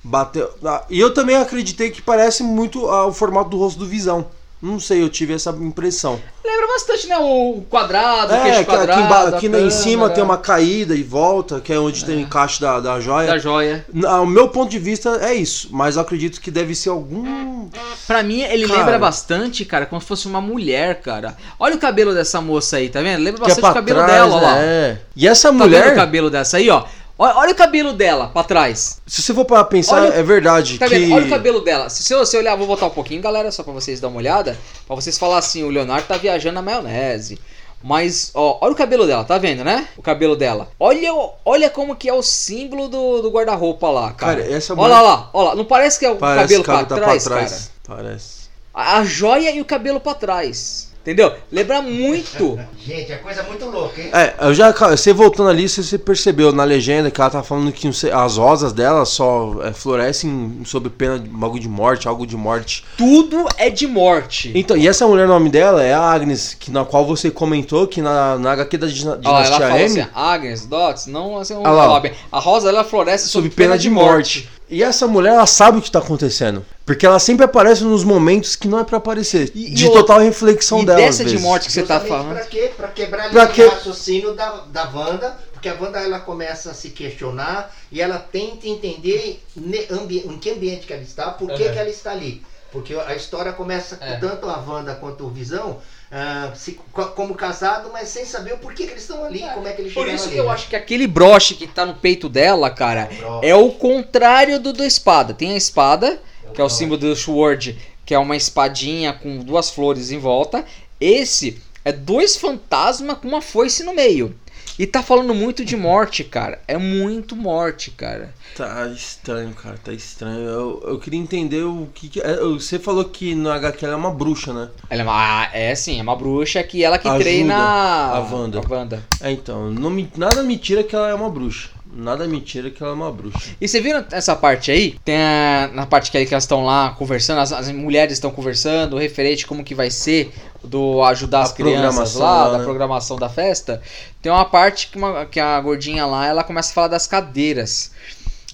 Bateu. 0.02 0.50
ah, 0.64 0.86
E 0.90 0.98
eu 0.98 1.14
também 1.14 1.36
acreditei 1.36 1.90
que 1.92 2.02
parece 2.02 2.42
muito 2.42 2.88
ah, 2.90 3.06
o 3.08 3.12
formato 3.12 3.50
do 3.50 3.58
rosto 3.58 3.80
do 3.80 3.86
Visão. 3.86 4.28
Não 4.62 4.78
sei, 4.78 5.02
eu 5.02 5.08
tive 5.08 5.34
essa 5.34 5.52
impressão. 5.52 6.20
Lembra 6.44 6.68
bastante, 6.68 7.08
né? 7.08 7.18
O 7.18 7.64
quadrado, 7.70 8.34
o 8.34 8.36
É, 8.36 8.42
queixo 8.42 8.56
que 8.56 8.60
aqui, 8.60 8.66
quadrado. 8.72 9.02
emba- 9.02 9.16
a 9.20 9.28
aqui 9.30 9.48
em 9.48 9.70
cima 9.70 9.92
câmera 10.02 10.14
tem 10.16 10.24
uma 10.24 10.38
caída 10.38 10.96
e 10.96 11.02
volta, 11.04 11.62
que 11.62 11.72
é 11.72 11.80
onde 11.80 12.04
tem 12.04 12.18
o 12.18 12.20
encaixe 12.20 12.60
da, 12.60 12.80
da 12.82 13.00
joia. 13.00 13.28
Da 13.28 13.38
joia. 13.38 13.86
Na- 13.94 14.20
O 14.22 14.26
meu 14.26 14.50
ponto 14.50 14.70
de 14.70 14.78
vista 14.80 15.18
é 15.22 15.34
isso, 15.34 15.70
mas 15.72 15.96
eu 15.96 16.02
acredito 16.02 16.42
que 16.42 16.52
deve 16.52 16.76
ser 16.76 16.90
algum. 16.90 17.70
Pra 18.06 18.22
mim, 18.22 18.42
ele 18.42 18.68
Cara. 18.68 18.80
lembra 18.80 19.00
bastante, 19.00 19.64
cara, 19.64 19.86
como 19.86 20.02
se 20.02 20.08
fosse 20.08 20.28
uma 20.28 20.42
mulher, 20.42 21.00
cara. 21.02 21.38
Olha 21.58 21.76
o 21.76 21.80
cabelo 21.80 22.14
dessa 22.14 22.42
moça 22.42 22.78
aí, 22.78 22.90
tá 22.90 23.02
vendo? 23.02 23.22
Lembra 23.24 23.42
é 23.44 23.46
bastante 23.46 23.62
pra 23.62 23.72
o 23.72 23.74
cabelo 23.76 24.00
trás, 24.00 24.12
dela, 24.12 24.36
ó 24.36 24.42
lá. 24.42 24.58
É. 24.60 24.98
E 25.16 25.26
essa 25.28 25.48
Tá 25.48 25.52
vendo 25.54 25.62
o 25.62 25.64
mulher, 25.66 25.96
cabelo 25.96 26.30
dessa 26.30 26.58
aí, 26.58 26.70
ó? 26.70 26.84
Olha, 27.22 27.36
olha 27.36 27.52
o 27.52 27.56
cabelo 27.56 27.92
dela 27.92 28.28
pra 28.30 28.44
trás. 28.46 29.02
se 29.06 29.22
você 29.22 29.34
for 29.34 29.44
para 29.44 29.62
pensar, 29.66 30.04
Olha- 30.04 30.14
é 30.14 30.24
verdade 30.24 30.80
Tá 30.80 30.88
que. 30.88 30.98
vendo? 30.98 31.14
Olha 31.14 31.26
o 31.26 31.30
cabelo 31.30 31.60
dela. 31.60 31.90
Se 31.90 32.14
você 32.14 32.38
olhar, 32.38 32.56
vou 32.56 32.66
voltar 32.66 32.86
um 32.86 32.92
pouquinho, 32.92 33.22
galera, 33.22 33.52
só 33.52 33.62
pra 33.62 33.74
vocês 33.74 34.00
darem 34.00 34.16
uma 34.16 34.20
olhada. 34.20 34.58
Pra 34.88 34.96
vocês 34.96 35.18
falar 35.18 35.38
assim, 35.38 35.62
o 35.64 35.70
Leonardo 35.70 36.08
tá 36.08 36.16
viajando 36.16 36.56
na 36.56 36.62
maionese. 36.62 37.38
Mas, 37.84 38.32
ó, 38.34 38.58
olha 38.62 38.74
o 38.74 38.76
cabelo 38.76 39.06
dela, 39.06 39.24
tá 39.24 39.38
vendo, 39.38 39.64
né? 39.64 39.88
O 39.98 40.02
cabelo 40.02 40.36
dela. 40.36 40.70
Olha, 40.80 41.12
olha 41.46 41.70
como 41.70 41.96
que 41.96 42.10
é 42.10 42.14
o 42.14 42.22
símbolo 42.22 42.88
do, 42.90 43.22
do 43.22 43.30
guarda-roupa 43.32 43.90
lá, 43.90 44.12
cara. 44.14 44.42
Cara, 44.42 44.54
essa 44.54 44.74
Olha 44.74 44.82
mulher- 44.82 44.94
lá, 44.96 45.02
lá, 45.02 45.30
olha 45.34 45.50
lá. 45.50 45.56
Não 45.56 45.66
parece 45.66 45.98
que 46.00 46.06
é 46.06 46.10
o 46.12 46.16
Parece 46.18 46.42
cabelo 46.44 46.64
pra 46.64 46.86
tá 46.86 46.96
trás, 46.96 47.24
pra 47.24 47.36
cara? 47.36 47.48
trás. 47.48 47.72
Parece. 47.86 48.40
A, 48.74 48.98
a 48.98 49.04
joia 49.06 49.52
e 49.52 49.62
o 49.62 49.66
cabelo 49.66 50.00
pra 50.00 50.14
trás. 50.14 50.89
Entendeu? 51.02 51.34
Lembra 51.52 51.82
muito. 51.82 52.60
Gente, 52.78 53.12
é 53.12 53.16
coisa 53.18 53.42
muito 53.44 53.66
louca, 53.66 54.02
hein? 54.02 54.10
É, 54.14 54.34
eu 54.42 54.54
já. 54.54 54.72
Você 54.72 55.14
voltando 55.14 55.50
ali, 55.50 55.68
você 55.68 55.98
percebeu 55.98 56.52
na 56.52 56.64
legenda 56.64 57.10
que 57.10 57.20
ela 57.20 57.30
tá 57.30 57.42
falando 57.42 57.72
que 57.72 57.88
as 57.88 58.38
rosas 58.38 58.74
dela 58.74 59.06
só 59.06 59.56
é, 59.64 59.72
florescem 59.72 60.62
sob 60.66 60.90
pena 60.90 61.18
de 61.18 61.30
algo 61.42 61.60
de 61.60 61.70
morte, 61.70 62.08
algo 62.08 62.28
de 62.28 62.36
morte. 62.36 62.84
Tudo 62.98 63.46
é 63.58 63.70
de 63.70 63.88
morte. 63.88 64.52
Então, 64.54 64.76
e 64.76 64.88
essa 64.88 65.08
mulher, 65.08 65.26
o 65.26 65.30
nome 65.30 65.50
dela 65.50 65.84
é 65.84 65.94
a 65.94 66.02
Agnes, 66.02 66.54
que, 66.54 66.70
na 66.70 66.84
qual 66.84 67.06
você 67.06 67.32
comentou 67.32 67.88
que 67.88 68.02
na, 68.02 68.38
na 68.38 68.52
HQ 68.52 68.78
da 68.78 68.88
Dina- 68.88 69.20
Ó, 69.24 69.30
ela 69.30 69.44
Dinastia 69.44 69.68
M, 69.80 70.02
assim, 70.02 70.10
Agnes, 70.14 70.66
Dots, 70.66 71.08
não 71.08 71.38
assim, 71.38 71.54
um 71.56 71.66
Ah. 71.66 72.02
A 72.32 72.40
rosa 72.40 72.70
ela 72.70 72.84
floresce 72.84 73.30
sob 73.30 73.50
pena 73.50 73.78
de 73.78 73.90
morte. 73.90 74.50
E 74.70 74.84
essa 74.84 75.08
mulher, 75.08 75.34
ela 75.34 75.46
sabe 75.48 75.80
o 75.80 75.82
que 75.82 75.90
tá 75.90 76.00
acontecendo. 76.00 76.64
Porque 76.86 77.06
ela 77.06 77.20
sempre 77.20 77.46
aparece 77.46 77.84
nos 77.84 78.04
momentos 78.04 78.56
que 78.56 78.68
não 78.68 78.80
é 78.80 78.84
pra 78.84 78.98
aparecer. 78.98 79.52
E- 79.56 79.72
de 79.74 79.86
e 79.88 79.92
total 79.92 80.20
reflexão 80.20 80.82
E 80.82 80.86
dela. 80.86 80.98
dessa 81.00 81.24
às 81.24 81.32
de 81.32 81.40
morte 81.40 81.68
que 81.68 81.72
você 81.72 81.84
tá 81.84 81.96
Justamente 82.00 82.10
falando. 82.24 82.36
Pra 82.38 82.46
quê? 82.46 82.72
Pra 82.76 82.88
quebrar 82.90 83.24
ali 83.26 83.34
Pra 83.34 83.44
o 83.46 83.48
quê? 83.52 83.66
raciocínio 83.66 84.34
da, 84.34 84.50
da 84.72 84.90
Wanda, 84.90 85.38
porque 85.54 85.70
a 85.70 85.74
Wanda 85.80 86.00
ela 86.00 86.20
começa 86.20 86.72
a 86.72 86.74
se 86.74 86.90
questionar 86.90 87.76
e 87.92 88.02
ela 88.02 88.18
tenta 88.20 88.68
entender 88.68 89.42
ne- 89.56 89.86
ambi- 89.92 90.24
em 90.26 90.38
que 90.38 90.50
ambiente 90.52 90.86
que 90.88 90.94
ela 90.94 91.02
está, 91.04 91.32
por 91.32 91.48
que, 91.52 91.64
Uhum. 91.64 91.72
que 91.74 91.78
ela 91.80 91.90
está 91.90 92.12
ali. 92.12 92.42
Porque 92.72 92.94
a 92.94 93.16
história 93.16 93.52
começa 93.52 93.96
com 93.98 94.06
É. 94.06 94.18
tanto 94.18 94.48
a 94.48 94.58
Wanda 94.60 94.94
quanto 94.96 95.26
o 95.26 95.30
Visão 95.30 95.80
ah, 96.12 96.52
se- 96.56 96.80
co- 96.92 97.06
como 97.10 97.36
casado, 97.36 97.90
mas 97.94 98.10
sem 98.10 98.26
saber 98.26 98.54
o 98.54 98.58
porquê 98.58 98.86
que 98.86 98.92
eles 98.92 99.04
estão 99.04 99.24
ali, 99.24 99.40
como 99.54 99.68
é 99.68 99.74
que 99.74 99.82
eles 99.82 99.94
Por 99.94 100.02
chegaram 100.02 100.16
isso 100.16 100.26
ali. 100.26 100.34
que 100.34 100.40
eu 100.40 100.46
né? 100.46 100.52
acho 100.52 100.68
que 100.68 100.76
aquele 100.76 101.08
broche 101.08 101.56
que 101.56 101.68
tá 101.68 101.86
no 101.86 101.94
peito 101.96 102.28
dela, 102.30 102.70
cara, 102.70 103.10
é 103.44 103.54
o 103.56 103.72
contrário 103.72 104.60
do 104.60 104.74
da 104.74 104.86
espada. 104.86 105.34
Tem 105.34 105.54
a 105.54 105.58
espada, 105.58 106.20
que 106.54 106.60
é 106.62 106.64
o 106.64 106.70
símbolo 106.70 107.00
do 107.00 107.16
Sword, 107.16 107.78
que 108.06 108.14
é 108.14 108.20
uma 108.20 108.36
espadinha 108.36 109.14
com 109.14 109.38
duas 109.40 109.70
flores 109.70 110.12
em 110.12 110.18
volta. 110.20 110.66
Esse 111.00 111.62
é 111.86 111.92
dois 111.92 112.36
fantasmas 112.36 113.18
com 113.20 113.28
uma 113.28 113.42
foice 113.42 113.84
no 113.84 113.94
meio. 113.94 114.36
E 114.80 114.88
tá 114.88 115.04
falando 115.04 115.36
muito 115.36 115.66
de 115.66 115.76
morte, 115.76 116.24
cara. 116.24 116.62
É 116.66 116.78
muito 116.78 117.36
morte, 117.36 117.92
cara. 117.92 118.34
Tá 118.56 118.88
estranho, 118.88 119.54
cara, 119.54 119.78
tá 119.84 119.92
estranho. 119.92 120.40
Eu, 120.40 120.84
eu 120.88 121.00
queria 121.00 121.20
entender 121.20 121.64
o 121.64 121.90
que, 121.94 122.08
que 122.08 122.22
é. 122.22 122.38
Você 122.38 122.80
falou 122.80 123.04
que 123.04 123.36
no 123.36 123.52
HQ 123.52 123.84
ela 123.84 123.96
é 123.96 123.98
uma 123.98 124.10
bruxa, 124.10 124.54
né? 124.54 124.70
Ela 124.90 125.02
é, 125.02 125.04
uma, 125.04 125.42
ah, 125.42 125.50
é 125.52 125.76
sim, 125.76 126.00
é 126.00 126.02
uma 126.02 126.16
bruxa 126.16 126.64
que 126.64 126.82
ela 126.82 126.98
que 126.98 127.10
Ajuda 127.10 127.24
treina 127.26 127.58
a 127.58 128.20
Wanda. 128.22 128.62
A 128.66 128.74
Wanda. 128.74 129.04
É, 129.20 129.30
então, 129.34 129.70
não 129.70 129.90
me, 129.90 130.10
nada 130.16 130.44
me 130.44 130.58
tira 130.58 130.82
que 130.82 130.96
ela 130.96 131.10
é 131.10 131.14
uma 131.14 131.30
bruxa. 131.30 131.72
Nada 131.92 132.28
me 132.28 132.40
tira 132.40 132.70
que 132.70 132.84
ela 132.84 132.92
é 132.92 132.96
uma 132.96 133.12
bruxa. 133.12 133.40
E 133.60 133.68
você 133.68 133.82
viu 133.82 133.98
essa 134.12 134.36
parte 134.36 134.72
aí? 134.72 134.98
Tem 135.04 135.18
a, 135.18 135.70
na 135.74 135.86
parte 135.88 136.12
que, 136.12 136.18
aí 136.18 136.26
que 136.26 136.34
elas 136.34 136.44
estão 136.44 136.64
lá 136.64 136.92
conversando, 136.92 137.40
as, 137.40 137.52
as 137.52 137.72
mulheres 137.72 138.14
estão 138.14 138.30
conversando, 138.30 138.96
referente 138.96 139.48
como 139.48 139.64
que 139.64 139.74
vai 139.74 139.90
ser 139.90 140.32
do 140.64 141.04
ajudar 141.04 141.40
A 141.40 141.44
as 141.44 141.52
crianças 141.52 142.14
lá, 142.16 142.46
lá, 142.46 142.52
da 142.52 142.58
né? 142.60 142.64
programação 142.64 143.18
da 143.18 143.28
festa. 143.28 143.82
Tem 144.22 144.32
uma 144.32 144.46
parte 144.46 144.88
que, 144.88 144.98
uma- 144.98 145.26
que 145.26 145.40
a 145.40 145.60
gordinha 145.60 146.06
lá, 146.06 146.28
ela 146.28 146.44
começa 146.44 146.70
a 146.72 146.74
falar 146.76 146.88
das 146.90 147.08
cadeiras. 147.08 147.92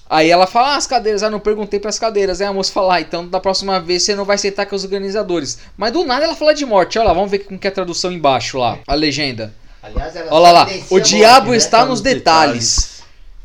Aí 0.08 0.30
ela 0.30 0.46
fala, 0.46 0.68
ah, 0.74 0.76
as 0.76 0.86
cadeiras, 0.86 1.22
ah, 1.22 1.28
não 1.28 1.40
perguntei 1.40 1.78
pras 1.78 1.98
cadeiras. 1.98 2.40
Aí 2.40 2.46
a 2.46 2.52
moça 2.52 2.72
fala, 2.72 2.94
ah, 2.94 3.00
então 3.00 3.26
da 3.28 3.38
próxima 3.40 3.78
vez 3.80 4.02
você 4.04 4.14
não 4.14 4.24
vai 4.24 4.38
sentar 4.38 4.64
com 4.64 4.74
os 4.76 4.84
organizadores. 4.84 5.58
Mas 5.76 5.92
do 5.92 6.04
nada 6.04 6.24
ela 6.24 6.34
fala 6.34 6.54
de 6.54 6.64
morte, 6.64 6.98
olha 6.98 7.08
lá, 7.08 7.12
vamos 7.12 7.30
ver 7.30 7.40
com 7.40 7.58
que 7.58 7.66
é 7.66 7.70
a 7.70 7.74
tradução 7.74 8.10
embaixo 8.12 8.56
lá, 8.56 8.78
a 8.86 8.94
legenda. 8.94 9.52
Aliás, 9.82 10.16
ela 10.16 10.32
Olha 10.32 10.52
lá, 10.52 10.62
evidencia 10.62 10.86
o 10.90 10.94
a 10.94 10.98
morte, 11.00 11.14
diabo 11.16 11.50
né? 11.50 11.56
está 11.56 11.78
Tá 11.80 11.84
nos 11.84 11.90
nos 11.90 12.00
detalhes. 12.00 12.95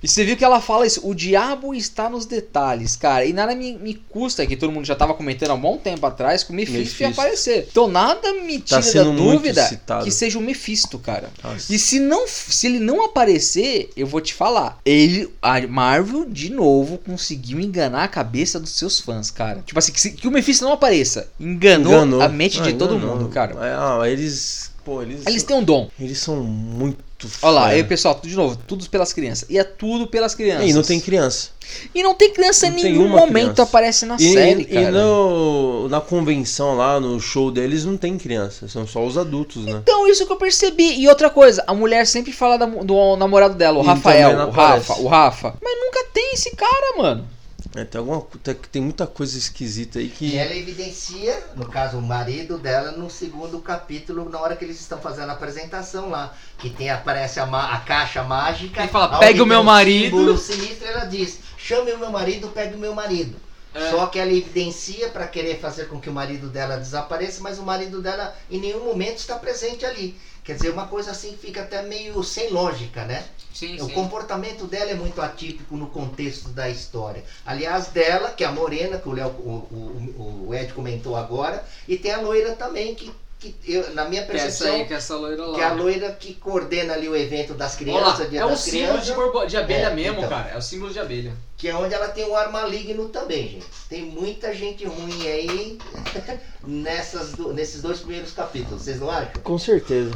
E 0.04 0.08
você 0.08 0.24
viu 0.26 0.36
que 0.36 0.44
ela 0.44 0.60
fala 0.60 0.86
isso, 0.88 1.08
o 1.08 1.14
diabo 1.14 1.76
está 1.76 2.10
nos 2.10 2.26
detalhes, 2.26 2.96
cara. 2.96 3.24
E 3.26 3.32
nada 3.34 3.54
me, 3.56 3.78
me 3.78 3.94
custa, 3.94 4.46
que 4.48 4.56
todo 4.56 4.72
mundo 4.72 4.86
já 4.86 4.96
tava 4.96 5.14
comentando 5.14 5.52
há 5.52 5.54
um 5.54 5.62
bom 5.62 5.78
tempo 5.78 6.04
atrás, 6.06 6.44
que 6.44 6.52
o 6.52 6.56
Mephisto 6.56 7.02
ia 7.04 7.10
aparecer. 7.10 7.68
Então 7.72 7.88
nada 7.88 8.34
me 8.34 8.60
tira 8.60 8.78
da 8.78 8.82
sendo 8.82 9.14
muito 9.14 9.34
dúvida 9.34 9.80
que 10.04 10.10
seja 10.12 10.40
o 10.40 10.42
Mephisto, 10.42 10.98
cara. 10.98 11.30
Nossa. 11.44 11.74
E 11.74 11.78
se 11.78 12.00
não, 12.00 12.28
se 12.28 12.66
ele 12.68 12.80
não 12.80 13.06
aparecer, 13.06 13.90
eu 13.96 14.08
vou 14.08 14.20
te 14.22 14.34
falar. 14.34 14.80
Ele, 14.84 15.30
a 15.42 15.62
Marvel 15.68 16.26
de 16.26 16.50
novo 16.52 16.98
conseguiu 16.98 17.60
enganar 17.60 18.04
a 18.04 18.08
cabeça 18.08 18.60
dos 18.60 18.72
seus 18.72 19.00
fãs, 19.00 19.30
cara. 19.30 19.62
Tipo 19.66 19.78
assim, 19.78 19.92
que, 19.92 20.02
se- 20.02 20.12
que 20.12 20.28
o 20.28 20.32
Mephisto 20.32 20.66
não 20.66 20.74
apareça, 20.74 21.30
enganou, 21.40 21.94
Enganou. 21.94 22.22
a 22.22 22.28
mente 22.28 22.60
de 22.62 22.70
Ah, 22.70 22.76
todo 22.76 22.96
enganou. 22.96 23.18
mundo, 23.18 23.30
cara. 23.30 23.56
Ah, 23.60 24.10
eles. 24.10 24.72
Pô, 24.84 25.02
eles. 25.04 25.28
Eles 25.28 25.44
têm 25.44 25.56
um 25.56 25.64
dom. 25.64 25.90
Eles 26.00 26.18
são 26.18 26.38
muito. 26.44 26.98
Olha 27.42 27.52
lá, 27.54 27.62
fera. 27.64 27.76
aí 27.76 27.84
pessoal, 27.84 28.20
de 28.24 28.36
novo, 28.36 28.58
tudo 28.68 28.88
pelas 28.90 29.12
crianças. 29.14 29.50
E 29.50 29.58
é 29.58 29.64
tudo 29.64 30.08
pelas 30.08 30.34
crianças. 30.36 30.70
E 30.70 30.74
não 30.74 30.84
tem 30.84 31.00
criança. 31.00 31.50
E 31.96 32.04
não 32.04 32.14
tem 32.16 32.34
criança 32.34 32.68
em 32.68 32.72
Não 32.72 32.78
nenhum 32.84 33.08
momento 33.08 33.32
criança. 33.54 33.64
aparece 33.64 34.06
na 34.06 34.16
E, 34.18 34.34
série, 34.34 34.62
e 34.64 34.66
cara. 34.66 34.92
no, 34.92 35.88
na 35.90 36.02
convenção 36.02 36.76
lá, 36.76 37.00
no 37.00 37.20
show 37.20 37.50
deles, 37.52 37.86
não 37.86 37.96
tem 37.98 38.18
criança. 38.18 38.68
São 38.68 38.86
só 38.86 39.06
os 39.06 39.18
adultos, 39.18 39.64
né? 39.66 39.80
Então, 39.82 40.08
isso 40.08 40.26
que 40.26 40.32
eu 40.34 40.38
percebi. 40.38 41.00
E 41.00 41.08
outra 41.08 41.30
coisa, 41.30 41.64
a 41.68 41.74
mulher 41.74 42.06
sempre 42.08 42.32
fala 42.34 42.58
da- 42.58 42.66
do 42.66 43.16
namorado 43.16 43.56
dela, 43.56 43.80
o 43.80 43.84
E 43.84 43.86
Rafael, 43.86 44.30
também 44.32 44.46
não 44.46 44.50
o. 44.50 44.54
Rafa, 44.54 44.94
o 45.02 45.08
Rafa. 45.08 45.54
Mas 45.62 45.74
nunca 45.80 46.06
tem 46.14 46.34
esse 46.34 46.52
cara, 46.56 46.98
mano. 46.98 47.28
É, 47.76 47.86
tem, 47.86 48.00
alguma, 48.00 48.22
tem, 48.44 48.54
tem 48.54 48.82
muita 48.82 49.08
coisa 49.08 49.38
esquisita 49.38 50.00
aí 50.00 50.10
que. 50.10 50.26
E 50.26 50.38
ela 50.38 50.54
evidencia, 50.54 51.42
no 51.56 51.66
caso, 51.68 51.98
o 51.98 52.02
marido 52.02 52.58
dela, 52.58 52.92
no 52.92 53.10
segundo 53.10 53.60
capítulo, 53.60 54.30
na 54.30 54.40
hora 54.40 54.56
que 54.58 54.66
eles 54.66 54.80
estão 54.80 55.00
fazendo 55.00 55.30
a 55.30 55.34
apresentação 55.34 56.10
lá. 56.10 56.34
Que 56.58 56.70
tem, 56.70 56.90
aparece 56.90 57.40
a, 57.40 57.46
ma- 57.46 57.72
a 57.74 57.80
caixa 57.80 58.24
mágica. 58.24 58.82
Ele 58.82 58.92
fala, 58.92 59.18
"Pega 59.20 59.42
o 59.42 59.46
meu 59.46 59.62
um 59.62 59.64
marido." 59.64 60.18
símbolo 60.18 60.38
sinistro, 60.38 60.86
ela 60.88 61.06
diz: 61.06 61.40
chame 61.58 61.92
o 61.94 61.98
meu 61.98 62.12
marido, 62.12 62.50
pegue 62.50 62.76
o 62.76 62.80
meu 62.80 62.94
marido. 62.94 63.38
É. 63.74 63.90
Só 63.90 64.06
que 64.08 64.20
ela 64.20 64.32
evidencia 64.34 65.08
para 65.10 65.26
querer 65.28 65.58
fazer 65.60 65.86
com 65.88 65.98
que 66.00 66.10
o 66.10 66.14
marido 66.14 66.50
dela 66.50 66.76
desapareça, 66.76 67.42
mas 67.42 67.58
o 67.58 67.64
marido 67.64 68.02
dela 68.02 68.36
em 68.50 68.60
nenhum 68.60 68.84
momento 68.84 69.20
está 69.20 69.38
presente 69.38 69.86
ali. 69.86 70.20
Quer 70.44 70.56
dizer, 70.56 70.72
uma 70.72 70.88
coisa 70.88 71.12
assim 71.12 71.32
que 71.32 71.38
fica 71.38 71.62
até 71.62 71.82
meio 71.84 72.22
sem 72.22 72.50
lógica, 72.50 73.06
né? 73.06 73.24
Sim, 73.54 73.80
O 73.82 73.90
comportamento 73.90 74.66
dela 74.66 74.92
é 74.92 74.96
muito 74.96 75.22
atípico 75.22 75.76
no 75.76 75.88
contexto 75.88 76.50
da 76.50 76.70
história. 76.70 77.24
Aliás, 77.46 77.88
dela, 77.88 78.30
que 78.32 78.44
é 78.44 78.48
a 78.48 78.52
morena, 78.52 78.98
que 78.98 79.08
o, 79.10 79.12
Léo, 79.12 79.28
o, 79.30 79.68
o, 79.72 80.46
o 80.50 80.54
Ed 80.56 80.74
comentou 80.74 81.16
agora, 81.16 81.64
e 81.88 81.98
tem 81.98 82.12
a 82.12 82.22
loira 82.22 82.54
também, 82.54 82.96
que, 82.96 83.12
que 83.40 83.56
eu, 83.68 83.94
na 83.94 84.06
minha 84.06 84.24
percepção, 84.24 84.86
que 84.86 84.94
é 84.94 84.98
essa 84.98 85.16
loira 85.16 85.46
lá. 85.46 85.56
que 85.56 85.62
é 85.62 85.66
a 85.66 85.74
loira 85.74 86.12
que 86.12 86.34
coordena 86.36 86.94
ali 86.94 87.10
o 87.10 87.16
evento 87.16 87.54
das 87.56 87.76
crianças, 87.76 88.30
dia 88.30 88.40
é 88.42 88.46
o 88.46 88.50
das 88.50 88.60
símbolo 88.60 88.84
crianças, 89.00 89.06
de, 89.08 89.14
borbo- 89.14 89.46
de 89.46 89.58
abelha 89.58 89.88
É, 89.88 89.94
mesmo, 89.96 90.18
então. 90.20 90.30
cara. 90.30 90.50
É 90.52 90.58
o 90.58 90.62
símbolo 90.62 90.94
de 90.94 91.00
abelha. 91.00 91.34
que 91.58 91.68
é 91.68 91.76
onde 91.76 91.94
ela 91.94 92.08
tem 92.08 92.26
um 92.26 92.36
ar 92.36 92.52
maligno 92.52 93.10
também, 93.10 93.50
gente. 93.50 93.66
Tem 93.90 94.04
muita 94.04 94.54
gente 94.54 94.86
ruim 94.86 95.28
aí 95.28 95.80
nessas, 96.64 97.38
nesses 97.54 97.82
dois 97.82 98.00
primeiros 98.00 98.32
capítulos, 98.32 98.84
vocês 98.84 99.00
não 99.00 99.10
acham? 99.10 99.42
Com 99.44 99.58
certeza. 99.58 100.12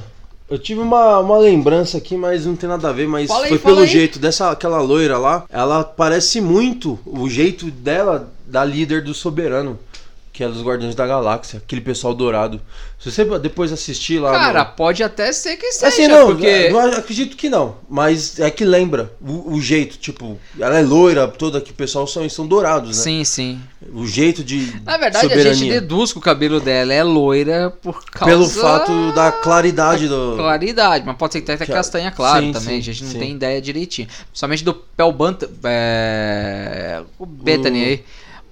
Eu 0.48 0.60
tive 0.60 0.80
uma, 0.80 1.20
uma 1.20 1.38
lembrança 1.40 1.98
aqui, 1.98 2.16
mas 2.16 2.46
não 2.46 2.56
tem 2.56 2.70
nada 2.70 2.90
a 2.90 2.92
ver, 2.92 3.08
mas 3.08 3.32
aí, 3.32 3.50
foi 3.50 3.58
pelo 3.58 3.80
aí. 3.80 3.88
jeito 3.88 4.20
dessa 4.20 4.52
aquela 4.52 4.80
loira 4.80 5.18
lá. 5.18 5.44
Ela 5.50 5.84
parece 5.84 6.40
muito 6.40 7.00
o 7.06 7.28
jeito 7.28 7.72
dela 7.72 8.32
da 8.46 8.64
líder 8.64 9.04
do 9.04 9.14
Soberano, 9.14 9.80
que 10.36 10.44
é 10.44 10.50
dos 10.50 10.62
Guardiões 10.62 10.94
da 10.96 11.08
Galáxia, 11.08 11.62
aquele 11.64 11.80
pessoal 11.80 12.14
dourado. 12.14 12.60
Se 13.00 13.10
você 13.10 13.24
depois 13.40 13.72
assistir 13.72 14.20
lá. 14.20 14.34
Cara, 14.34 14.64
no... 14.66 14.72
pode 14.72 15.02
até 15.02 15.32
ser 15.32 15.56
que 15.56 15.72
seja, 15.72 15.88
Assim, 15.88 16.08
não, 16.10 16.28
porque... 16.28 16.46
eu 16.46 16.78
acredito 16.78 17.38
que 17.38 17.48
não, 17.50 17.78
mas 17.90 18.38
é 18.40 18.50
que 18.52 18.66
lembra 18.66 19.14
o, 19.22 19.54
o 19.54 19.62
jeito, 19.62 19.98
tipo, 19.98 20.38
ela 20.60 20.78
é 20.78 20.82
loira, 20.82 21.26
toda 21.28 21.62
que 21.62 21.72
o 21.72 21.74
pessoal 21.74 22.06
são, 22.06 22.28
são 22.28 22.46
dourados, 22.46 22.98
né? 22.98 23.04
Sim, 23.04 23.24
sim. 23.24 23.62
O 23.94 24.06
jeito 24.06 24.44
de 24.44 24.74
Na 24.84 24.98
verdade, 24.98 25.26
a 25.28 25.30
soberania. 25.30 25.54
gente 25.54 25.70
deduz 25.72 26.12
que 26.12 26.18
o 26.18 26.22
cabelo 26.22 26.60
dela 26.60 26.94
é 26.94 27.04
loira 27.04 27.72
por 27.82 28.04
causa... 28.04 28.26
pelo 28.34 28.50
fato 28.50 29.14
da 29.14 29.32
claridade 29.32 30.08
do 30.10 30.34
Claridade, 30.36 31.06
mas 31.06 31.16
pode 31.16 31.32
ser 31.34 31.40
que 31.40 31.46
tenha 31.46 31.56
até 31.56 31.66
Que 31.66 31.72
a- 31.72 31.76
castanha 31.76 32.12
clara 32.12 32.42
sim, 32.42 32.52
também, 32.52 32.82
sim, 32.82 32.90
a 32.90 32.94
gente 32.94 33.04
não 33.06 33.12
sim. 33.12 33.20
tem 33.20 33.32
ideia 33.32 33.62
direitinho. 33.62 34.08
Somente 34.34 34.66
do 34.66 34.74
Paul 34.74 35.14
Banta, 35.14 35.50
é, 35.64 37.02
o 37.18 37.26
Bethany 37.26 37.80
O- 37.82 37.86
aí. 37.86 38.04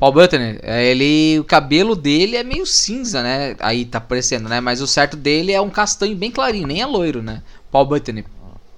Paul 0.04 0.12
Bethany, 0.12 0.60
é, 0.63 0.86
ele, 0.86 1.39
o 1.39 1.46
cabelo 1.46 1.96
dele 1.96 2.36
é 2.36 2.44
meio 2.44 2.66
cinza, 2.66 3.24
né? 3.24 3.56
Aí 3.58 3.86
tá 3.86 4.00
aparecendo, 4.00 4.50
né? 4.50 4.60
Mas 4.60 4.82
o 4.82 4.86
certo 4.86 5.16
dele 5.16 5.54
é 5.54 5.62
um 5.62 5.70
castanho 5.70 6.13
bem 6.13 6.30
clarinho, 6.30 6.68
nem 6.68 6.82
é 6.82 6.86
loiro, 6.86 7.24
né? 7.24 7.42
Paul 7.72 7.86
Bethany. 7.86 8.26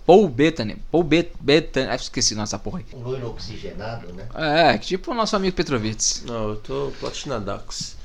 Paul 0.06 0.30
Bethany. 0.30 0.76
Paul 0.92 1.04
Bet 1.04 1.32
Bethany. 1.40 1.88
Ah, 1.90 1.96
esqueci 1.96 2.36
nossa 2.36 2.60
porra 2.60 2.78
aí. 2.78 2.86
Um 2.94 3.02
loiro 3.02 3.28
oxigenado, 3.32 4.14
né? 4.14 4.28
É, 4.36 4.78
tipo 4.78 5.10
o 5.10 5.16
nosso 5.16 5.36
amigo 5.36 5.56
Petrovitz. 5.56 6.22
Não, 6.28 6.50
eu 6.50 6.56
tô 6.58 6.92
Platinadax. 7.00 7.98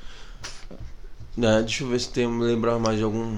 É, 1.42 1.60
deixa 1.60 1.84
eu 1.84 1.88
ver 1.88 2.00
se 2.00 2.08
tem 2.08 2.26
lembrar 2.40 2.78
mais 2.78 2.96
de 2.96 3.04
algum. 3.04 3.36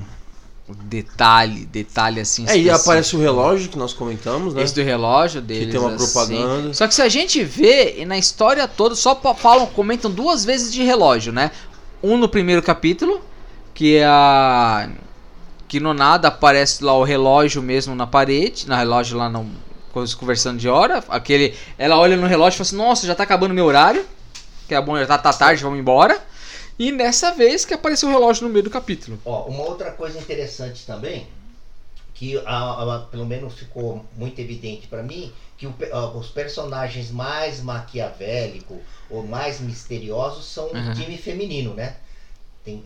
Detalhe, 0.69 1.67
detalhe 1.67 2.21
assim. 2.21 2.47
É, 2.49 2.57
e 2.57 2.71
aparece 2.71 3.17
o 3.17 3.19
relógio 3.21 3.69
que 3.69 3.77
nós 3.77 3.93
comentamos, 3.93 4.55
né? 4.55 4.63
Esse 4.63 4.75
do 4.75 4.83
relógio 4.83 5.43
deles. 5.43 5.71
tem 5.71 5.81
uma 5.81 5.95
assim. 5.95 6.13
propaganda. 6.13 6.73
Só 6.73 6.87
que 6.87 6.95
se 6.95 7.03
a 7.03 7.09
gente 7.09 7.43
vê, 7.43 8.01
e 8.01 8.05
na 8.05 8.17
história 8.17 8.67
toda, 8.69 8.95
só 8.95 9.15
falam, 9.35 9.67
comentam 9.67 10.11
duas 10.11 10.45
vezes 10.45 10.73
de 10.73 10.83
relógio, 10.83 11.33
né? 11.33 11.51
Um 12.03 12.17
no 12.17 12.29
primeiro 12.29 12.63
capítulo, 12.63 13.21
que 13.75 13.97
é 13.97 14.05
a. 14.07 14.89
Que 15.67 15.81
no 15.81 15.93
nada 15.95 16.29
aparece 16.29 16.85
lá 16.85 16.97
o 16.97 17.03
relógio 17.03 17.61
mesmo 17.63 17.95
na 17.95 18.07
parede, 18.07 18.69
na 18.69 18.77
relógio 18.77 19.19
lá 19.19 19.29
no. 19.29 19.47
coisa- 19.93 20.15
Conversando 20.17 20.59
de 20.59 20.69
hora. 20.69 21.03
Aquele. 21.09 21.55
Ela 21.77 21.99
olha 21.99 22.17
no 22.17 22.27
relógio 22.27 22.57
e 22.57 22.59
fala 22.59 22.67
assim, 22.69 22.77
nossa, 22.77 23.07
já 23.07 23.15
tá 23.15 23.25
acabando 23.25 23.53
meu 23.53 23.65
horário. 23.65 24.05
Que 24.69 24.75
é 24.75 24.81
bom, 24.81 24.97
já 24.97 25.07
tá, 25.07 25.19
tá 25.19 25.33
tarde, 25.33 25.63
vamos 25.63 25.79
embora. 25.79 26.19
E 26.79 26.91
nessa 26.91 27.33
vez 27.33 27.65
que 27.65 27.75
apareceu 27.75 28.09
o 28.09 28.13
relógio 28.13 28.47
no 28.47 28.53
meio 28.53 28.65
do 28.65 28.71
capítulo. 28.71 29.19
Ó, 29.25 29.45
uma 29.45 29.63
outra 29.65 29.91
coisa 29.91 30.19
interessante 30.19 30.85
também, 30.87 31.27
que 32.15 32.37
a- 32.39 32.95
a- 32.97 33.07
pelo 33.11 33.27
menos 33.27 33.55
ficou 33.55 34.05
muito 34.17 34.41
evidente 34.41 34.87
para 34.89 35.03
mim, 35.03 35.33
que 35.59 35.67
o 35.67 35.73
pe- 35.73 35.91
ah, 35.93 36.07
os 36.09 36.29
personagens 36.29 37.11
mais 37.11 37.61
maquiavélicos 37.63 38.79
ou 39.11 39.27
mais 39.27 39.61
misteriosos 39.61 40.47
são 40.47 40.67
Uhum. 40.69 40.91
o 40.91 40.95
time 40.95 41.17
feminino, 41.17 41.75
né? 41.75 41.95
Tem, 42.65 42.79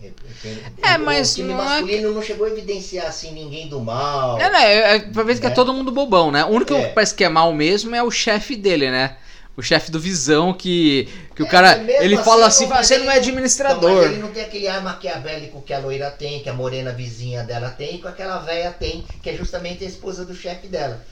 tem- 0.43 0.63
É, 0.83 0.97
mas 0.97 1.33
o 1.33 1.35
time 1.37 1.53
não 1.53 1.61
é 1.63 1.65
masculino 1.67 2.13
não 2.15 2.23
chegou 2.23 2.47
a 2.47 2.51
evidenciar 2.51 3.07
assim 3.07 3.33
ninguém 3.33 3.69
do 3.69 3.79
mal. 3.79 4.39
É, 4.41 4.51
né? 4.51 4.65
É, 4.75 4.95
é, 4.97 4.99
pra 5.01 5.23
ver 5.23 5.39
que 5.39 5.47
é 5.47 5.51
É. 5.51 5.53
todo 5.53 5.73
mundo 5.73 5.93
bobão, 5.93 6.31
né? 6.31 6.45
O 6.45 6.49
único 6.49 6.73
É. 6.75 6.89
que 6.89 6.95
parece 6.95 7.15
que 7.15 7.23
é 7.23 7.29
mal 7.29 7.53
mesmo 7.53 7.95
é 7.95 8.03
o 8.03 8.11
chefe 8.11 8.57
dele, 8.57 8.91
né? 8.91 9.17
O 9.57 9.63
chefe 9.63 9.91
do 9.91 9.99
Visão, 9.99 10.53
que, 10.53 11.09
que 11.35 11.43
o 11.43 11.47
É, 11.47 11.49
cara. 11.49 11.77
mesmo 11.79 12.03
Ele 12.03 12.19
fala 12.19 12.47
assim, 12.47 12.67
você 12.67 12.99
não 12.99 13.05
é 13.11 13.17
Então, 13.17 13.19
administrador. 13.19 13.91
mas 13.91 14.05
ele 14.13 14.19
não 14.21 14.31
tem 14.31 14.43
aquele 14.45 14.69
ar 14.69 14.83
maquiavélico 14.83 15.63
que 15.63 15.73
a 15.73 15.79
loira 15.79 16.11
tem, 16.11 16.43
que 16.43 16.49
a 16.49 16.53
morena 16.53 16.93
vizinha 16.93 17.43
dela 17.43 17.71
tem, 17.71 17.99
que 17.99 18.07
aquela 18.07 18.39
véia 18.39 18.71
tem, 18.73 19.05
que 19.23 19.31
é 19.31 19.35
justamente 19.37 19.83
a 19.83 19.87
esposa 19.89 20.25
do 20.27 20.35
chefe 20.35 20.67
dela. 20.69 21.03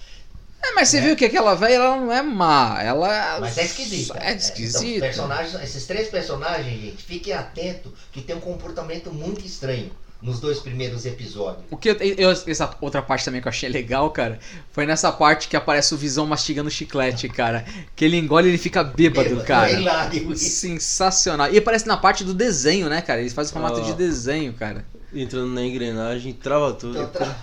É, 0.62 0.72
mas 0.72 0.88
você 0.88 1.00
né? 1.00 1.06
viu 1.06 1.16
que 1.16 1.24
aquela 1.24 1.54
velha 1.54 1.74
ela 1.74 1.96
não 1.96 2.12
é 2.12 2.22
má. 2.22 2.82
Ela. 2.82 3.38
Mas 3.40 3.58
é 3.58 3.64
esquisita. 3.64 4.18
É 4.18 4.32
Então, 4.32 4.36
esquisita. 4.36 5.00
personagens, 5.00 5.62
esses 5.62 5.86
três 5.86 6.08
personagens, 6.08 6.80
gente, 6.80 7.02
fiquem 7.02 7.32
atentos 7.34 7.92
que 8.12 8.22
tem 8.22 8.34
um 8.36 8.40
comportamento 8.40 9.12
muito 9.12 9.44
estranho 9.46 9.90
nos 10.24 10.40
dois 10.40 10.58
primeiros 10.58 11.04
episódios. 11.04 11.64
O 11.70 11.76
que 11.76 11.90
eu, 11.90 11.94
eu- 11.96 12.30
essa 12.30 12.74
outra 12.80 13.02
parte 13.02 13.24
também 13.26 13.42
que 13.42 13.46
eu 13.46 13.50
achei 13.50 13.68
legal, 13.68 14.10
cara, 14.10 14.38
foi 14.72 14.86
nessa 14.86 15.12
parte 15.12 15.48
que 15.48 15.56
aparece 15.56 15.92
o 15.94 15.98
Visão 15.98 16.26
mastigando 16.26 16.70
chiclete, 16.70 17.28
cara. 17.28 17.64
Que 17.94 18.06
ele 18.06 18.16
engole 18.16 18.46
e 18.48 18.50
ele 18.52 18.58
fica 18.58 18.82
bêbado, 18.82 19.28
Bêbado, 19.28 19.46
cara. 19.46 19.70
é 19.70 19.74
hilário. 19.74 20.36
Sensacional. 20.36 21.52
E 21.52 21.58
aparece 21.58 21.86
na 21.86 21.96
parte 21.96 22.24
do 22.24 22.32
desenho, 22.32 22.88
né, 22.88 23.02
cara? 23.02 23.20
Eles 23.20 23.34
fazem 23.34 23.52
formato 23.52 23.80
Ah. 23.80 23.82
de 23.84 23.92
desenho, 23.92 24.52
cara. 24.54 24.84
Entrando 25.12 25.48
na 25.52 25.62
engrenagem, 25.62 26.32
trava 26.32 26.72
tudo. 26.72 26.98
Então, 26.98 27.06
tra- 27.10 27.36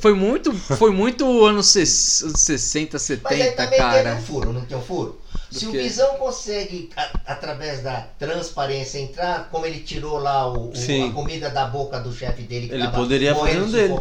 Foi 0.00 0.14
muito, 0.14 0.52
foi 0.54 0.90
muito 0.90 1.44
anos 1.44 1.68
ses- 1.68 2.22
anos 2.22 2.40
60, 2.40 2.92
Mas 2.96 3.06
aí 3.32 3.38
70, 3.42 3.56
também 3.56 3.78
cara. 3.78 4.14
um 4.14 4.22
furo, 4.22 4.52
não 4.52 4.60
tem 4.64 4.76
um 4.76 4.82
furo? 4.82 5.20
Do 5.50 5.58
Se 5.60 5.66
o 5.66 5.70
quê? 5.70 5.82
Visão 5.82 6.16
consegue, 6.16 6.90
a- 6.96 7.20
através 7.26 7.80
da 7.82 8.00
transparência, 8.18 8.98
entrar, 8.98 9.48
como 9.50 9.64
ele 9.64 9.78
tirou 9.80 10.18
lá 10.18 10.50
o, 10.52 10.70
o- 10.70 10.72
a 11.08 11.12
comida 11.12 11.48
da 11.50 11.66
boca 11.66 12.00
do 12.00 12.12
chefe 12.12 12.42
dele 12.42 12.68
que 12.68 12.74
Ele 12.74 12.88
poderia 12.88 13.34
fazer 13.34 13.60
um 13.62 13.70
dele. 13.70 13.94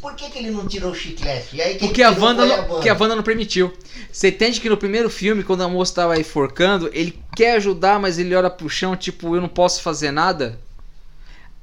por 0.00 0.14
que, 0.14 0.30
que 0.30 0.38
ele 0.38 0.50
não 0.50 0.66
tirou 0.66 0.90
o 0.90 0.94
chiclete? 0.94 1.56
E 1.56 1.62
aí 1.62 1.78
Porque 1.78 2.02
a, 2.02 2.10
Wanda 2.10 2.44
não, 2.44 2.64
porque 2.64 2.88
a 2.88 2.94
Wanda 2.94 3.14
não 3.14 3.22
permitiu. 3.22 3.72
Você 4.10 4.28
entende 4.28 4.60
que 4.60 4.68
no 4.68 4.76
primeiro 4.76 5.08
filme, 5.08 5.44
quando 5.44 5.62
a 5.62 5.68
moça 5.68 5.94
tava 5.94 6.18
enforcando, 6.18 6.90
ele 6.92 7.18
quer 7.36 7.56
ajudar, 7.56 8.00
mas 8.00 8.18
ele 8.18 8.34
olha 8.34 8.50
pro 8.50 8.68
chão, 8.68 8.96
tipo, 8.96 9.36
eu 9.36 9.40
não 9.40 9.48
posso 9.48 9.80
fazer 9.80 10.10
nada. 10.10 10.58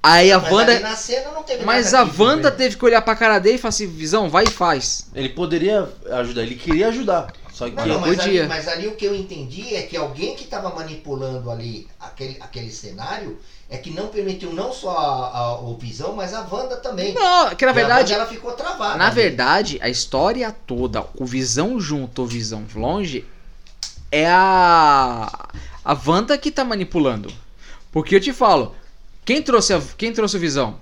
Aí 0.03 0.31
a 0.31 0.39
Mas 0.39 0.51
Wanda. 0.51 0.71
ali 0.71 0.81
na 0.81 0.95
cena 0.95 1.31
não 1.31 1.43
teve 1.43 1.63
Mas 1.63 1.91
nada 1.91 2.05
a 2.05 2.09
que 2.11 2.21
Wanda 2.21 2.51
teve 2.51 2.75
que 2.75 2.83
olhar 2.85 3.01
pra 3.03 3.15
cara 3.15 3.37
dele 3.37 3.55
e 3.55 3.59
falar 3.59 3.69
assim: 3.69 3.87
Visão, 3.87 4.29
vai 4.29 4.45
e 4.45 4.49
faz. 4.49 5.05
Ele 5.13 5.29
poderia 5.29 5.87
ajudar, 6.11 6.41
ele 6.41 6.55
queria 6.55 6.87
ajudar. 6.87 7.31
Só 7.53 7.69
que 7.69 7.75
Não, 7.75 7.85
não, 7.85 7.99
mas, 7.99 8.15
podia. 8.17 8.41
ali, 8.41 8.49
mas 8.49 8.67
ali 8.67 8.87
o 8.87 8.95
que 8.95 9.05
eu 9.05 9.13
entendi 9.13 9.75
é 9.75 9.83
que 9.83 9.95
alguém 9.95 10.35
que 10.35 10.45
estava 10.45 10.73
manipulando 10.73 11.51
ali 11.51 11.87
aquele, 11.99 12.37
aquele 12.39 12.71
cenário 12.71 13.37
é 13.69 13.77
que 13.77 13.91
não 13.91 14.07
permitiu 14.07 14.51
não 14.53 14.73
só 14.73 14.89
a, 14.97 15.37
a- 15.37 15.59
o 15.61 15.77
Visão, 15.77 16.15
mas 16.15 16.33
a 16.33 16.41
Wanda 16.49 16.77
também. 16.77 17.13
Não, 17.13 17.53
que 17.53 17.63
na 17.65 17.71
a 17.71 17.73
verdade. 17.75 18.11
Wanda, 18.13 18.23
ela 18.23 18.25
ficou 18.31 18.53
travada. 18.53 18.97
Na 18.97 19.05
ali. 19.07 19.15
verdade, 19.15 19.77
a 19.83 19.89
história 19.89 20.51
toda, 20.65 21.05
o 21.15 21.25
Visão 21.25 21.79
junto 21.79 22.23
ou 22.23 22.27
Visão 22.27 22.65
longe, 22.73 23.23
é 24.11 24.27
a. 24.27 25.49
A 25.85 25.97
Wanda 26.07 26.37
que 26.37 26.49
tá 26.51 26.63
manipulando. 26.63 27.31
Porque 27.91 28.15
eu 28.15 28.21
te 28.21 28.31
falo, 28.33 28.75
quem 29.25 29.41
trouxe, 29.41 29.73
a, 29.73 29.81
quem 29.97 30.11
trouxe 30.13 30.37
o 30.37 30.39
Visão? 30.39 30.79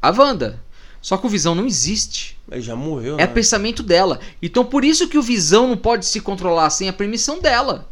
A 0.00 0.10
Wanda. 0.10 0.60
Só 1.00 1.16
que 1.16 1.26
o 1.26 1.30
Visão 1.30 1.54
não 1.54 1.64
existe. 1.66 2.36
ele 2.50 2.60
já 2.60 2.74
morreu, 2.74 3.14
É 3.14 3.18
né? 3.18 3.26
pensamento 3.26 3.82
dela. 3.82 4.18
Então 4.42 4.64
por 4.64 4.84
isso 4.84 5.08
que 5.08 5.16
o 5.18 5.22
Visão 5.22 5.68
não 5.68 5.76
pode 5.76 6.06
se 6.06 6.20
controlar 6.20 6.70
sem 6.70 6.88
a 6.88 6.92
permissão 6.92 7.40
dela. 7.40 7.88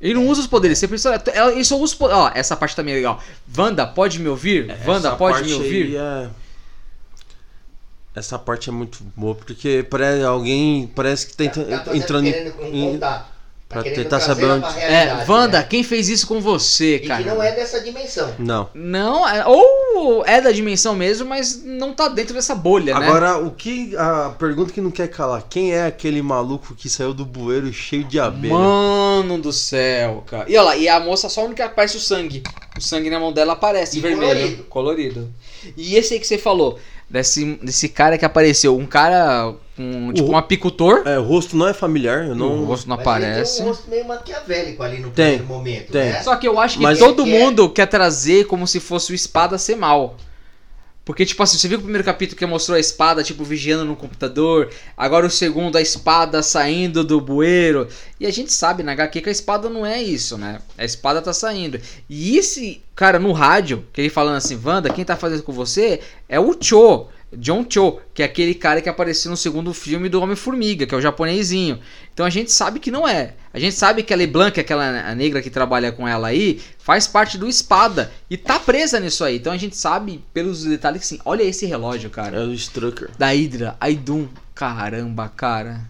Ele 0.00 0.14
não 0.14 0.26
usa 0.28 0.40
os 0.40 0.46
poderes, 0.46 0.78
sem 0.78 0.86
a 0.86 0.88
permissão 0.88 1.12
dela. 1.12 1.22
Ela- 1.34 1.52
Ele 1.52 1.64
só 1.64 1.74
usa 1.76 1.84
os 1.92 1.94
poderes. 1.94 2.22
Ó, 2.22 2.30
essa 2.34 2.56
parte 2.56 2.74
também 2.74 2.94
é 2.94 2.96
legal. 2.96 3.22
Wanda, 3.56 3.86
pode 3.86 4.18
me 4.18 4.28
ouvir? 4.28 4.70
Wanda, 4.86 5.08
Essa 5.08 5.16
pode 5.16 5.34
parte 5.34 5.48
me 5.48 5.54
ouvir? 5.54 5.82
aí 5.86 5.96
é- 5.96 6.30
Essa 8.14 8.38
parte 8.38 8.68
é 8.68 8.72
muito 8.72 9.04
boa, 9.14 9.34
porque 9.34 9.86
parece 9.88 10.24
alguém 10.24 10.86
parece 10.96 11.26
que 11.28 11.36
tá 11.36 11.44
Ela 11.60 11.80
tá 11.80 11.96
entrando 11.96 12.26
em- 12.26 12.98
contar. 13.70 13.74
Tá 13.74 13.74
pra 13.74 13.82
querendo 13.84 14.02
tentar 14.02 14.20
saber 14.20 14.46
onde- 14.46 14.60
pra 14.66 14.80
É, 14.82 15.24
Wanda, 15.28 15.58
né? 15.60 15.66
quem 15.70 15.82
fez 15.84 16.08
isso 16.08 16.26
com 16.26 16.40
você, 16.40 16.96
E 16.96 17.06
cara? 17.06 17.22
que 17.22 17.28
não 17.28 17.40
é 17.42 17.52
dessa 17.52 17.80
dimensão. 17.80 18.34
Não. 18.38 18.68
Não, 18.74 19.28
é- 19.28 19.46
ou 19.46 20.24
é 20.26 20.40
da 20.40 20.50
dimensão 20.50 20.94
mesmo, 20.94 21.28
mas 21.28 21.62
não 21.64 21.92
tá 21.94 22.08
dentro 22.08 22.34
dessa 22.34 22.54
bolha, 22.54 22.98
né? 22.98 23.06
Agora, 23.06 23.38
o 23.38 23.52
que. 23.52 23.94
A 23.96 24.34
pergunta 24.38 24.72
que 24.72 24.80
não 24.80 24.90
quer 24.90 25.08
calar: 25.08 25.44
quem 25.48 25.72
é 25.72 25.86
aquele 25.86 26.20
maluco 26.20 26.74
que 26.74 26.88
saiu 26.88 27.14
do 27.14 27.24
bueiro 27.24 27.72
cheio 27.72 28.02
de 28.04 28.18
abelha? 28.18 28.52
Mano 28.54 29.38
do 29.38 29.52
céu, 29.52 30.24
cara. 30.26 30.46
E 30.50 30.56
olha 30.56 30.62
lá, 30.62 30.76
e 30.76 30.88
a 30.88 30.98
moça 30.98 31.28
só 31.28 31.42
a 31.42 31.44
única 31.44 31.62
que 31.64 31.70
aparece 31.70 31.96
o 31.96 32.00
sangue. 32.00 32.42
O 32.76 32.80
sangue 32.80 33.08
na 33.10 33.20
mão 33.20 33.32
dela 33.32 33.52
aparece 33.52 33.98
E 33.98 34.00
vermelho. 34.00 34.30
colorido. 34.30 34.62
Colorido. 34.64 35.34
E 35.76 35.94
esse 35.96 36.14
aí 36.14 36.20
que 36.20 36.26
você 36.26 36.38
falou, 36.38 36.78
desse, 37.10 37.58
desse 37.62 37.88
cara 37.88 38.16
que 38.16 38.24
apareceu, 38.24 38.76
um 38.78 38.86
cara 38.86 39.52
com 39.76 40.12
tipo 40.12 40.28
O- 40.28 40.32
um 40.32 40.36
apicultor. 40.36 41.02
É, 41.04 41.18
o 41.18 41.22
rosto 41.24 41.56
não 41.56 41.66
é 41.68 41.74
familiar, 41.74 42.26
eu 42.26 42.32
O 42.32 42.34
não. 42.36 42.64
rosto 42.64 42.88
não 42.88 42.96
Mas 42.96 43.06
ele 43.06 43.26
aparece. 43.26 43.56
tem 43.56 43.64
um 43.64 43.68
rosto 43.68 43.90
meio 43.90 44.06
maquiavélico 44.06 44.82
ali 44.82 45.00
no 45.00 45.10
Tem, 45.10 45.38
primeiro 45.38 45.46
momento, 45.46 45.90
tem. 45.92 46.10
né? 46.12 46.22
Só 46.22 46.36
que 46.36 46.46
eu 46.46 46.58
acho 46.60 46.76
que 46.78 46.82
Mas- 46.82 46.98
todo 46.98 47.24
quer- 47.24 47.30
mundo 47.30 47.68
quer 47.70 47.86
trazer 47.86 48.44
como 48.46 48.66
se 48.66 48.78
fosse 48.78 49.10
o 49.12 49.14
espada 49.14 49.58
ser 49.58 49.74
mal. 49.76 50.16
Porque, 51.10 51.26
tipo 51.26 51.42
assim, 51.42 51.58
você 51.58 51.66
viu 51.66 51.78
o 51.78 51.82
primeiro 51.82 52.04
capítulo 52.04 52.38
que 52.38 52.46
mostrou 52.46 52.76
a 52.76 52.78
espada, 52.78 53.24
tipo, 53.24 53.42
vigiando 53.42 53.84
no 53.84 53.96
computador. 53.96 54.70
Agora 54.96 55.26
o 55.26 55.30
segundo, 55.30 55.76
a 55.76 55.82
espada 55.82 56.40
saindo 56.40 57.02
do 57.02 57.20
bueiro. 57.20 57.88
E 58.20 58.26
a 58.26 58.30
gente 58.30 58.52
sabe 58.52 58.84
na 58.84 58.92
HQ 58.92 59.20
que 59.20 59.28
a 59.28 59.32
espada 59.32 59.68
não 59.68 59.84
é 59.84 60.00
isso, 60.00 60.38
né? 60.38 60.60
A 60.78 60.84
espada 60.84 61.20
tá 61.20 61.32
saindo. 61.32 61.80
E 62.08 62.38
esse 62.38 62.80
cara 62.94 63.18
no 63.18 63.32
rádio, 63.32 63.84
que 63.92 64.00
ele 64.00 64.08
falando 64.08 64.36
assim, 64.36 64.56
Wanda, 64.64 64.88
quem 64.88 65.04
tá 65.04 65.16
fazendo 65.16 65.42
com 65.42 65.50
você 65.50 65.98
é 66.28 66.38
o 66.38 66.56
Cho. 66.60 67.08
John 67.32 67.64
Cho, 67.68 68.00
que 68.12 68.22
é 68.22 68.26
aquele 68.26 68.54
cara 68.54 68.80
que 68.80 68.88
apareceu 68.88 69.30
no 69.30 69.36
segundo 69.36 69.72
filme 69.72 70.08
do 70.08 70.20
Homem-Formiga, 70.20 70.86
que 70.86 70.94
é 70.94 70.98
o 70.98 71.00
japonesinho. 71.00 71.78
Então 72.12 72.26
a 72.26 72.30
gente 72.30 72.50
sabe 72.50 72.80
que 72.80 72.90
não 72.90 73.06
é. 73.06 73.34
A 73.52 73.58
gente 73.58 73.74
sabe 73.74 74.02
que 74.02 74.12
a 74.12 74.16
LeBlanc, 74.16 74.58
aquela 74.58 75.08
a 75.08 75.14
negra 75.14 75.40
que 75.40 75.50
trabalha 75.50 75.92
com 75.92 76.06
ela 76.06 76.28
aí, 76.28 76.60
faz 76.78 77.06
parte 77.06 77.38
do 77.38 77.48
Espada 77.48 78.12
e 78.28 78.36
tá 78.36 78.58
presa 78.58 78.98
nisso 78.98 79.24
aí. 79.24 79.36
Então 79.36 79.52
a 79.52 79.56
gente 79.56 79.76
sabe 79.76 80.24
pelos 80.34 80.64
detalhes 80.64 81.00
que 81.00 81.06
sim. 81.06 81.20
Olha 81.24 81.42
esse 81.42 81.66
relógio, 81.66 82.10
cara. 82.10 82.38
É 82.38 82.40
o 82.40 82.52
Strucker. 82.52 83.10
Da 83.18 83.28
Hydra, 83.28 83.76
Aidum. 83.80 84.28
Caramba, 84.54 85.28
cara. 85.28 85.88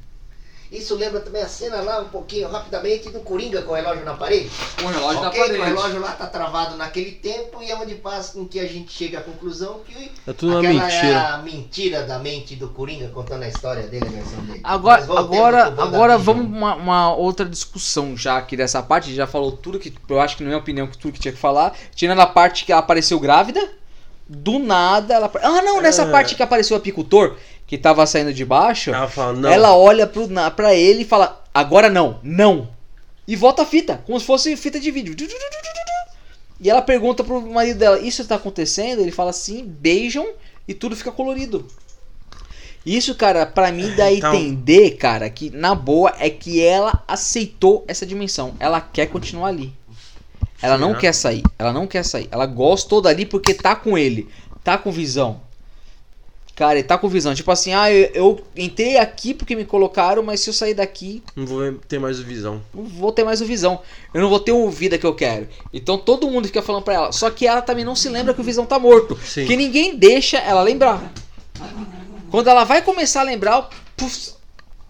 Isso 0.71 0.95
lembra 0.95 1.19
também 1.19 1.43
a 1.43 1.49
cena 1.49 1.81
lá, 1.81 2.01
um 2.01 2.09
pouquinho, 2.11 2.49
rapidamente, 2.49 3.11
do 3.11 3.19
Coringa 3.21 3.61
com 3.63 3.73
o 3.73 3.75
relógio 3.75 4.05
na 4.05 4.15
parede. 4.15 4.49
O 4.81 4.87
relógio 4.87 5.23
ok, 5.23 5.45
que 5.45 5.59
o 5.59 5.65
relógio 5.65 6.01
lá 6.01 6.13
tá 6.13 6.27
travado 6.29 6.77
naquele 6.77 7.11
tempo 7.11 7.61
e 7.61 7.71
é 7.73 7.77
onde 7.77 7.97
faz 7.97 8.29
com 8.31 8.47
que 8.47 8.61
a 8.61 8.67
gente 8.67 8.93
chegue 8.93 9.17
à 9.17 9.21
conclusão 9.21 9.81
que 9.85 10.13
É 10.27 10.33
tudo 10.33 10.53
uma 10.53 10.61
aquela 10.61 10.81
é 10.89 11.03
mentira. 11.03 11.29
a 11.35 11.39
mentira 11.39 12.03
da 12.05 12.21
mente 12.21 12.55
do 12.55 12.69
Coringa 12.69 13.09
contando 13.09 13.43
a 13.43 13.49
história 13.49 13.83
dele, 13.89 14.07
a 14.07 14.11
versão 14.11 14.41
dele. 14.45 14.61
Agora, 14.63 15.03
agora, 15.03 15.65
agora 15.77 16.17
vamos 16.17 16.47
uma, 16.47 16.77
uma 16.77 17.15
outra 17.17 17.45
discussão 17.47 18.17
já 18.17 18.37
aqui 18.39 18.57
dessa 18.57 18.81
parte. 18.81 19.05
A 19.05 19.09
gente 19.09 19.17
já 19.17 19.27
falou 19.27 19.51
tudo 19.53 19.79
que 19.79 19.93
eu 20.09 20.21
acho 20.21 20.37
que 20.37 20.45
na 20.45 20.51
minha 20.51 20.61
opinião 20.61 20.87
que 20.87 20.97
tudo 20.97 21.13
que 21.13 21.19
tinha 21.21 21.33
que 21.33 21.39
falar. 21.39 21.77
Tirando 21.97 22.21
a 22.21 22.27
parte 22.29 22.65
que 22.65 22.71
ela 22.71 22.81
apareceu 22.81 23.19
grávida, 23.19 23.61
do 24.29 24.61
nada 24.61 25.15
ela. 25.15 25.29
Ah, 25.43 25.63
não, 25.63 25.81
nessa 25.81 26.03
É. 26.03 26.11
parte 26.13 26.37
que 26.37 26.43
apareceu 26.45 26.77
o 26.77 26.79
apicultor 26.79 27.37
que 27.71 27.79
tava 27.79 28.05
saindo 28.05 28.35
de 28.35 28.45
baixo. 28.45 28.91
Ela 28.91 29.07
fala. 29.07 29.49
Ela 29.55 29.77
olha 29.77 30.05
pro, 30.05 30.27
na, 30.27 30.51
pra 30.51 30.75
ele 30.75 31.03
e 31.03 31.05
fala: 31.05 31.41
Agora 31.55 31.89
não, 31.89 32.19
não. 32.21 32.69
E 33.29 33.37
volta 33.37 33.63
a 33.63 33.65
fita, 33.65 34.03
como 34.05 34.19
se 34.19 34.27
fosse 34.27 34.57
fita 34.57 34.81
de 34.81 34.91
vídeo. 34.91 35.15
E 36.61 36.69
ela 36.69 36.83
pergunta 36.83 37.23
pro 37.23 37.41
marido 37.41 37.79
dela: 37.79 38.01
Isso 38.01 38.27
tá 38.27 38.35
acontecendo? 38.35 39.01
Ele 39.01 39.13
fala 39.13 39.31
assim: 39.31 39.65
beijam 39.65 40.31
e 40.67 40.75
tudo 40.75 40.97
fica 40.97 41.13
colorido. 41.13 41.65
Isso, 42.85 43.15
cara, 43.15 43.47
pra 43.47 43.71
mim 43.71 43.95
dá 43.95 44.07
a 44.07 44.13
Então- 44.13 44.35
entender, 44.35 44.97
cara, 44.97 45.31
que 45.31 45.49
na 45.51 45.73
boa 45.73 46.13
é 46.19 46.29
que 46.29 46.61
ela 46.61 47.05
aceitou 47.07 47.85
essa 47.87 48.05
dimensão. 48.05 48.55
Ela 48.59 48.81
quer 48.81 49.07
continuar 49.07 49.47
ali. 49.51 49.73
Ela 50.61 50.77
não 50.77 50.95
quer 50.97 51.15
sair. 51.15 51.45
Ela 51.57 51.73
não 51.73 51.87
quer 51.87 52.05
sair. 52.05 52.27
Ela 52.33 52.47
gostou 52.47 53.01
dali 53.01 53.25
porque 53.27 53.55
tá 53.55 53.77
com 53.77 53.97
ele. 53.97 54.29
Tá 54.65 54.77
com 54.77 54.91
visão. 54.91 55.41
Cara, 56.61 56.75
ele 56.79 56.83
tá 56.87 56.99
com 56.99 57.09
visão. 57.09 57.35
Tipo 57.35 57.51
assim, 57.51 57.73
ah, 57.73 57.91
eu, 57.91 58.11
eu 58.13 58.41
entrei 58.55 58.99
aqui 58.99 59.33
porque 59.33 59.57
me 59.57 59.65
colocaram, 59.65 60.23
mas 60.23 60.41
se 60.41 60.51
eu 60.51 60.53
sair 60.53 60.75
daqui, 60.75 61.23
Não 61.35 61.47
vou 61.47 61.73
ter 61.89 61.99
mais 61.99 62.21
o 62.21 62.23
visão. 62.23 62.61
não 62.75 62.85
vou 62.85 63.11
ter 63.11 63.25
mais 63.25 63.41
o 63.41 63.47
visão. 63.47 63.81
Eu 64.13 64.21
não 64.21 64.29
vou 64.29 64.39
ter 64.39 64.53
o 64.53 64.69
vida 64.69 64.99
que 64.99 65.07
eu 65.07 65.15
quero. 65.15 65.49
Então 65.73 65.97
todo 65.97 66.29
mundo 66.29 66.49
fica 66.49 66.61
falando 66.61 66.83
pra 66.83 66.93
ela. 66.93 67.13
Só 67.13 67.31
que 67.31 67.47
ela 67.47 67.63
também 67.63 67.83
não 67.83 67.97
se 67.97 68.11
lembra 68.11 68.35
que 68.35 68.43
o 68.43 68.45
visão 68.45 68.67
tá 68.67 68.79
morto. 68.79 69.19
Sim. 69.25 69.47
Que 69.47 69.57
ninguém 69.57 69.97
deixa 69.97 70.37
ela 70.37 70.61
lembrar. 70.63 71.11
Quando 72.31 72.49
ela 72.49 72.65
vai 72.65 72.83
começar 72.83 73.23
a 73.23 73.25
lembrar, 73.25 73.71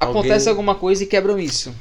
acontece 0.00 0.48
Alguém- 0.48 0.48
alguma 0.48 0.74
coisa 0.74 1.04
e 1.04 1.06
quebram 1.06 1.38
isso. 1.38 1.72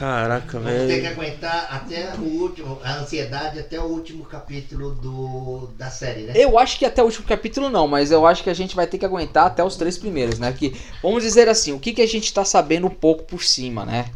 Caraca, 0.00 0.58
Vamos 0.58 0.86
ter 0.86 0.94
que 0.94 1.00
velho. 1.02 1.08
aguentar 1.08 1.68
até 1.70 2.14
o 2.14 2.22
último, 2.22 2.80
a 2.82 2.94
ansiedade 3.00 3.58
até 3.58 3.78
o 3.78 3.84
último 3.84 4.24
capítulo 4.24 4.94
do, 4.94 5.68
da 5.76 5.90
série, 5.90 6.22
né? 6.22 6.32
Eu 6.34 6.58
acho 6.58 6.78
que 6.78 6.86
até 6.86 7.02
o 7.02 7.04
último 7.04 7.26
capítulo 7.26 7.68
não, 7.68 7.86
mas 7.86 8.10
eu 8.10 8.26
acho 8.26 8.42
que 8.42 8.48
a 8.48 8.54
gente 8.54 8.74
vai 8.74 8.86
ter 8.86 8.96
que 8.96 9.04
aguentar 9.04 9.44
até 9.44 9.62
os 9.62 9.76
três 9.76 9.98
primeiros, 9.98 10.38
né? 10.38 10.54
Que, 10.58 10.74
vamos 11.02 11.22
dizer 11.22 11.50
assim, 11.50 11.72
o 11.74 11.78
que, 11.78 11.92
que 11.92 12.00
a 12.00 12.08
gente 12.08 12.32
tá 12.32 12.46
sabendo 12.46 12.86
um 12.86 12.90
pouco 12.90 13.24
por 13.24 13.44
cima, 13.44 13.84
né? 13.84 14.06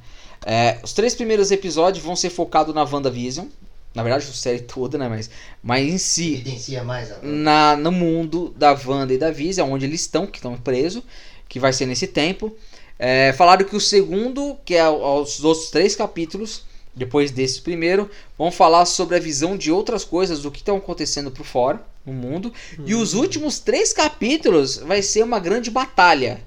É, 0.46 0.78
os 0.82 0.94
três 0.94 1.14
primeiros 1.14 1.50
episódios 1.50 2.02
vão 2.02 2.16
ser 2.16 2.30
focados 2.30 2.74
na 2.74 2.82
WandaVision. 2.82 3.46
Na 3.94 4.02
verdade, 4.02 4.26
a 4.26 4.32
série 4.32 4.60
toda, 4.60 4.96
né? 4.96 5.06
Mas, 5.06 5.28
mas 5.62 5.86
em 5.86 5.98
si, 5.98 6.36
Evidencia 6.36 6.82
mais 6.82 7.12
a 7.12 7.18
na, 7.22 7.76
no 7.76 7.92
mundo 7.92 8.54
da 8.56 8.72
Wanda 8.72 9.12
e 9.12 9.18
da 9.18 9.30
Vision, 9.30 9.70
onde 9.70 9.84
eles 9.84 10.00
estão, 10.00 10.26
que 10.26 10.38
estão 10.38 10.56
presos, 10.56 11.02
que 11.46 11.60
vai 11.60 11.74
ser 11.74 11.84
nesse 11.84 12.06
tempo. 12.06 12.56
É, 12.98 13.32
falaram 13.32 13.64
que 13.64 13.76
o 13.76 13.80
segundo, 13.80 14.56
que 14.64 14.74
é 14.74 14.88
os 14.88 15.42
outros 15.44 15.70
três 15.70 15.96
capítulos, 15.96 16.64
depois 16.94 17.30
desse 17.30 17.60
primeiro, 17.60 18.08
vão 18.38 18.52
falar 18.52 18.84
sobre 18.86 19.16
a 19.16 19.20
visão 19.20 19.56
de 19.56 19.72
outras 19.72 20.04
coisas, 20.04 20.42
do 20.42 20.50
que 20.50 20.58
estão 20.58 20.76
acontecendo 20.76 21.30
por 21.30 21.44
fora, 21.44 21.84
no 22.06 22.12
mundo. 22.12 22.52
E 22.86 22.94
os 22.94 23.14
últimos 23.14 23.58
três 23.58 23.92
capítulos 23.92 24.76
vai 24.76 25.02
ser 25.02 25.24
uma 25.24 25.40
grande 25.40 25.70
batalha. 25.70 26.42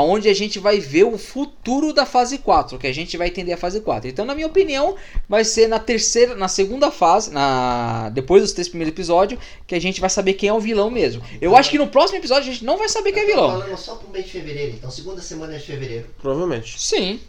Onde 0.00 0.28
a 0.28 0.34
gente 0.34 0.58
vai 0.58 0.80
ver 0.80 1.04
o 1.04 1.18
futuro 1.18 1.92
da 1.92 2.06
fase 2.06 2.38
4, 2.38 2.78
que 2.78 2.86
a 2.86 2.94
gente 2.94 3.16
vai 3.18 3.28
entender 3.28 3.52
a 3.52 3.56
fase 3.58 3.80
4. 3.80 4.08
Então, 4.08 4.24
na 4.24 4.34
minha 4.34 4.46
opinião, 4.46 4.96
vai 5.28 5.44
ser 5.44 5.68
na 5.68 5.78
terceira, 5.78 6.34
na 6.34 6.48
segunda 6.48 6.90
fase, 6.90 7.30
na 7.30 8.08
depois 8.10 8.42
dos 8.42 8.52
três 8.52 8.68
primeiros 8.68 8.92
episódios, 8.94 9.38
que 9.66 9.74
a 9.74 9.80
gente 9.80 10.00
vai 10.00 10.08
saber 10.08 10.32
quem 10.34 10.48
é 10.48 10.52
o 10.52 10.60
vilão 10.60 10.90
mesmo. 10.90 11.22
Eu 11.40 11.54
acho 11.56 11.68
que 11.70 11.76
no 11.78 11.88
próximo 11.88 12.18
episódio 12.18 12.48
a 12.50 12.52
gente 12.54 12.64
não 12.64 12.78
vai 12.78 12.88
saber 12.88 13.12
quem 13.12 13.22
é 13.22 13.24
Eu 13.24 13.28
tô 13.28 13.34
vilão. 13.42 13.60
falando 13.60 13.76
só 13.76 13.94
pro 13.96 14.08
mês 14.10 14.24
de 14.24 14.30
fevereiro, 14.32 14.72
então 14.76 14.90
segunda 14.90 15.20
semana 15.20 15.58
de 15.58 15.64
fevereiro. 15.64 16.06
Provavelmente. 16.20 16.80
Sim. 16.80 17.20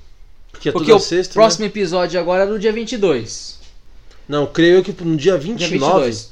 Porque 0.52 0.70
é 0.70 0.72
Porque 0.72 0.92
o 0.94 1.00
sexta. 1.00 1.34
próximo 1.34 1.66
episódio 1.66 2.20
agora 2.20 2.44
é 2.44 2.46
no 2.46 2.58
dia 2.60 2.72
22. 2.72 3.60
Né? 3.60 3.66
Não, 4.30 4.46
creio 4.48 4.84
que 4.84 4.92
no 5.04 5.18
dia 5.18 5.34
Dia 5.38 5.40
29. 5.40 6.06
22. 6.06 6.32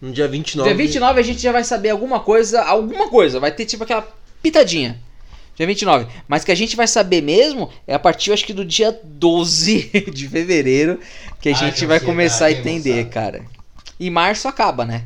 No 0.00 0.12
dia 0.12 0.28
29. 0.28 0.68
Dia 0.68 0.76
29 0.76 1.18
a 1.20 1.22
gente 1.24 1.40
já 1.40 1.50
vai 1.50 1.64
saber 1.64 1.90
alguma 1.90 2.20
coisa, 2.20 2.62
alguma 2.62 3.08
coisa. 3.08 3.40
Vai 3.40 3.50
ter 3.50 3.64
tipo 3.64 3.82
aquela 3.82 4.06
pitadinha. 4.42 5.00
Dia 5.56 5.66
29. 5.66 6.06
Mas 6.26 6.44
que 6.44 6.50
a 6.52 6.54
gente 6.54 6.74
vai 6.76 6.86
saber 6.86 7.22
mesmo 7.22 7.70
é 7.86 7.94
a 7.94 7.98
partir, 7.98 8.30
eu 8.30 8.34
acho 8.34 8.44
que 8.44 8.52
do 8.52 8.64
dia 8.64 8.98
12 9.04 10.08
de 10.12 10.28
fevereiro 10.28 10.98
que 11.40 11.48
a 11.48 11.52
Ai, 11.52 11.58
gente 11.58 11.86
vai 11.86 12.00
começar 12.00 12.46
a 12.46 12.52
entender, 12.52 13.04
moçada? 13.04 13.10
cara. 13.10 13.42
E 13.98 14.10
março 14.10 14.48
acaba, 14.48 14.84
né? 14.84 15.04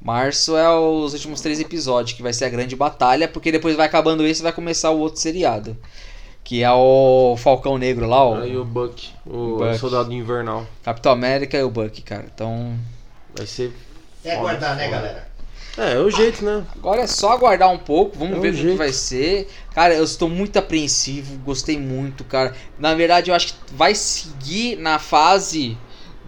Março 0.00 0.56
é 0.56 0.68
os 0.68 1.14
últimos 1.14 1.40
três 1.40 1.60
episódios, 1.60 2.14
que 2.14 2.22
vai 2.22 2.32
ser 2.32 2.44
a 2.44 2.48
grande 2.50 2.76
batalha, 2.76 3.26
porque 3.26 3.50
depois 3.50 3.74
vai 3.76 3.86
acabando 3.86 4.26
esse 4.26 4.40
e 4.40 4.42
vai 4.42 4.52
começar 4.52 4.90
o 4.90 4.98
outro 4.98 5.20
seriado. 5.20 5.76
Que 6.42 6.62
é 6.62 6.70
o 6.70 7.36
Falcão 7.38 7.78
Negro 7.78 8.06
lá, 8.06 8.28
o 8.28 8.34
Aí 8.34 8.54
o 8.54 8.66
Buck, 8.66 9.08
o 9.24 9.56
Buck. 9.56 9.78
Soldado 9.78 10.12
Invernal. 10.12 10.66
Capitão 10.82 11.10
América 11.12 11.56
e 11.56 11.62
o 11.62 11.70
Buck, 11.70 12.02
cara. 12.02 12.26
Então, 12.34 12.78
Vai 13.34 13.46
ser. 13.46 13.72
É 14.22 14.34
aguardar, 14.36 14.76
né, 14.76 14.88
galera? 14.88 15.26
É, 15.76 15.94
é 15.94 15.98
o 15.98 16.10
jeito, 16.10 16.44
né? 16.44 16.64
agora 16.76 17.02
é 17.02 17.06
só 17.06 17.32
aguardar 17.32 17.70
um 17.70 17.78
pouco, 17.78 18.16
vamos 18.16 18.38
É 18.38 18.40
ver 18.40 18.56
como 18.56 18.70
que 18.70 18.76
vai 18.76 18.92
ser. 18.92 19.48
Cara, 19.74 19.94
eu 19.94 20.04
estou 20.04 20.28
muito 20.28 20.56
apreensivo, 20.56 21.36
gostei 21.38 21.78
muito, 21.78 22.22
cara. 22.24 22.54
Na 22.78 22.94
verdade, 22.94 23.30
eu 23.30 23.34
acho 23.34 23.54
que 23.54 23.74
vai 23.74 23.94
seguir 23.94 24.76
na 24.76 24.98
fase 24.98 25.76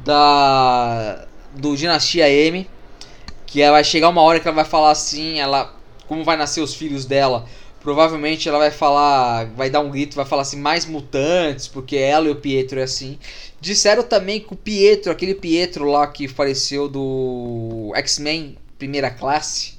da 0.05 1.26
do 1.55 1.76
Dinastia 1.76 2.28
M, 2.28 2.68
que 3.47 3.62
ela 3.62 3.72
vai 3.72 3.84
chegar 3.84 4.09
uma 4.09 4.20
hora 4.20 4.38
que 4.40 4.47
ela 4.47 4.55
vai 4.55 4.64
falar 4.64 4.90
assim, 4.90 5.38
ela 5.38 5.74
como 6.07 6.22
vai 6.22 6.36
nascer 6.36 6.61
os 6.61 6.74
filhos 6.74 7.05
dela, 7.05 7.47
provavelmente 7.80 8.49
ela 8.49 8.59
vai 8.59 8.70
falar, 8.70 9.47
vai 9.57 9.70
dar 9.70 9.80
um 9.80 9.90
grito, 9.90 10.16
vai 10.16 10.24
falar 10.24 10.42
assim, 10.42 10.59
mais 10.59 10.84
mutantes, 10.84 11.66
porque 11.66 11.97
ela 11.97 12.26
e 12.26 12.30
o 12.30 12.36
Pietro 12.36 12.78
é 12.78 12.82
assim. 12.82 13.18
Disseram 13.61 14.03
também 14.03 14.40
que 14.40 14.53
o 14.53 14.57
Pietro, 14.57 15.11
aquele 15.11 15.34
Pietro 15.34 15.84
lá 15.84 16.07
que 16.07 16.28
faleceu 16.28 16.88
do 16.88 17.92
X-Men 17.94 18.57
primeira 18.79 19.11
classe, 19.11 19.74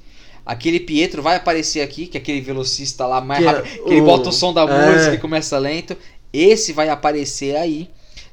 aquele 0.46 0.80
Pietro 0.80 1.22
vai 1.22 1.36
aparecer 1.36 1.82
aqui, 1.82 2.08
que 2.08 2.18
é 2.18 2.22
aquele 2.22 2.42
velocista 2.42 3.06
lá 3.06 3.22
mais 3.22 3.42
Que 3.44 3.50
é 3.50 3.52
rápido, 3.52 3.84
que 3.84 3.90
ele 3.92 4.02
o- 4.02 4.06
bota 4.06 4.30
o 4.30 4.32
som 4.34 4.54
da 4.54 4.62
é. 4.64 4.92
música 4.92 5.16
e 5.16 5.20
começa 5.20 5.58
lento. 5.58 5.96
Esse 6.34 6.74
vai 6.74 6.90
aparecer 6.90 7.56
aí. 7.56 7.90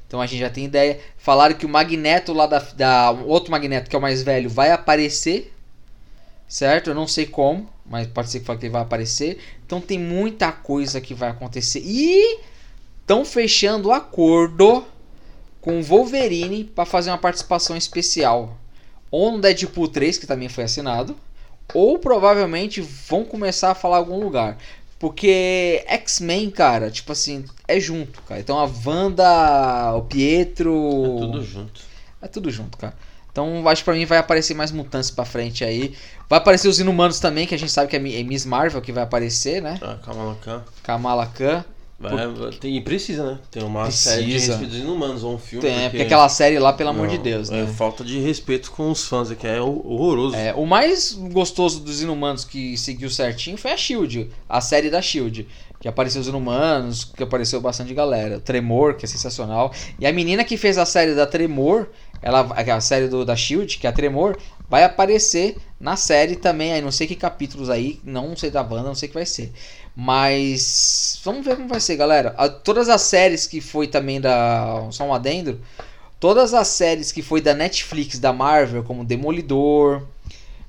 Então 0.07 0.21
a 0.21 0.27
gente 0.27 0.39
já 0.39 0.49
tem 0.49 0.65
ideia. 0.65 0.99
Falaram 1.17 1.55
que 1.55 1.65
o 1.65 1.69
Magneto 1.69 2.31
lá 2.33 2.45
da, 2.45 2.59
da 2.59 3.11
o 3.11 3.27
outro 3.27 3.51
Magneto, 3.51 3.89
que 3.89 3.95
é 3.95 3.99
o 3.99 4.01
mais 4.01 4.21
velho, 4.21 4.49
vai 4.49 4.71
aparecer. 4.71 5.51
Certo? 6.47 6.91
Eu 6.91 6.95
não 6.95 7.07
sei 7.07 7.25
como, 7.25 7.67
mas 7.85 8.05
pode 8.07 8.29
ser 8.29 8.39
que 8.41 8.51
ele 8.51 8.69
vai 8.69 8.83
aparecer. 8.83 9.39
Então 9.65 9.81
tem 9.81 9.97
muita 9.97 10.51
coisa 10.51 11.01
que 11.01 11.13
vai 11.13 11.29
acontecer. 11.29 11.81
E 11.83 12.39
estão 13.01 13.25
fechando 13.25 13.91
acordo 13.91 14.85
com 15.59 15.79
o 15.79 15.83
Wolverine 15.83 16.63
para 16.63 16.85
fazer 16.85 17.09
uma 17.09 17.17
participação 17.17 17.75
especial. 17.75 18.55
Ou 19.15 19.31
no 19.31 19.39
Deadpool 19.39 19.87
3, 19.87 20.17
que 20.17 20.27
também 20.27 20.49
foi 20.49 20.65
assinado. 20.65 21.15
Ou 21.73 21.97
provavelmente 21.97 22.81
vão 22.81 23.23
começar 23.23 23.71
a 23.71 23.75
falar 23.75 23.95
em 23.95 23.99
algum 23.99 24.19
lugar. 24.19 24.57
Porque 24.99 25.85
X-Men, 25.87 26.51
cara, 26.51 26.91
tipo 26.91 27.13
assim, 27.13 27.45
é 27.65 27.79
junto, 27.79 28.21
cara. 28.23 28.41
Então 28.41 28.59
a 28.59 28.69
Wanda, 28.85 29.93
o 29.95 30.01
Pietro. 30.01 30.73
É 30.73 31.19
tudo 31.19 31.43
junto. 31.45 31.81
É 32.21 32.27
tudo 32.27 32.51
junto, 32.51 32.77
cara. 32.77 32.93
Então 33.31 33.65
acho 33.69 33.83
que 33.83 33.85
pra 33.85 33.93
mim 33.93 34.03
vai 34.03 34.17
aparecer 34.17 34.53
mais 34.53 34.73
mutantes 34.73 35.09
pra 35.09 35.23
frente 35.23 35.63
aí. 35.63 35.95
Vai 36.29 36.39
aparecer 36.39 36.67
os 36.67 36.81
inumanos 36.81 37.17
também, 37.17 37.47
que 37.47 37.55
a 37.55 37.59
gente 37.59 37.71
sabe 37.71 37.89
que 37.89 37.95
é 37.95 38.19
é 38.19 38.23
Miss 38.23 38.45
Marvel 38.45 38.81
que 38.81 38.91
vai 38.91 39.03
aparecer, 39.03 39.61
né? 39.61 39.79
Ah, 39.81 39.97
Kamala 40.03 40.35
Khan. 40.43 40.63
Kamala 40.83 41.27
Khan. 41.27 41.63
Vai, 41.97 42.11
tem, 42.59 42.75
e 42.75 42.81
precisa, 42.81 43.23
né? 43.25 43.39
Tem 43.49 43.63
uma 43.63 43.83
Precisa. 43.83 44.09
série 44.15 44.25
de 44.25 44.33
respeito 44.33 44.65
dos 44.67 44.79
inumanos, 44.79 45.23
ou 45.23 45.33
um 45.35 45.37
filme. 45.37 45.65
Tem, 45.65 45.89
porque 45.89 46.03
aquela 46.03 46.27
série 46.27 46.59
lá, 46.59 46.73
pelo 46.73 46.89
amor 46.89 47.07
de 47.07 47.15
Não, 47.15 47.23
Deus, 47.23 47.49
É 47.49 47.63
né? 47.63 47.67
falta 47.67 48.03
de 48.03 48.19
respeito 48.19 48.69
com 48.71 48.91
os 48.91 49.05
fãs, 49.07 49.31
é 49.31 49.35
que 49.35 49.47
é 49.47 49.61
horroroso. 49.61 50.35
É, 50.35 50.53
o 50.53 50.65
mais 50.65 51.13
gostoso 51.13 51.79
dos 51.79 52.01
Inumanos 52.01 52.43
que 52.43 52.77
seguiu 52.77 53.09
certinho 53.09 53.57
foi 53.57 53.71
a 53.71 53.77
Shield, 53.77 54.29
a 54.49 54.59
série 54.59 54.89
da 54.89 55.01
Shield. 55.01 55.47
Que 55.79 55.87
apareceu 55.87 56.19
os 56.19 56.27
Inumanos, 56.27 57.03
que 57.05 57.21
apareceu 57.21 57.61
bastante 57.61 57.93
galera. 57.93 58.39
Tremor, 58.39 58.95
que 58.95 59.05
é 59.05 59.07
sensacional. 59.07 59.71
E 59.99 60.07
a 60.07 60.11
menina 60.11 60.43
que 60.43 60.57
fez 60.57 60.77
a 60.77 60.85
série 60.85 61.13
da 61.13 61.27
Tremor, 61.27 61.87
ela, 62.21 62.41
a 62.41 62.81
série 62.81 63.07
do, 63.07 63.23
da 63.23 63.35
Shield, 63.35 63.77
que 63.77 63.85
é 63.85 63.89
a 63.89 63.93
Tremor, 63.93 64.35
vai 64.67 64.83
aparecer 64.83 65.57
na 65.79 65.95
série 65.95 66.35
também. 66.37 66.73
Aí 66.73 66.81
não 66.81 66.91
sei 66.91 67.05
que 67.05 67.15
capítulos 67.15 67.69
aí, 67.69 67.99
não 68.03 68.35
sei 68.35 68.49
da 68.49 68.63
banda, 68.63 68.83
não 68.87 68.95
sei 68.95 69.07
o 69.07 69.09
que 69.11 69.15
vai 69.17 69.25
ser. 69.25 69.51
Mas 69.95 71.19
vamos 71.23 71.45
ver 71.45 71.55
como 71.55 71.67
vai 71.69 71.79
ser, 71.79 71.95
galera. 71.95 72.35
A- 72.37 72.49
todas 72.49 72.89
as 72.89 73.01
séries 73.01 73.47
que 73.47 73.61
foi 73.61 73.87
também 73.87 74.19
da. 74.19 74.87
Só 74.91 75.05
um 75.05 75.13
adendo. 75.13 75.59
Todas 76.19 76.53
as 76.53 76.67
séries 76.67 77.11
que 77.11 77.21
foi 77.21 77.39
da 77.41 77.53
Netflix, 77.53 78.19
da 78.19 78.33
Marvel, 78.33 78.83
como 78.83 79.05
Demolidor, 79.05 80.01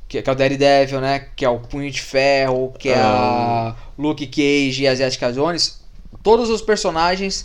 que, 0.08 0.20
que 0.22 0.28
é 0.28 0.32
o 0.32 0.36
Daredevil, 0.36 1.00
né? 1.00 1.26
Que 1.34 1.44
é 1.44 1.48
o 1.48 1.58
Punho 1.58 1.90
de 1.90 2.00
Ferro, 2.00 2.72
que 2.78 2.88
é 2.88 2.94
a 2.98 3.74
Luke 3.98 4.26
Cage 4.26 4.82
e 4.82 4.88
a 4.88 4.94
Jessica 4.94 5.32
Jones. 5.32 5.80
Todos 6.22 6.48
os 6.50 6.60
personagens 6.62 7.44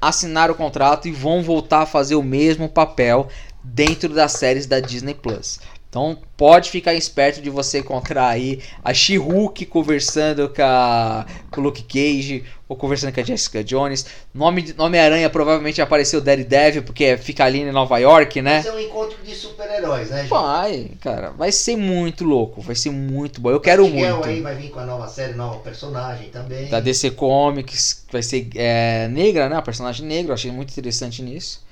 assinaram 0.00 0.54
o 0.54 0.56
contrato 0.56 1.08
e 1.08 1.12
vão 1.12 1.42
voltar 1.42 1.82
a 1.82 1.86
fazer 1.86 2.14
o 2.14 2.22
mesmo 2.22 2.68
papel 2.68 3.28
dentro 3.62 4.08
das 4.10 4.32
séries 4.32 4.66
da 4.66 4.80
Disney 4.80 5.14
Plus. 5.14 5.60
Então 5.90 6.18
pode 6.36 6.70
ficar 6.70 6.92
esperto 6.92 7.40
de 7.40 7.48
você 7.48 7.78
encontrar 7.78 8.28
aí 8.28 8.60
a 8.84 8.92
She-Hulk 8.92 9.64
conversando 9.66 10.48
com, 10.50 10.60
a, 10.62 11.24
com 11.50 11.62
o 11.62 11.64
Luke 11.64 11.82
Cage 11.82 12.44
ou 12.68 12.76
conversando 12.76 13.14
com 13.14 13.20
a 13.20 13.24
Jessica 13.24 13.64
Jones. 13.64 14.04
Nome 14.34 14.60
de- 14.60 14.74
Nome-Aranha 14.74 15.30
provavelmente 15.30 15.80
apareceu 15.80 16.20
o 16.20 16.22
Daredevil 16.22 16.82
porque 16.82 17.16
fica 17.16 17.46
ali 17.46 17.60
em 17.60 17.72
Nova 17.72 17.96
York, 17.98 18.42
né? 18.42 18.58
Esse 18.58 18.68
é 18.68 18.72
um 18.72 18.78
encontro 18.78 19.16
de 19.24 19.34
super-heróis, 19.34 20.10
né, 20.10 20.18
gente? 20.18 20.28
Vai, 20.28 20.90
cara, 21.00 21.30
vai 21.30 21.50
ser 21.50 21.76
muito 21.76 22.22
louco, 22.22 22.60
vai 22.60 22.74
ser 22.74 22.90
muito 22.90 23.40
bom. 23.40 23.50
Eu 23.50 23.58
quero 23.60 23.84
Miguel 23.88 24.16
muito. 24.16 24.28
aí 24.28 24.42
vai 24.42 24.54
vir 24.56 24.68
com 24.68 24.80
a 24.80 24.84
nova 24.84 25.08
série, 25.08 25.32
nova 25.32 25.58
personagem 25.60 26.28
também. 26.28 26.68
Da 26.68 26.80
DC 26.80 27.12
Comics, 27.12 28.04
vai 28.12 28.22
ser 28.22 28.50
é, 28.56 29.08
negra, 29.08 29.48
né? 29.48 29.56
A 29.56 29.62
personagem 29.62 30.04
negra, 30.06 30.32
eu 30.32 30.34
achei 30.34 30.50
muito 30.52 30.70
interessante 30.70 31.22
nisso. 31.22 31.66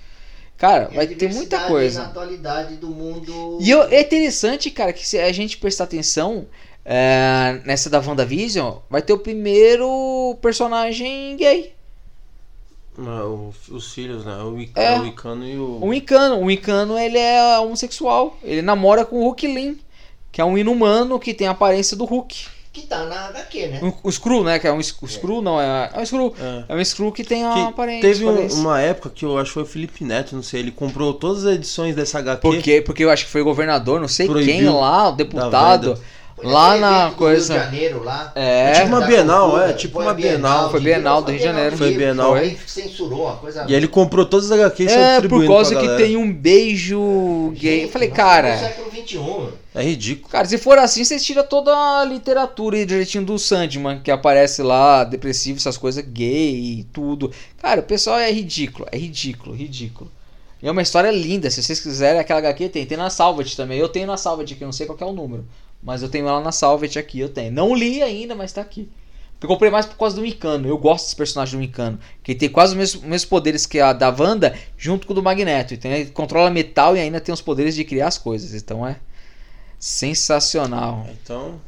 Cara, 0.58 0.88
vai 0.88 1.06
ter 1.06 1.14
muita 1.14 1.26
diversidade 1.26 1.62
Na 1.64 1.68
coisa. 1.68 2.02
atualidade 2.04 2.76
do 2.76 2.88
mundo. 2.88 3.58
E 3.60 3.68
eu- 3.70 3.82
é 3.82 4.00
interessante, 4.00 4.70
cara, 4.70 4.92
que 4.92 5.06
se 5.06 5.18
a 5.18 5.30
gente 5.32 5.58
prestar 5.58 5.84
atenção 5.84 6.46
é, 6.88 7.60
nessa 7.64 7.90
da 7.90 7.98
WandaVision, 8.00 8.76
vai 8.88 9.02
ter 9.02 9.12
o 9.12 9.18
primeiro 9.18 10.38
personagem 10.40 11.36
gay. 11.36 11.74
Ah, 12.98 13.24
o- 13.26 13.52
os 13.70 13.92
filhos, 13.92 14.24
né? 14.24 14.36
O, 14.42 14.58
Ica, 14.60 14.80
É. 14.80 14.98
o 15.00 15.06
Icano 15.06 15.46
e 15.46 15.58
o. 15.58 15.84
O 15.84 15.92
Incano. 15.92 16.40
O 16.42 16.50
Incano, 16.50 16.98
ele 16.98 17.18
é 17.18 17.58
homossexual. 17.58 18.38
Ele 18.42 18.62
namora 18.62 19.04
com 19.04 19.16
o 19.16 19.22
Hulk 19.24 19.46
Lin, 19.48 19.78
que 20.32 20.40
é 20.40 20.44
um 20.44 20.56
inumano 20.56 21.18
que 21.18 21.34
tem 21.34 21.46
a 21.48 21.50
aparência 21.50 21.96
do 21.96 22.04
Hulk. 22.04 22.46
Que 22.76 22.82
tá 22.82 23.04
na 23.06 23.28
HQ, 23.28 23.66
né? 23.68 23.80
O, 23.82 24.08
o 24.08 24.10
Skrull, 24.10 24.44
né? 24.44 24.58
Que 24.58 24.66
é 24.68 24.72
um 24.72 24.76
o 24.76 24.80
Skrull, 25.06 25.40
não, 25.40 25.58
é, 25.58 25.90
é 25.94 25.98
um 25.98 26.02
Skrull. 26.02 26.34
É. 26.38 26.64
É 26.68 26.76
um 26.76 26.80
Skrull 26.82 27.10
que 27.10 27.24
tem 27.24 27.42
a 27.42 27.54
Que 27.54 27.60
aparência. 27.60 28.02
teve 28.02 28.26
um- 28.26 28.46
uma 28.60 28.78
época 28.82 29.08
que 29.08 29.24
eu 29.24 29.38
acho 29.38 29.46
que 29.48 29.54
foi 29.54 29.62
o 29.62 29.66
Felipe 29.66 30.04
Neto, 30.04 30.36
não 30.36 30.42
sei, 30.42 30.60
ele 30.60 30.70
comprou 30.70 31.14
todas 31.14 31.46
as 31.46 31.54
edições 31.54 31.96
dessa 31.96 32.18
HQ. 32.18 32.42
Por 32.42 32.58
quê? 32.58 32.82
Porque 32.82 33.02
eu 33.02 33.08
acho 33.10 33.24
que 33.24 33.30
foi 33.30 33.40
o 33.40 33.44
governador, 33.44 33.98
não 33.98 34.08
sei 34.08 34.28
quem 34.28 34.68
lá, 34.68 35.08
o 35.08 35.12
deputado. 35.12 35.98
Foi 36.36 36.44
Lá 36.44 36.76
na 36.76 37.10
coisa- 37.12 37.54
Rio 37.54 37.62
de 37.62 37.66
Janeiro 37.76 38.04
lá. 38.04 38.30
É, 38.34 38.72
tipo 38.72 38.86
uma 38.88 39.00
Bienal, 39.06 39.44
cultura. 39.50 39.70
é, 39.70 39.72
tipo 39.72 39.94
Foi 39.94 40.02
uma 40.04 40.10
a 40.10 40.14
Bienal. 40.14 40.70
Foi 40.70 40.80
de 40.80 40.84
Bienal 40.84 41.16
Rio, 41.16 41.24
do 41.24 41.30
Rio 41.30 41.38
de 41.38 41.44
Janeiro. 41.46 41.76
Foi 41.78 41.90
Bienal. 41.94 42.34
Aí 42.34 42.58
censurou 42.66 43.22
uma 43.24 43.36
coisa. 43.36 43.64
E 43.66 43.74
ele 43.74 43.88
comprou 43.88 44.26
todas 44.26 44.50
as 44.50 44.58
HQs 44.60 44.92
e 44.92 44.94
é 44.94 45.20
por 45.22 45.46
causa 45.46 45.74
que 45.74 45.80
galera. 45.82 45.96
tem 46.04 46.16
um 46.18 46.30
beijo 46.30 47.52
gay. 47.56 47.84
Eu 47.84 47.88
falei, 47.88 48.10
cara. 48.10 48.52
No 48.54 48.58
século 48.60 48.90
XXI. 48.90 49.48
É 49.74 49.82
ridículo. 49.82 50.28
Cara, 50.28 50.46
se 50.46 50.58
for 50.58 50.78
assim, 50.78 51.04
vocês 51.04 51.24
tiram 51.24 51.42
toda 51.44 51.74
a 51.74 52.04
literatura 52.04 52.76
aí 52.76 52.84
direitinho 52.86 53.24
do 53.24 53.38
Sandman, 53.38 54.00
que 54.00 54.10
aparece 54.10 54.62
lá, 54.62 55.04
depressivo, 55.04 55.58
essas 55.58 55.76
coisas 55.78 56.04
gay 56.06 56.80
e 56.80 56.84
tudo. 56.92 57.30
Cara, 57.62 57.80
o 57.80 57.84
pessoal 57.84 58.18
é 58.18 58.30
ridículo, 58.30 58.86
é 58.92 58.98
ridículo, 58.98 59.54
ridículo. 59.54 60.10
E 60.62 60.68
é 60.68 60.70
uma 60.70 60.80
história 60.82 61.10
linda, 61.10 61.50
se 61.50 61.62
vocês 61.62 61.80
quiserem, 61.80 62.18
aquela 62.20 62.38
HQ 62.40 62.68
tem. 62.70 62.86
Tem 62.86 62.96
na 62.96 63.10
Salvat 63.10 63.54
também. 63.54 63.78
Eu 63.78 63.88
tenho 63.88 64.06
na 64.06 64.16
Salvat 64.16 64.50
aqui, 64.52 64.62
eu 64.62 64.66
não 64.66 64.72
sei 64.72 64.86
qual 64.86 64.96
que 64.96 65.04
é 65.04 65.06
o 65.06 65.12
número. 65.12 65.44
Mas 65.86 66.02
eu 66.02 66.08
tenho 66.08 66.26
ela 66.26 66.40
na 66.40 66.50
Salvat 66.50 66.98
aqui, 66.98 67.20
eu 67.20 67.28
tenho. 67.28 67.52
Não 67.52 67.72
li 67.72 68.02
ainda, 68.02 68.34
mas 68.34 68.52
tá 68.52 68.60
aqui. 68.60 68.90
Eu 69.40 69.46
comprei 69.46 69.70
mais 69.70 69.86
por 69.86 69.96
causa 69.96 70.16
do 70.16 70.22
Micano. 70.22 70.66
Eu 70.68 70.76
gosto 70.76 71.04
desse 71.04 71.14
personagem 71.14 71.56
do 71.56 71.60
Micano. 71.60 71.96
Que 72.24 72.32
ele 72.32 72.38
tem 72.40 72.48
quase 72.48 72.72
os 72.72 72.76
mesmos, 72.76 73.04
mesmos 73.04 73.24
poderes 73.24 73.66
que 73.66 73.78
a 73.78 73.92
da 73.92 74.08
Wanda, 74.08 74.58
junto 74.76 75.06
com 75.06 75.12
o 75.12 75.14
do 75.14 75.22
Magneto. 75.22 75.74
Então 75.74 75.88
ele 75.88 76.10
controla 76.10 76.50
metal 76.50 76.96
e 76.96 77.00
ainda 77.00 77.20
tem 77.20 77.32
os 77.32 77.40
poderes 77.40 77.76
de 77.76 77.84
criar 77.84 78.08
as 78.08 78.18
coisas. 78.18 78.52
Então 78.52 78.84
é 78.84 78.96
sensacional. 79.78 81.06
Então, 81.12 81.60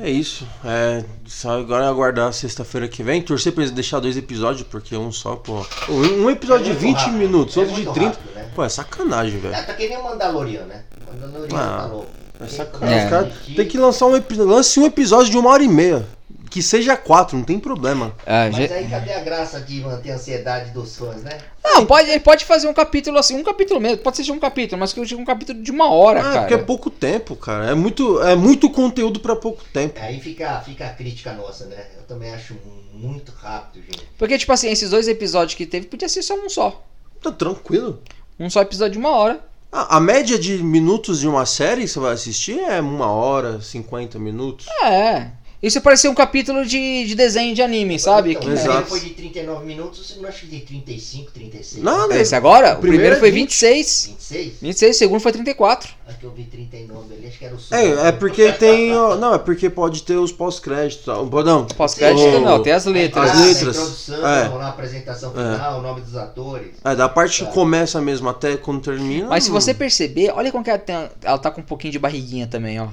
é 0.00 0.08
isso. 0.08 0.46
É, 0.64 1.02
só 1.26 1.58
agora 1.58 1.86
é 1.86 1.88
aguardar 1.88 2.32
sexta-feira 2.32 2.86
que 2.86 3.02
vem. 3.02 3.20
Torcer 3.20 3.52
pra 3.52 3.64
eles 3.64 3.74
deixar 3.74 3.98
dois 3.98 4.16
episódios, 4.16 4.62
porque 4.68 4.96
um 4.96 5.10
só, 5.10 5.34
pô. 5.34 5.66
Um, 5.88 6.30
episódio 6.30 6.70
É 6.70 6.74
de 6.74 6.80
muito 6.80 6.80
20 6.82 6.96
rápido, 6.98 7.16
minutos, 7.16 7.56
é 7.56 7.60
outro 7.60 7.74
de 7.74 7.82
muito 7.82 7.94
30. 7.94 8.10
rápido, 8.10 8.34
né? 8.34 8.50
Pô, 8.54 8.62
é 8.62 8.68
sacanagem, 8.68 9.40
velho. 9.40 9.56
Ah, 9.56 9.62
tá 9.64 9.74
que 9.74 9.88
nem 9.88 9.98
o 9.98 10.04
Mandaloriano, 10.04 10.68
né? 10.68 10.84
O 11.00 11.12
Mandaloriano 11.12 11.56
Ah, 11.56 11.78
tá 11.78 11.86
louco. 11.86 12.27
É 12.40 12.44
Tem 12.46 12.48
sacanagem. 12.56 12.98
É. 12.98 13.04
Os 13.04 13.10
caras 13.10 13.32
tem 13.56 13.66
que 13.66 13.78
lançar 13.78 14.06
um 14.06 14.16
episódio. 14.16 14.52
Lance 14.52 14.78
um 14.80 14.86
episódio 14.86 15.30
de 15.30 15.36
uma 15.38 15.50
hora 15.50 15.62
e 15.62 15.68
meia. 15.68 16.06
que 16.50 16.62
seja 16.62 16.96
quatro, 16.96 17.36
não 17.36 17.44
tem 17.44 17.60
problema. 17.60 18.14
É, 18.24 18.46
Mas 18.46 18.56
gente- 18.56 18.72
aí 18.72 18.88
cadê 18.88 19.12
a 19.12 19.20
graça 19.20 19.60
de 19.60 19.80
manter 19.82 20.12
a 20.12 20.14
ansiedade 20.14 20.70
dos 20.70 20.96
fãs, 20.96 21.22
né? 21.22 21.36
Não, 21.62 21.84
pode, 21.84 22.08
ele 22.08 22.20
pode 22.20 22.46
fazer 22.46 22.66
um 22.66 22.72
capítulo 22.72 23.18
assim, 23.18 23.36
um 23.36 23.44
capítulo 23.44 23.78
mesmo, 23.78 23.98
pode 23.98 24.16
ser 24.24 24.32
um 24.32 24.38
capítulo, 24.38 24.80
mas 24.80 24.90
que 24.94 24.98
eu 24.98 25.04
digo 25.04 25.20
um 25.20 25.26
capítulo 25.26 25.62
de 25.62 25.70
uma 25.70 25.90
hora, 25.92 26.20
Ah, 26.20 26.22
cara. 26.22 26.40
porque 26.40 26.54
é 26.54 26.58
pouco 26.58 26.88
tempo, 26.88 27.36
cara. 27.36 27.66
É 27.70 27.74
muito, 27.74 28.22
é 28.22 28.34
muito 28.34 28.70
conteúdo 28.70 29.20
pra 29.20 29.36
pouco 29.36 29.62
tempo. 29.74 30.00
Aí 30.00 30.18
fica, 30.20 30.58
fica 30.62 30.86
a 30.86 30.90
crítica 30.94 31.34
nossa, 31.34 31.66
né? 31.66 31.84
Eu 31.98 32.04
também 32.04 32.32
acho 32.32 32.56
muito 32.94 33.30
rápido, 33.32 33.82
gente. 33.84 34.08
Porque, 34.16 34.38
tipo 34.38 34.50
assim, 34.50 34.70
esses 34.70 34.88
dois 34.88 35.06
episódios 35.06 35.54
que 35.54 35.66
teve, 35.66 35.86
podia 35.86 36.08
ser 36.08 36.22
só 36.22 36.34
um 36.34 36.48
só. 36.48 36.82
Tá 37.22 37.30
tranquilo. 37.30 38.00
Um 38.40 38.48
só 38.48 38.62
episódio 38.62 38.92
de 38.92 38.98
uma 38.98 39.10
hora. 39.10 39.38
A, 39.70 40.00
média 40.00 40.38
de 40.38 40.62
minutos 40.62 41.20
de 41.20 41.28
uma 41.28 41.44
série 41.44 41.82
que 41.82 41.88
você 41.88 42.00
vai 42.00 42.14
assistir 42.14 42.58
é 42.58 42.80
uma 42.80 43.10
hora, 43.10 43.60
50 43.60 44.18
minutos. 44.18 44.66
É. 44.82 45.30
Isso 45.60 45.80
parecia 45.80 46.08
um 46.08 46.14
capítulo 46.14 46.64
de, 46.64 47.04
de 47.04 47.16
desenho 47.16 47.52
de 47.52 47.60
anime, 47.60 47.98
sabe? 47.98 48.30
Então, 48.30 48.42
Que- 48.42 48.48
o 48.48 48.52
primeiro 48.52 48.70
Exato. 48.74 48.88
foi 48.90 49.00
de 49.00 49.10
39 49.10 49.66
minutos, 49.66 49.98
o 49.98 50.04
segundo 50.04 50.28
acho 50.28 50.42
que 50.42 50.46
de 50.46 50.60
35, 50.60 51.32
36. 51.32 51.82
Nada. 51.82 52.16
Esse 52.16 52.36
agora? 52.36 52.74
O 52.74 52.80
primeiro 52.80 53.16
primeiro 53.16 53.16
é 53.16 53.18
foi 53.18 53.30
20. 53.32 53.48
26. 53.50 54.06
26? 54.06 54.52
26, 54.62 54.94
o 54.94 54.98
segundo 55.00 55.20
foi 55.20 55.32
34. 55.32 55.90
Acho 56.06 56.18
que 56.18 56.24
eu 56.26 56.30
vi 56.30 56.44
39 56.44 57.12
ali, 57.12 57.26
acho 57.26 57.38
que 57.40 57.44
era 57.44 57.54
o 57.56 57.58
som. 57.58 57.74
É, 57.74 58.08
é 58.08 58.12
porque 58.12 58.52
tem. 58.52 58.94
ó, 58.96 59.16
Não, 59.16 59.34
é 59.34 59.38
porque 59.38 59.68
pode 59.68 60.04
ter 60.04 60.14
os 60.16 60.30
pós-créditos. 60.30 61.04
tá? 61.04 61.14
Não, 61.16 61.66
Pós-crédito 61.66 62.36
O- 62.36 62.40
não, 62.40 62.62
tem 62.62 62.72
as 62.72 62.84
letras. 62.84 63.28
As 63.28 63.36
Ah, 63.36 63.44
letras. 63.44 63.76
A 63.76 63.80
introdução, 63.80 64.16
É. 64.28 64.48
lá, 64.48 64.64
a 64.66 64.68
apresentação 64.68 65.32
final, 65.32 65.80
o 65.80 65.82
nome 65.82 66.02
dos 66.02 66.14
atores. 66.14 66.70
É, 66.84 66.94
da 66.94 67.08
parte 67.08 67.40
Tá. 67.40 67.46
que 67.46 67.52
começa 67.52 68.00
mesmo 68.00 68.28
até 68.28 68.56
quando 68.56 68.80
termina. 68.80 69.26
Mas 69.26 69.42
se 69.42 69.50
não- 69.50 69.60
você 69.60 69.74
perceber, 69.74 70.30
olha 70.30 70.52
como 70.52 70.62
que 70.62 70.70
ela, 70.70 70.78
tem, 70.78 70.94
ela 71.20 71.36
tá 71.38 71.50
com 71.50 71.60
um 71.62 71.64
pouquinho 71.64 71.90
de 71.92 71.98
barriguinha 71.98 72.46
também, 72.46 72.78
ó. 72.80 72.86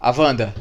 A 0.00 0.12
Wanda. 0.12 0.54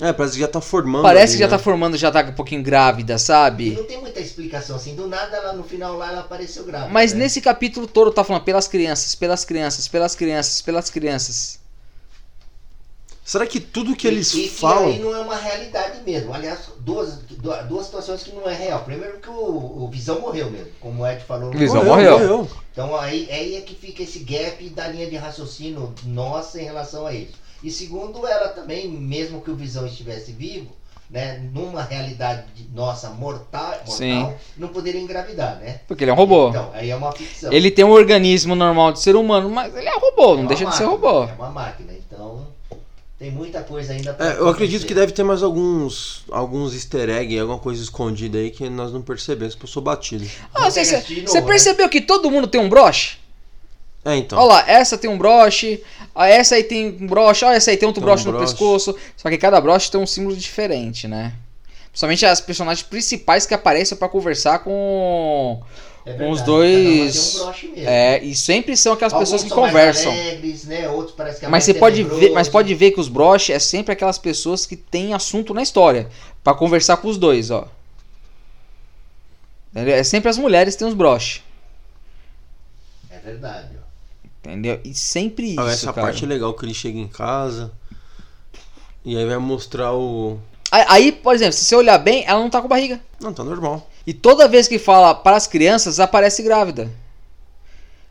É, 0.00 0.12
parece 0.12 0.34
que 0.34 0.40
já 0.40 0.48
tá 0.48 0.60
formando. 0.60 1.02
Parece 1.02 1.24
ali, 1.24 1.32
que 1.34 1.38
já 1.38 1.46
né? 1.46 1.50
tá 1.50 1.58
formando, 1.58 1.96
já 1.96 2.10
tá 2.10 2.20
um 2.22 2.32
pouquinho 2.32 2.62
grávida, 2.62 3.14
E 3.14 3.18
sabe? 3.18 3.70
não 3.70 3.84
tem 3.84 4.00
muita 4.00 4.20
explicação 4.20 4.74
assim, 4.76 4.96
do 4.96 5.06
nada 5.06 5.40
lá 5.40 5.52
no 5.52 5.62
final 5.62 5.96
lá 5.96 6.10
ela 6.10 6.20
apareceu 6.20 6.64
grávida. 6.64 6.90
Mas 6.92 7.12
né? 7.12 7.20
nesse 7.20 7.40
capítulo 7.40 7.86
todo 7.86 8.10
tá 8.10 8.24
falando 8.24 8.42
pelas 8.42 8.66
crianças, 8.66 9.14
pelas 9.14 9.44
crianças, 9.44 9.86
pelas 9.86 10.14
crianças, 10.16 10.60
pelas 10.62 10.90
crianças. 10.90 11.60
Será 13.24 13.46
que 13.46 13.58
tudo 13.58 13.96
que 13.96 14.06
E- 14.06 14.10
eles 14.10 14.34
e 14.34 14.48
falam. 14.48 14.84
Que 14.92 14.98
aí 14.98 14.98
não 15.02 15.14
é 15.14 15.20
uma 15.20 15.36
realidade 15.36 16.02
mesmo. 16.04 16.34
Aliás, 16.34 16.58
duas, 16.80 17.20
duas, 17.30 17.66
duas 17.66 17.86
situações 17.86 18.22
que 18.22 18.32
não 18.32 18.46
é 18.48 18.54
real. 18.54 18.84
Primeiro 18.84 19.18
que 19.18 19.30
o, 19.30 19.84
o 19.84 19.88
Visão 19.90 20.20
morreu 20.20 20.50
mesmo, 20.50 20.72
como 20.78 21.02
o 21.02 21.06
Ed 21.06 21.24
falou. 21.24 21.50
no 21.50 21.58
Visão 21.58 21.76
começo. 21.84 21.88
morreu. 22.10 22.50
Então 22.72 22.94
aí, 22.96 23.26
aí 23.30 23.54
é 23.56 23.60
que 23.62 23.74
fica 23.74 24.02
esse 24.02 24.18
gap 24.18 24.68
da 24.70 24.88
linha 24.88 25.08
de 25.08 25.16
raciocínio 25.16 25.94
nossa 26.04 26.60
em 26.60 26.64
relação 26.64 27.06
a 27.06 27.14
isso. 27.14 27.43
E 27.64 27.70
segundo, 27.70 28.26
ela 28.26 28.48
também, 28.48 28.86
mesmo 28.88 29.40
que 29.40 29.50
o 29.50 29.56
Visão 29.56 29.86
estivesse 29.86 30.32
vivo, 30.32 30.70
né, 31.10 31.38
numa 31.52 31.82
realidade 31.82 32.44
de- 32.54 32.68
nossa 32.74 33.08
mortal, 33.10 33.74
mortal 33.86 34.38
não 34.56 34.68
poderia 34.68 35.00
engravidar, 35.00 35.56
né? 35.60 35.80
Porque 35.88 36.04
ele 36.04 36.10
é 36.10 36.14
um 36.14 36.16
robô. 36.16 36.50
Então, 36.50 36.70
aí 36.74 36.90
é 36.90 36.96
uma 36.96 37.10
ficção. 37.12 37.50
Ele 37.52 37.70
tem 37.70 37.84
um 37.84 37.90
organismo 37.90 38.54
normal 38.54 38.92
de 38.92 39.00
ser 39.00 39.16
humano, 39.16 39.48
mas 39.48 39.74
ele 39.74 39.88
é 39.88 39.98
robô, 39.98 40.34
É 40.34 40.36
não 40.36 40.46
deixa 40.46 40.66
de 40.66 40.74
ser 40.76 40.84
máquina, 40.86 41.08
robô. 41.08 41.24
É 41.30 41.34
uma 41.34 41.50
máquina, 41.50 41.92
então 41.92 42.46
tem 43.18 43.30
muita 43.30 43.62
coisa 43.62 43.94
ainda 43.94 44.12
pra 44.12 44.26
É, 44.26 44.28
eu 44.38 44.48
acredito 44.48 44.80
acontecer. 44.82 44.86
que 44.86 44.94
deve 44.94 45.12
ter 45.12 45.22
mais 45.22 45.42
alguns 45.42 46.22
alguns 46.30 46.74
easter 46.74 47.08
egg, 47.08 47.38
alguma 47.38 47.58
coisa 47.58 47.82
escondida 47.82 48.36
aí 48.38 48.50
que 48.50 48.68
nós 48.68 48.92
não 48.92 49.00
percebemos, 49.00 49.54
passou 49.54 49.82
batido. 49.82 50.26
Ah, 50.54 50.68
você, 50.70 50.84
você 50.84 51.20
novo, 51.22 51.34
né? 51.34 51.42
percebeu 51.46 51.88
que 51.88 52.00
todo 52.02 52.30
mundo 52.30 52.46
tem 52.46 52.60
um 52.60 52.68
broche? 52.68 53.18
É, 54.04 54.16
então. 54.16 54.38
Olha 54.38 54.48
lá, 54.54 54.64
essa 54.70 54.98
tem 54.98 55.08
um 55.08 55.16
broche, 55.16 55.82
essa 56.14 56.56
aí 56.56 56.64
tem 56.64 56.88
um 57.00 57.06
broche, 57.06 57.44
olha 57.44 57.56
essa 57.56 57.70
aí 57.70 57.76
tem 57.76 57.86
outro 57.86 58.02
Tem 58.02 58.04
um 58.08 58.12
broche 58.12 58.26
no 58.26 58.32
broche. 58.32 58.52
pescoço. 58.52 58.96
Só 59.16 59.30
que 59.30 59.38
cada 59.38 59.60
broche 59.60 59.90
tem 59.90 60.00
um 60.00 60.06
símbolo 60.06 60.36
diferente, 60.36 61.08
né? 61.08 61.32
Principalmente 61.90 62.26
as 62.26 62.40
personagens 62.40 62.86
principais 62.86 63.46
que 63.46 63.54
aparecem 63.54 63.96
pra 63.96 64.08
conversar 64.08 64.58
com. 64.58 65.62
É 66.06 66.12
com 66.12 66.28
os 66.30 66.42
dois- 66.42 67.36
um 67.36 67.44
broche 67.44 67.68
mesmo. 67.68 67.88
É, 67.88 68.22
e 68.22 68.34
sempre 68.34 68.76
são 68.76 68.92
aquelas 68.92 69.14
Alguns 69.14 69.26
pessoas 69.30 69.42
que 69.42 69.48
são 69.48 69.60
mais 69.62 69.72
conversam. 69.72 70.12
alegres, 70.12 70.64
né? 70.64 70.86
Outros 70.90 71.16
parece 71.16 71.38
que 71.40 71.46
é 71.46 71.48
Mas 71.48 71.52
mais 71.52 71.64
você 71.64 71.74
pode 71.74 72.02
ver, 72.02 72.30
mas 72.32 72.48
pode 72.48 72.74
ver 72.74 72.90
que 72.90 73.00
os 73.00 73.08
broches 73.08 73.56
é 73.56 73.58
sempre 73.58 73.92
aquelas 73.92 74.18
pessoas 74.18 74.66
que 74.66 74.76
têm 74.76 75.14
assunto 75.14 75.54
na 75.54 75.62
história 75.62 76.08
Pra 76.42 76.52
conversar 76.52 76.98
com 76.98 77.08
os 77.08 77.16
dois, 77.16 77.50
ó. 77.50 77.66
Entendeu? 79.72 79.94
É 79.94 80.02
sempre 80.04 80.28
as 80.28 80.36
mulheres 80.36 80.74
que 80.74 80.80
têm 80.80 80.88
os 80.88 80.94
broches, 80.94 81.42
É 83.10 83.18
verdade, 83.18 83.68
ó. 83.80 83.83
Entendeu? 84.44 84.80
E 84.84 84.94
sempre 84.94 85.50
isso, 85.52 85.60
Ah, 85.60 85.70
essa 85.72 85.92
cara. 85.92 86.06
parte 86.06 86.24
é 86.24 86.28
legal 86.28 86.52
que 86.54 86.64
ele 86.64 86.74
chega 86.74 86.98
em 86.98 87.08
casa 87.08 87.72
e 89.04 89.16
aí 89.16 89.26
vai 89.26 89.38
mostrar 89.38 89.92
o. 89.92 90.38
Aí, 90.70 91.12
por 91.12 91.34
exemplo, 91.34 91.52
se 91.52 91.64
você 91.64 91.76
olhar 91.76 91.98
bem, 91.98 92.24
ela 92.26 92.40
não 92.40 92.50
tá 92.50 92.60
com 92.60 92.66
barriga. 92.68 93.00
Não, 93.20 93.32
tá 93.32 93.44
normal. 93.44 93.88
E 94.06 94.12
toda 94.12 94.48
vez 94.48 94.66
que 94.66 94.78
fala 94.78 95.14
para 95.14 95.36
as 95.36 95.46
crianças, 95.46 96.00
aparece 96.00 96.42
grávida. 96.42 96.90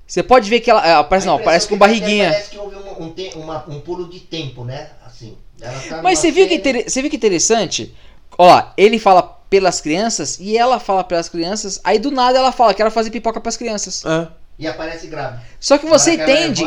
Você 0.07 0.21
pode 0.23 0.49
ver 0.49 0.59
que 0.59 0.69
ela. 0.69 0.86
é, 0.86 0.93
Aparece, 0.93 1.27
não, 1.27 1.36
aparece 1.36 1.67
com 1.67 1.75
é 1.75 1.77
barriguinha. 1.77 2.29
Parece 2.29 2.49
que 2.51 2.57
houve 2.57 2.75
um, 2.75 3.03
um, 3.03 3.09
te- 3.11 3.31
uma- 3.36 3.65
um 3.67 3.79
pulo 3.81 4.07
de 4.09 4.19
tempo, 4.21 4.63
né? 4.63 4.91
Assim. 5.05 5.38
Ela 5.61 5.79
tá 5.89 6.01
Mas 6.01 6.19
você 6.19 6.31
viu, 6.31 6.47
que 6.47 6.55
inter- 6.55 6.89
você 6.89 7.01
viu 7.01 7.09
que 7.09 7.17
interessante? 7.17 7.93
Ó, 8.38 8.63
ele 8.77 8.97
fala 8.99 9.21
pelas 9.23 9.79
crianças 9.81 10.39
e 10.39 10.57
ela 10.57 10.79
fala 10.79 11.03
pelas 11.03 11.29
crianças. 11.29 11.79
Aí 11.84 11.99
do 11.99 12.11
nada 12.11 12.38
ela 12.38 12.51
fala 12.51 12.73
que 12.73 12.81
ela 12.81 12.91
fazer 12.91 13.11
pipoca 13.11 13.39
pras 13.41 13.57
crianças. 13.57 14.03
É. 14.05 14.27
E 14.57 14.67
aparece 14.67 15.07
grávida. 15.07 15.41
Só 15.59 15.77
que 15.77 15.85
você 15.85 16.13
entende. 16.13 16.63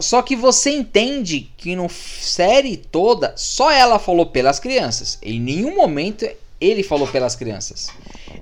Só 0.00 0.20
que 0.22 0.36
você 0.36 0.70
entende 0.70 1.50
que 1.56 1.74
no 1.74 1.88
série 1.88 2.76
toda 2.76 3.32
só 3.36 3.70
ela 3.70 3.98
falou 3.98 4.26
pelas 4.26 4.58
crianças. 4.58 5.18
Em 5.22 5.40
nenhum 5.40 5.74
momento 5.74 6.28
ele 6.60 6.82
falou 6.82 7.08
pelas 7.08 7.34
crianças. 7.34 7.88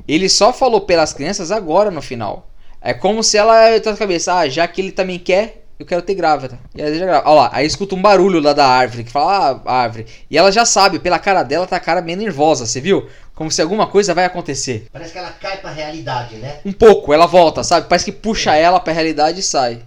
Ele 0.07 0.28
só 0.28 0.53
falou 0.53 0.80
pelas 0.80 1.12
crianças 1.12 1.51
agora 1.51 1.90
no 1.90 2.03
final. 2.03 2.48
É 2.80 2.92
como 2.92 3.22
se 3.22 3.36
ela 3.36 3.78
tá 3.80 3.92
na 3.92 3.96
cabeça, 3.96 4.34
ah, 4.34 4.48
já 4.48 4.66
que 4.66 4.80
ele 4.80 4.92
também 4.92 5.18
quer, 5.18 5.64
eu 5.78 5.86
quero 5.86 6.03
ter 6.03 6.14
grávida. 6.14 6.59
E 6.74 6.82
aí, 6.82 6.98
já 6.98 7.07
grávida. 7.07 7.28
Olha 7.28 7.40
lá, 7.42 7.51
aí 7.53 7.66
escuta 7.66 7.94
um 7.94 8.03
barulho 8.03 8.40
lá 8.40 8.53
da 8.53 8.66
árvore, 8.66 9.05
que 9.05 9.11
fala, 9.11 9.62
ah, 9.64 9.72
árvore. 9.72 10.07
E 10.30 10.36
ela 10.36 10.51
já 10.51 10.64
sabe, 10.64 10.98
pela 10.98 11.18
cara 11.18 11.42
dela 11.42 11.66
tá 11.66 11.76
a 11.76 11.80
cara 11.80 12.03
meio 12.03 12.18
nervosa, 12.18 12.66
você 12.66 12.80
viu? 12.80 13.09
Como 13.41 13.51
se 13.51 13.62
alguma 13.62 13.86
coisa 13.86 14.12
vai 14.12 14.26
acontecer. 14.26 14.86
Parece 14.93 15.12
que 15.12 15.18
ela 15.18 15.30
cai 15.30 15.57
pra 15.57 15.70
realidade, 15.70 16.36
né? 16.36 16.59
Um 16.62 16.74
pouco, 16.74 17.11
ela 17.14 17.24
volta, 17.24 17.64
sabe? 17.64 17.88
Parece 17.88 18.05
que 18.05 18.12
puxa 18.12 18.55
ela 18.55 18.78
pra 18.78 18.93
realidade 18.93 19.41
e 19.41 19.43
sai. 19.43 19.80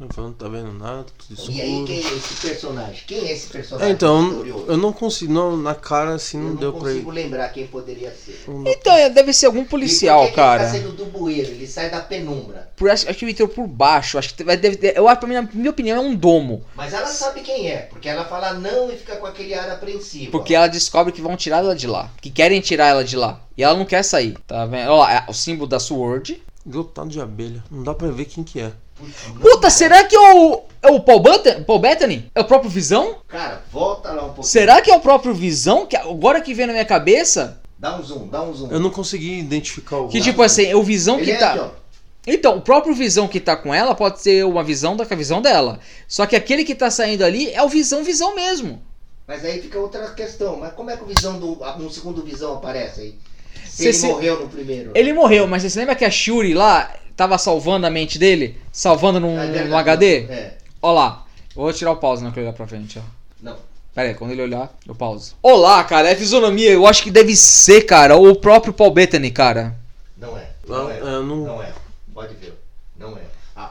Não 0.00 0.08
não 0.24 0.32
tá 0.32 0.48
vendo 0.48 0.72
nada, 0.72 1.04
tudo 1.18 1.34
escuro. 1.38 1.52
E 1.52 1.60
aí, 1.60 1.84
quem 1.84 1.96
é 1.98 2.14
esse 2.14 2.34
personagem? 2.48 3.02
Quem 3.06 3.18
é 3.18 3.32
esse 3.32 3.48
personagem? 3.48 3.90
É, 3.90 3.92
então, 3.92 4.46
eu 4.66 4.76
não 4.78 4.94
consigo, 4.94 5.30
não, 5.30 5.58
na 5.58 5.74
cara 5.74 6.14
assim 6.14 6.38
Eu 6.38 6.42
não, 6.44 6.50
não 6.52 6.56
deu 6.56 6.72
pra 6.72 6.80
ir. 6.90 6.94
consigo 6.94 7.10
lembrar 7.10 7.48
quem 7.50 7.66
poderia 7.66 8.10
ser. 8.10 8.44
Não 8.48 8.64
dá 8.64 8.70
Então, 8.70 8.94
é, 8.94 9.10
deve 9.10 9.34
ser 9.34 9.44
algum 9.44 9.60
E 9.60 9.66
policial, 9.66 10.22
por 10.22 10.30
que 10.30 10.36
cara. 10.36 10.62
Ele 10.62 10.72
tá 10.72 10.78
sendo 10.78 10.92
do 10.96 11.04
bueiro, 11.04 11.50
ele 11.50 11.66
sai 11.66 11.90
da 11.90 12.00
penumbra. 12.00 12.70
Por, 12.76 12.88
acho, 12.88 13.10
acho 13.10 13.18
que 13.18 13.24
ele 13.26 13.32
entrou 13.32 13.46
por 13.48 13.66
baixo. 13.66 14.16
Acho 14.16 14.34
que 14.34 14.42
vai- 14.42 14.56
deve, 14.56 14.78
eu 14.96 15.06
acho, 15.06 15.20
pra 15.20 15.28
mim, 15.28 15.34
na 15.34 15.42
minha 15.52 15.70
opinião, 15.70 15.98
é 15.98 16.00
um 16.00 16.14
domo. 16.14 16.64
Mas 16.74 16.94
ela 16.94 17.06
sabe 17.08 17.42
quem 17.42 17.68
é, 17.70 17.80
porque 17.82 18.08
ela 18.08 18.24
fala 18.24 18.54
não 18.54 18.90
e 18.90 18.96
fica 18.96 19.16
com 19.16 19.26
aquele 19.26 19.52
ar 19.52 19.68
apreensivo. 19.68 20.30
Porque 20.30 20.54
ela 20.54 20.66
descobre 20.66 21.12
que 21.12 21.20
vão 21.20 21.36
tirar 21.36 21.58
ela 21.58 21.76
de 21.76 21.86
lá. 21.86 22.10
Que 22.22 22.30
querem 22.30 22.62
tirar 22.62 22.86
ela 22.86 23.04
de 23.04 23.16
lá. 23.16 23.38
E 23.54 23.62
ela 23.62 23.76
não 23.76 23.84
quer 23.84 24.02
sair. 24.02 24.38
Tá 24.46 24.64
vendo? 24.64 24.88
Olha 24.92 24.96
lá, 24.98 25.12
é 25.12 25.24
o 25.30 25.34
símbolo 25.34 25.68
da 25.68 25.78
Sword. 25.78 26.42
Lotado 26.64 27.08
de 27.10 27.20
abelha. 27.20 27.62
Não 27.70 27.82
dá 27.82 27.92
pra 27.94 28.08
ver 28.08 28.24
quem 28.26 28.42
que 28.44 28.60
é. 28.60 28.72
Puta, 29.40 29.70
será 29.70 30.04
que 30.04 30.14
é 30.16 30.34
o. 30.34 30.62
É 30.82 30.90
o 30.90 30.98
Paul, 31.00 31.20
Button, 31.20 31.62
Paul 31.64 31.78
Bettany? 31.78 32.30
É 32.34 32.40
o 32.40 32.44
próprio 32.44 32.70
Visão? 32.70 33.16
Cara, 33.28 33.62
volta 33.70 34.08
lá 34.12 34.22
um 34.22 34.26
pouquinho. 34.26 34.44
Será 34.46 34.80
que 34.80 34.90
é 34.90 34.96
o 34.96 35.00
próprio 35.00 35.34
Visão? 35.34 35.84
Que 35.86 35.94
agora 35.94 36.40
que 36.40 36.54
vem 36.54 36.66
na 36.66 36.72
minha 36.72 36.86
cabeça. 36.86 37.60
Dá 37.78 37.98
um 37.98 38.02
zoom, 38.02 38.28
dá 38.28 38.42
um 38.42 38.54
zoom. 38.54 38.70
Eu 38.70 38.80
não 38.80 38.88
consegui 38.90 39.38
identificar 39.40 39.98
o 39.98 40.08
Que 40.08 40.20
tipo 40.22 40.42
assim, 40.42 40.64
é 40.64 40.74
o 40.74 40.82
Visão 40.82 41.16
Ele 41.16 41.26
que 41.26 41.30
é 41.32 41.36
tá. 41.36 41.50
aqui, 41.50 41.58
ó. 41.60 41.68
Então, 42.26 42.56
o 42.56 42.60
próprio 42.62 42.94
Visão 42.94 43.28
que 43.28 43.40
tá 43.40 43.56
com 43.56 43.74
ela 43.74 43.94
pode 43.94 44.20
ser 44.22 44.44
uma 44.46 44.62
visão 44.64 44.96
da 44.96 45.04
visão 45.04 45.42
dela. 45.42 45.80
Só 46.08 46.24
que 46.26 46.34
aquele 46.36 46.64
que 46.64 46.74
tá 46.74 46.90
saindo 46.90 47.24
ali 47.24 47.50
é 47.52 47.62
o 47.62 47.68
Visão 47.68 48.02
Visão 48.02 48.34
mesmo. 48.34 48.82
Mas 49.28 49.44
aí 49.44 49.60
fica 49.60 49.78
outra 49.78 50.10
questão. 50.12 50.56
Mas 50.56 50.72
como 50.72 50.90
é 50.90 50.96
que 50.96 51.02
o 51.04 51.06
visão 51.06 51.38
do. 51.38 51.58
Um 51.78 51.90
segundo 51.90 52.22
visão 52.22 52.54
aparece 52.54 53.00
aí? 53.02 53.14
Se 53.66 53.76
Cê 53.76 53.84
ele 53.84 53.92
se- 53.92 54.06
morreu 54.06 54.40
no 54.40 54.48
primeiro. 54.48 54.92
Ele 54.94 55.12
morreu, 55.12 55.46
mas 55.46 55.62
você 55.62 55.78
lembra 55.78 55.94
que 55.94 56.04
a 56.06 56.10
Shuri 56.10 56.52
lá 56.54 56.90
tava 57.20 57.36
salvando 57.36 57.86
a 57.86 57.90
mente 57.90 58.18
dele? 58.18 58.56
Salvando 58.72 59.20
num, 59.20 59.38
É 59.38 59.46
verdade. 59.46 59.68
num 59.68 59.76
HD? 59.76 60.20
É. 60.30 60.56
Ó 60.80 60.90
lá. 60.90 61.26
Eu 61.54 61.62
vou 61.62 61.72
tirar 61.72 61.92
o 61.92 61.96
pause 61.96 62.24
na 62.24 62.32
olhar 62.34 62.54
pra 62.54 62.66
frente, 62.66 62.98
ó. 62.98 63.02
Não. 63.42 63.56
Pera 63.94 64.08
aí, 64.08 64.14
quando 64.14 64.30
ele 64.30 64.40
olhar, 64.40 64.72
eu 64.88 64.94
pauso. 64.94 65.34
Olá, 65.42 65.84
cara, 65.84 66.08
é 66.08 66.16
fisionomia. 66.16 66.70
Eu 66.70 66.86
acho 66.86 67.02
que 67.02 67.10
deve 67.10 67.36
ser, 67.36 67.82
cara, 67.82 68.16
o 68.16 68.34
próprio 68.36 68.72
Paul 68.72 68.90
Bettany, 68.92 69.30
cara. 69.30 69.74
Não 70.16 70.34
é. 70.38 70.48
Não, 70.66 70.84
Não, 70.84 70.90
é. 70.90 70.96
é, 70.96 71.00
não- 71.02 71.22
Não 71.44 71.62
é. 71.62 71.72
Pode 72.14 72.34
ver. 72.36 72.54
Não 72.98 73.10
é. 73.18 73.20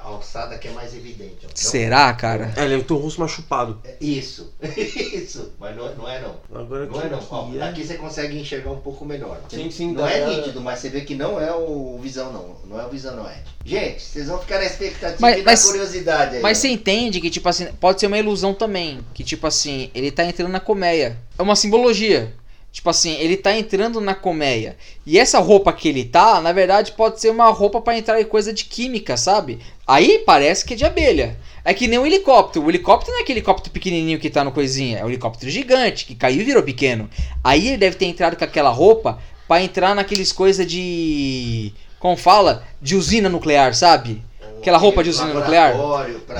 Alçada 0.09 0.57
que 0.57 0.67
é 0.67 0.71
mais 0.71 0.93
evidente. 0.93 1.39
ó. 1.43 1.47
Não 1.47 1.55
Será, 1.55 2.11
cara? 2.13 2.51
É, 2.55 2.65
ele 2.65 2.83
tem 2.83 2.95
o 2.95 2.99
rosto 2.99 3.19
mais 3.19 3.31
chupado. 3.31 3.79
é. 3.83 3.95
Isso. 4.01 4.53
Isso. 4.77 5.53
Mas 5.59 5.75
não, 5.75 5.87
é- 5.87 5.95
não 5.95 6.09
é 6.09 6.21
não. 6.21 6.35
Agora 6.59 6.85
Não 6.85 7.01
é 7.01 7.09
não. 7.09 7.19
Ó, 7.29 7.49
é? 7.55 7.61
Aqui 7.69 7.85
você 7.85 7.95
consegue 7.95 8.37
enxergar 8.39 8.71
um 8.71 8.79
pouco 8.79 9.05
melhor. 9.05 9.39
Sim, 9.49 9.69
sim, 9.71 9.93
Não 9.93 10.07
é 10.07 10.25
nítido, 10.25 10.61
mas 10.61 10.79
você 10.79 10.89
vê 10.89 11.01
que 11.01 11.15
não 11.15 11.39
é 11.39 11.53
o 11.53 11.97
Visão 12.01 12.31
não. 12.31 12.55
Não 12.65 12.79
é 12.81 12.85
o 12.85 12.89
Visão 12.89 13.15
não 13.15 13.27
é. 13.29 13.41
Gente, 13.65 14.01
vocês 14.01 14.27
vão 14.27 14.39
ficar 14.39 14.57
na 14.59 14.65
expectativa 14.65 15.17
Mas- 15.19 15.39
e 15.39 15.43
mas- 15.43 15.65
na 15.65 15.71
curiosidade 15.71 16.35
aí. 16.37 16.41
Mas 16.41 16.57
você 16.57 16.69
entende 16.69 17.19
que, 17.21 17.29
tipo 17.29 17.47
assim, 17.49 17.65
pode 17.79 17.99
ser 17.99 18.07
uma 18.07 18.17
ilusão 18.17 18.53
também. 18.53 18.99
Que, 19.13 19.23
tipo 19.23 19.45
assim, 19.45 19.91
ele 19.93 20.11
tá 20.11 20.23
entrando 20.25 20.51
na 20.51 20.59
colmeia. 20.59 21.17
É 21.37 21.41
uma 21.41 21.55
simbologia. 21.55 22.33
Tipo 22.79 22.91
assim, 22.91 23.17
ele 23.19 23.35
tá 23.35 23.53
entrando 23.57 23.99
na 23.99 24.15
colmeia. 24.15 24.77
E 25.05 25.19
essa 25.19 25.37
roupa 25.37 25.73
que 25.73 25.89
ele 25.89 26.05
tá, 26.05 26.39
na 26.39 26.53
verdade, 26.53 26.93
pode 26.93 27.19
ser 27.19 27.29
uma 27.29 27.49
roupa 27.49 27.81
pra 27.81 27.97
entrar 27.97 28.21
em 28.21 28.23
coisa 28.23 28.53
de 28.53 28.63
química, 28.63 29.17
sabe? 29.17 29.59
Aí 29.85 30.19
parece 30.25 30.63
que 30.63 30.75
é 30.75 30.77
de 30.77 30.85
abelha. 30.85 31.37
É 31.65 31.73
que 31.73 31.89
nem 31.89 31.99
um 31.99 32.05
helicóptero. 32.05 32.65
O 32.65 32.71
helicóptero 32.71 33.11
não 33.11 33.19
é 33.19 33.23
aquele 33.23 33.39
helicóptero 33.39 33.73
pequenininho 33.73 34.17
que 34.17 34.29
tá 34.29 34.45
no 34.45 34.53
coisinha. 34.53 34.99
É 34.99 35.03
um 35.03 35.09
helicóptero 35.09 35.51
gigante, 35.51 36.05
que 36.05 36.15
caiu 36.15 36.39
e 36.39 36.45
virou 36.45 36.63
pequeno. 36.63 37.09
Aí 37.43 37.67
ele 37.67 37.77
deve 37.77 37.97
ter 37.97 38.05
entrado 38.05 38.37
com 38.37 38.45
aquela 38.45 38.69
roupa 38.69 39.19
pra 39.45 39.61
entrar 39.61 39.93
naqueles 39.93 40.31
coisas 40.31 40.65
de. 40.65 41.73
Como 41.99 42.15
fala? 42.15 42.63
De 42.81 42.95
usina 42.95 43.27
nuclear, 43.27 43.75
sabe? 43.75 44.23
Aquela 44.57 44.77
roupa 44.77 45.03
de 45.03 45.09
usina 45.09 45.33
nuclear. 45.33 45.75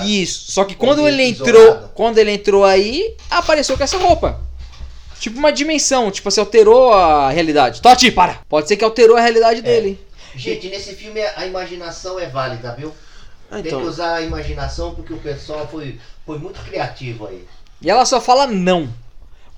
Isso. 0.06 0.54
Só 0.54 0.64
que 0.64 0.74
quando 0.74 1.06
ele 1.06 1.22
entrou, 1.22 1.62
isolado. 1.62 1.92
quando 1.94 2.18
ele 2.18 2.32
entrou 2.32 2.64
aí, 2.64 3.14
apareceu 3.30 3.78
com 3.78 3.84
essa 3.84 3.98
roupa. 3.98 4.48
Tipo 5.20 5.38
uma 5.38 5.52
dimensão, 5.52 6.10
tipo 6.10 6.30
assim, 6.30 6.40
alterou 6.40 6.94
a 6.94 7.30
realidade. 7.30 7.82
Totti, 7.82 8.12
para! 8.12 8.36
Pode 8.48 8.68
ser 8.68 8.78
que 8.78 8.84
alterou 8.84 9.18
a 9.18 9.22
realidade 9.22 9.62
dele. 9.62 10.00
Gente, 10.36 10.70
nesse 10.70 10.96
filme 10.96 11.22
a 11.22 11.46
imaginação 11.46 12.20
é 12.20 12.28
válida, 12.28 12.74
viu? 12.78 12.94
Ah, 13.52 13.56
Tem 13.56 13.64
que 13.64 13.68
então, 13.70 13.84
usar 13.84 14.16
a 14.16 14.22
imaginação 14.22 14.96
porque 14.96 15.14
o 15.14 15.18
pessoal 15.18 15.68
foi, 15.68 16.00
foi 16.26 16.38
muito 16.38 16.62
criativo 16.62 17.28
aí. 17.28 17.46
E 17.82 17.90
ela 17.90 18.06
só 18.06 18.22
fala 18.22 18.48
não. 18.48 18.88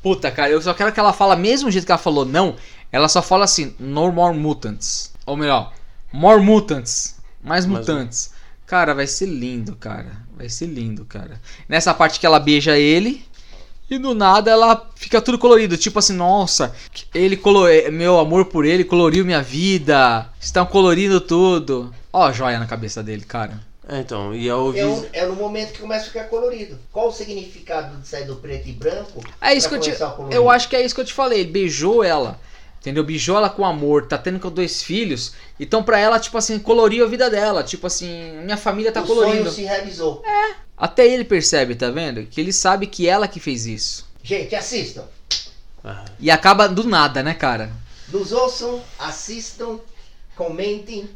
Puta, 0.01 0.32
cara, 0.32 0.49
eu 0.49 0.62
só 0.62 0.74
quero 0.74 0.91
que 0.91 0.99
ela 0.99 1.14
fala, 1.14 1.36
mesmo 1.36 1.70
jeito 1.70 1.86
que 1.86 1.91
ela 1.91 1.99
falou 1.99 2.26
não, 2.26 2.55
ela 2.91 3.07
só 3.07 3.22
fala 3.22 3.45
assim, 3.45 3.76
no 3.80 4.12
more 4.12 4.36
mutants. 4.36 5.14
Ou 5.26 5.38
melhor, 5.38 5.74
more 6.12 6.41
mutants. 6.41 7.22
Mais 7.43 7.66
mutantes. 7.66 8.32
Cara, 8.66 8.93
vai 8.93 9.07
ser 9.07 9.26
lindo, 9.26 9.76
cara. 9.76 10.12
Vai 10.38 10.47
ser 10.47 10.68
lindo, 10.68 11.05
cara. 11.05 11.41
Nessa 11.68 11.93
parte 11.93 12.20
que 12.20 12.26
ela 12.26 12.39
beija 12.39 12.78
ele. 12.78 13.26
E 13.91 13.97
do 13.97 14.15
nada 14.15 14.49
ela 14.49 14.89
fica 14.95 15.21
tudo 15.21 15.37
colorido. 15.37 15.77
Tipo 15.77 15.99
assim, 15.99 16.13
nossa, 16.13 16.73
ele 17.13 17.35
colo... 17.35 17.65
meu 17.91 18.17
amor 18.19 18.45
por 18.45 18.63
ele 18.63 18.85
coloriu 18.85 19.25
minha 19.25 19.41
vida. 19.41 20.29
Estão 20.39 20.65
colorindo 20.65 21.19
tudo. 21.19 21.93
Ó, 22.13 22.23
a 22.27 22.31
joia 22.31 22.57
na 22.57 22.65
cabeça 22.65 23.03
dele, 23.03 23.25
cara. 23.25 23.59
é, 23.89 23.99
então, 23.99 24.33
e 24.33 24.47
eu 24.47 24.69
É, 24.69 24.71
vi. 24.71 24.83
um- 24.85 25.05
é 25.11 25.25
no 25.25 25.35
momento 25.35 25.73
que 25.73 25.79
começa 25.79 26.05
a 26.05 26.07
ficar 26.07 26.23
colorido. 26.25 26.79
Qual 26.93 27.09
o 27.09 27.11
significado 27.11 27.97
de 27.97 28.07
sair 28.07 28.23
do 28.25 28.37
preto 28.37 28.69
e 28.69 28.71
branco? 28.71 29.21
É 29.41 29.53
isso 29.53 29.67
que 29.67 29.75
eu 29.75 29.79
te. 29.81 29.91
Eu 30.29 30.49
acho 30.49 30.69
que 30.69 30.75
é 30.77 30.85
isso 30.85 30.95
que 30.95 31.01
eu 31.01 31.05
te 31.05 31.13
falei. 31.13 31.41
Ele 31.41 31.51
beijou 31.51 32.01
ela. 32.01 32.39
Entendeu? 32.82 33.03
Beijou 33.03 33.38
ela 33.38 33.47
com 33.47 33.63
amor, 33.63 34.07
tá 34.07 34.17
tendo 34.17 34.39
com 34.39 34.49
dois 34.49 34.82
filhos. 34.82 35.34
Então, 35.59 35.84
pra 35.84 35.99
ela, 35.99 36.19
tipo 36.19 36.36
assim, 36.36 36.57
coloriu 36.57 37.05
a 37.05 37.07
vida 37.07 37.29
dela. 37.29 37.61
Tipo 37.63 37.86
assim, 37.86 38.32
minha 38.43 38.57
família 38.57 38.91
tá 38.91 39.03
o 39.03 39.05
colorindo. 39.05 39.43
sonho 39.43 39.51
se 39.51 39.61
realizou. 39.61 40.23
Até 40.75 41.07
ele 41.07 41.23
percebe, 41.23 41.75
tá 41.75 41.91
vendo? 41.91 42.25
Que 42.25 42.41
ele 42.41 42.51
sabe 42.51 42.88
que 42.88 43.07
ela 43.07 43.27
que 43.27 43.39
fez 43.39 43.67
isso. 43.67 44.09
Gente, 44.23 44.55
assistam. 44.55 45.03
Ah, 45.84 46.05
E 46.19 46.32
acaba 46.32 46.67
do 46.67 46.84
nada, 46.84 47.21
né, 47.21 47.36
cara? 47.36 47.71
Nos 48.11 48.32
ouçam, 48.32 48.82
assistam, 48.97 49.79
comentem. 50.36 51.07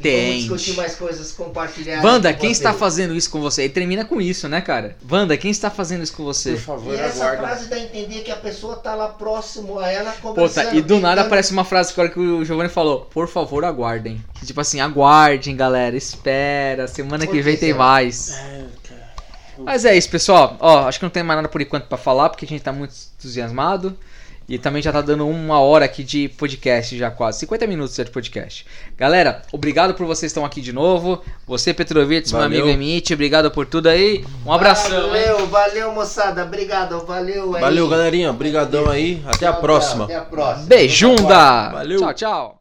E 0.00 0.02
Tente. 0.02 0.46
Vamos 0.48 0.62
discutir 0.62 0.76
mais 0.76 0.94
coisas, 0.96 1.32
compartilhar. 1.32 2.02
Wanda, 2.02 2.32
com 2.32 2.40
quem 2.40 2.50
está 2.50 2.72
fazendo 2.72 3.14
isso 3.14 3.30
com 3.30 3.40
você? 3.40 3.66
E 3.66 3.68
termina 3.68 4.04
com 4.04 4.20
isso, 4.20 4.48
né, 4.48 4.60
cara? 4.62 4.96
Wanda, 5.10 5.36
quem 5.36 5.50
está 5.50 5.70
fazendo 5.70 6.02
isso 6.02 6.14
com 6.14 6.24
você? 6.24 6.52
por 6.52 6.56
E 6.58 6.60
favor, 6.60 6.94
essa 6.94 7.24
aguarda. 7.24 7.46
frase 7.46 7.68
dá 7.68 7.76
a 7.76 7.80
entender 7.80 8.20
que 8.22 8.30
a 8.30 8.36
pessoa 8.36 8.76
tá 8.76 8.94
lá 8.94 9.08
próximo 9.08 9.78
a 9.78 9.88
ela 9.88 10.10
Puta, 10.12 10.22
conversando. 10.22 10.74
e 10.76 10.80
do 10.80 10.98
nada 10.98 11.20
aparece 11.20 11.52
uma 11.52 11.64
frase 11.64 11.92
que 11.92 12.18
o 12.18 12.44
Giovanni 12.44 12.70
falou: 12.70 13.02
Por 13.12 13.28
favor, 13.28 13.64
aguardem. 13.64 14.24
Tipo 14.44 14.60
assim, 14.60 14.80
aguardem, 14.80 15.54
galera. 15.54 15.94
Espera. 15.96 16.88
Semana 16.88 17.26
que 17.26 17.40
vem 17.42 17.56
tem 17.56 17.74
mais. 17.74 18.30
É, 18.30 18.64
cara. 18.88 19.10
Mas 19.58 19.84
é 19.84 19.94
isso, 19.96 20.08
pessoal. 20.08 20.56
Ó, 20.60 20.88
acho 20.88 20.98
que 20.98 21.04
não 21.04 21.10
tem 21.10 21.22
mais 21.22 21.36
nada 21.36 21.48
por 21.48 21.60
enquanto 21.60 21.84
pra 21.86 21.98
falar, 21.98 22.30
porque 22.30 22.46
a 22.46 22.48
gente 22.48 22.62
tá 22.62 22.72
muito 22.72 22.94
entusiasmado. 23.18 23.96
E 24.50 24.58
também 24.58 24.82
já 24.82 24.90
tá 24.90 25.00
dando 25.00 25.28
uma 25.28 25.60
hora 25.60 25.84
aqui 25.84 26.02
de 26.02 26.28
podcast, 26.28 26.98
já 26.98 27.08
quase. 27.08 27.38
50 27.38 27.68
minutos 27.68 27.94
já 27.94 28.02
de 28.02 28.10
podcast. 28.10 28.66
Galera, 28.98 29.42
obrigado 29.52 29.94
por 29.94 30.04
vocês 30.06 30.30
estão 30.30 30.44
aqui 30.44 30.60
de 30.60 30.72
novo. 30.72 31.22
Você, 31.46 31.72
Petrovic, 31.72 32.32
meu 32.32 32.42
amigo 32.42 32.66
Emite, 32.66 33.14
obrigado 33.14 33.48
por 33.52 33.64
tudo 33.64 33.88
aí. 33.88 34.24
Um 34.44 34.52
abração, 34.52 35.14
hein? 35.14 35.22
Valeu, 35.22 35.46
valeu, 35.46 35.92
moçada. 35.92 36.42
Obrigado, 36.42 36.98
valeu 37.06 37.54
aí. 37.54 37.60
Valeu, 37.60 37.88
galerinha. 37.88 38.30
Obrigadão 38.32 38.90
aí. 38.90 39.22
Até 39.24 39.46
a 39.46 39.52
próxima. 39.52 40.06
Até 40.06 40.16
a 40.16 40.22
próxima. 40.22 40.66
Beijunda! 40.66 41.68
Valeu. 41.68 42.00
Tchau, 42.00 42.14
tchau. 42.14 42.59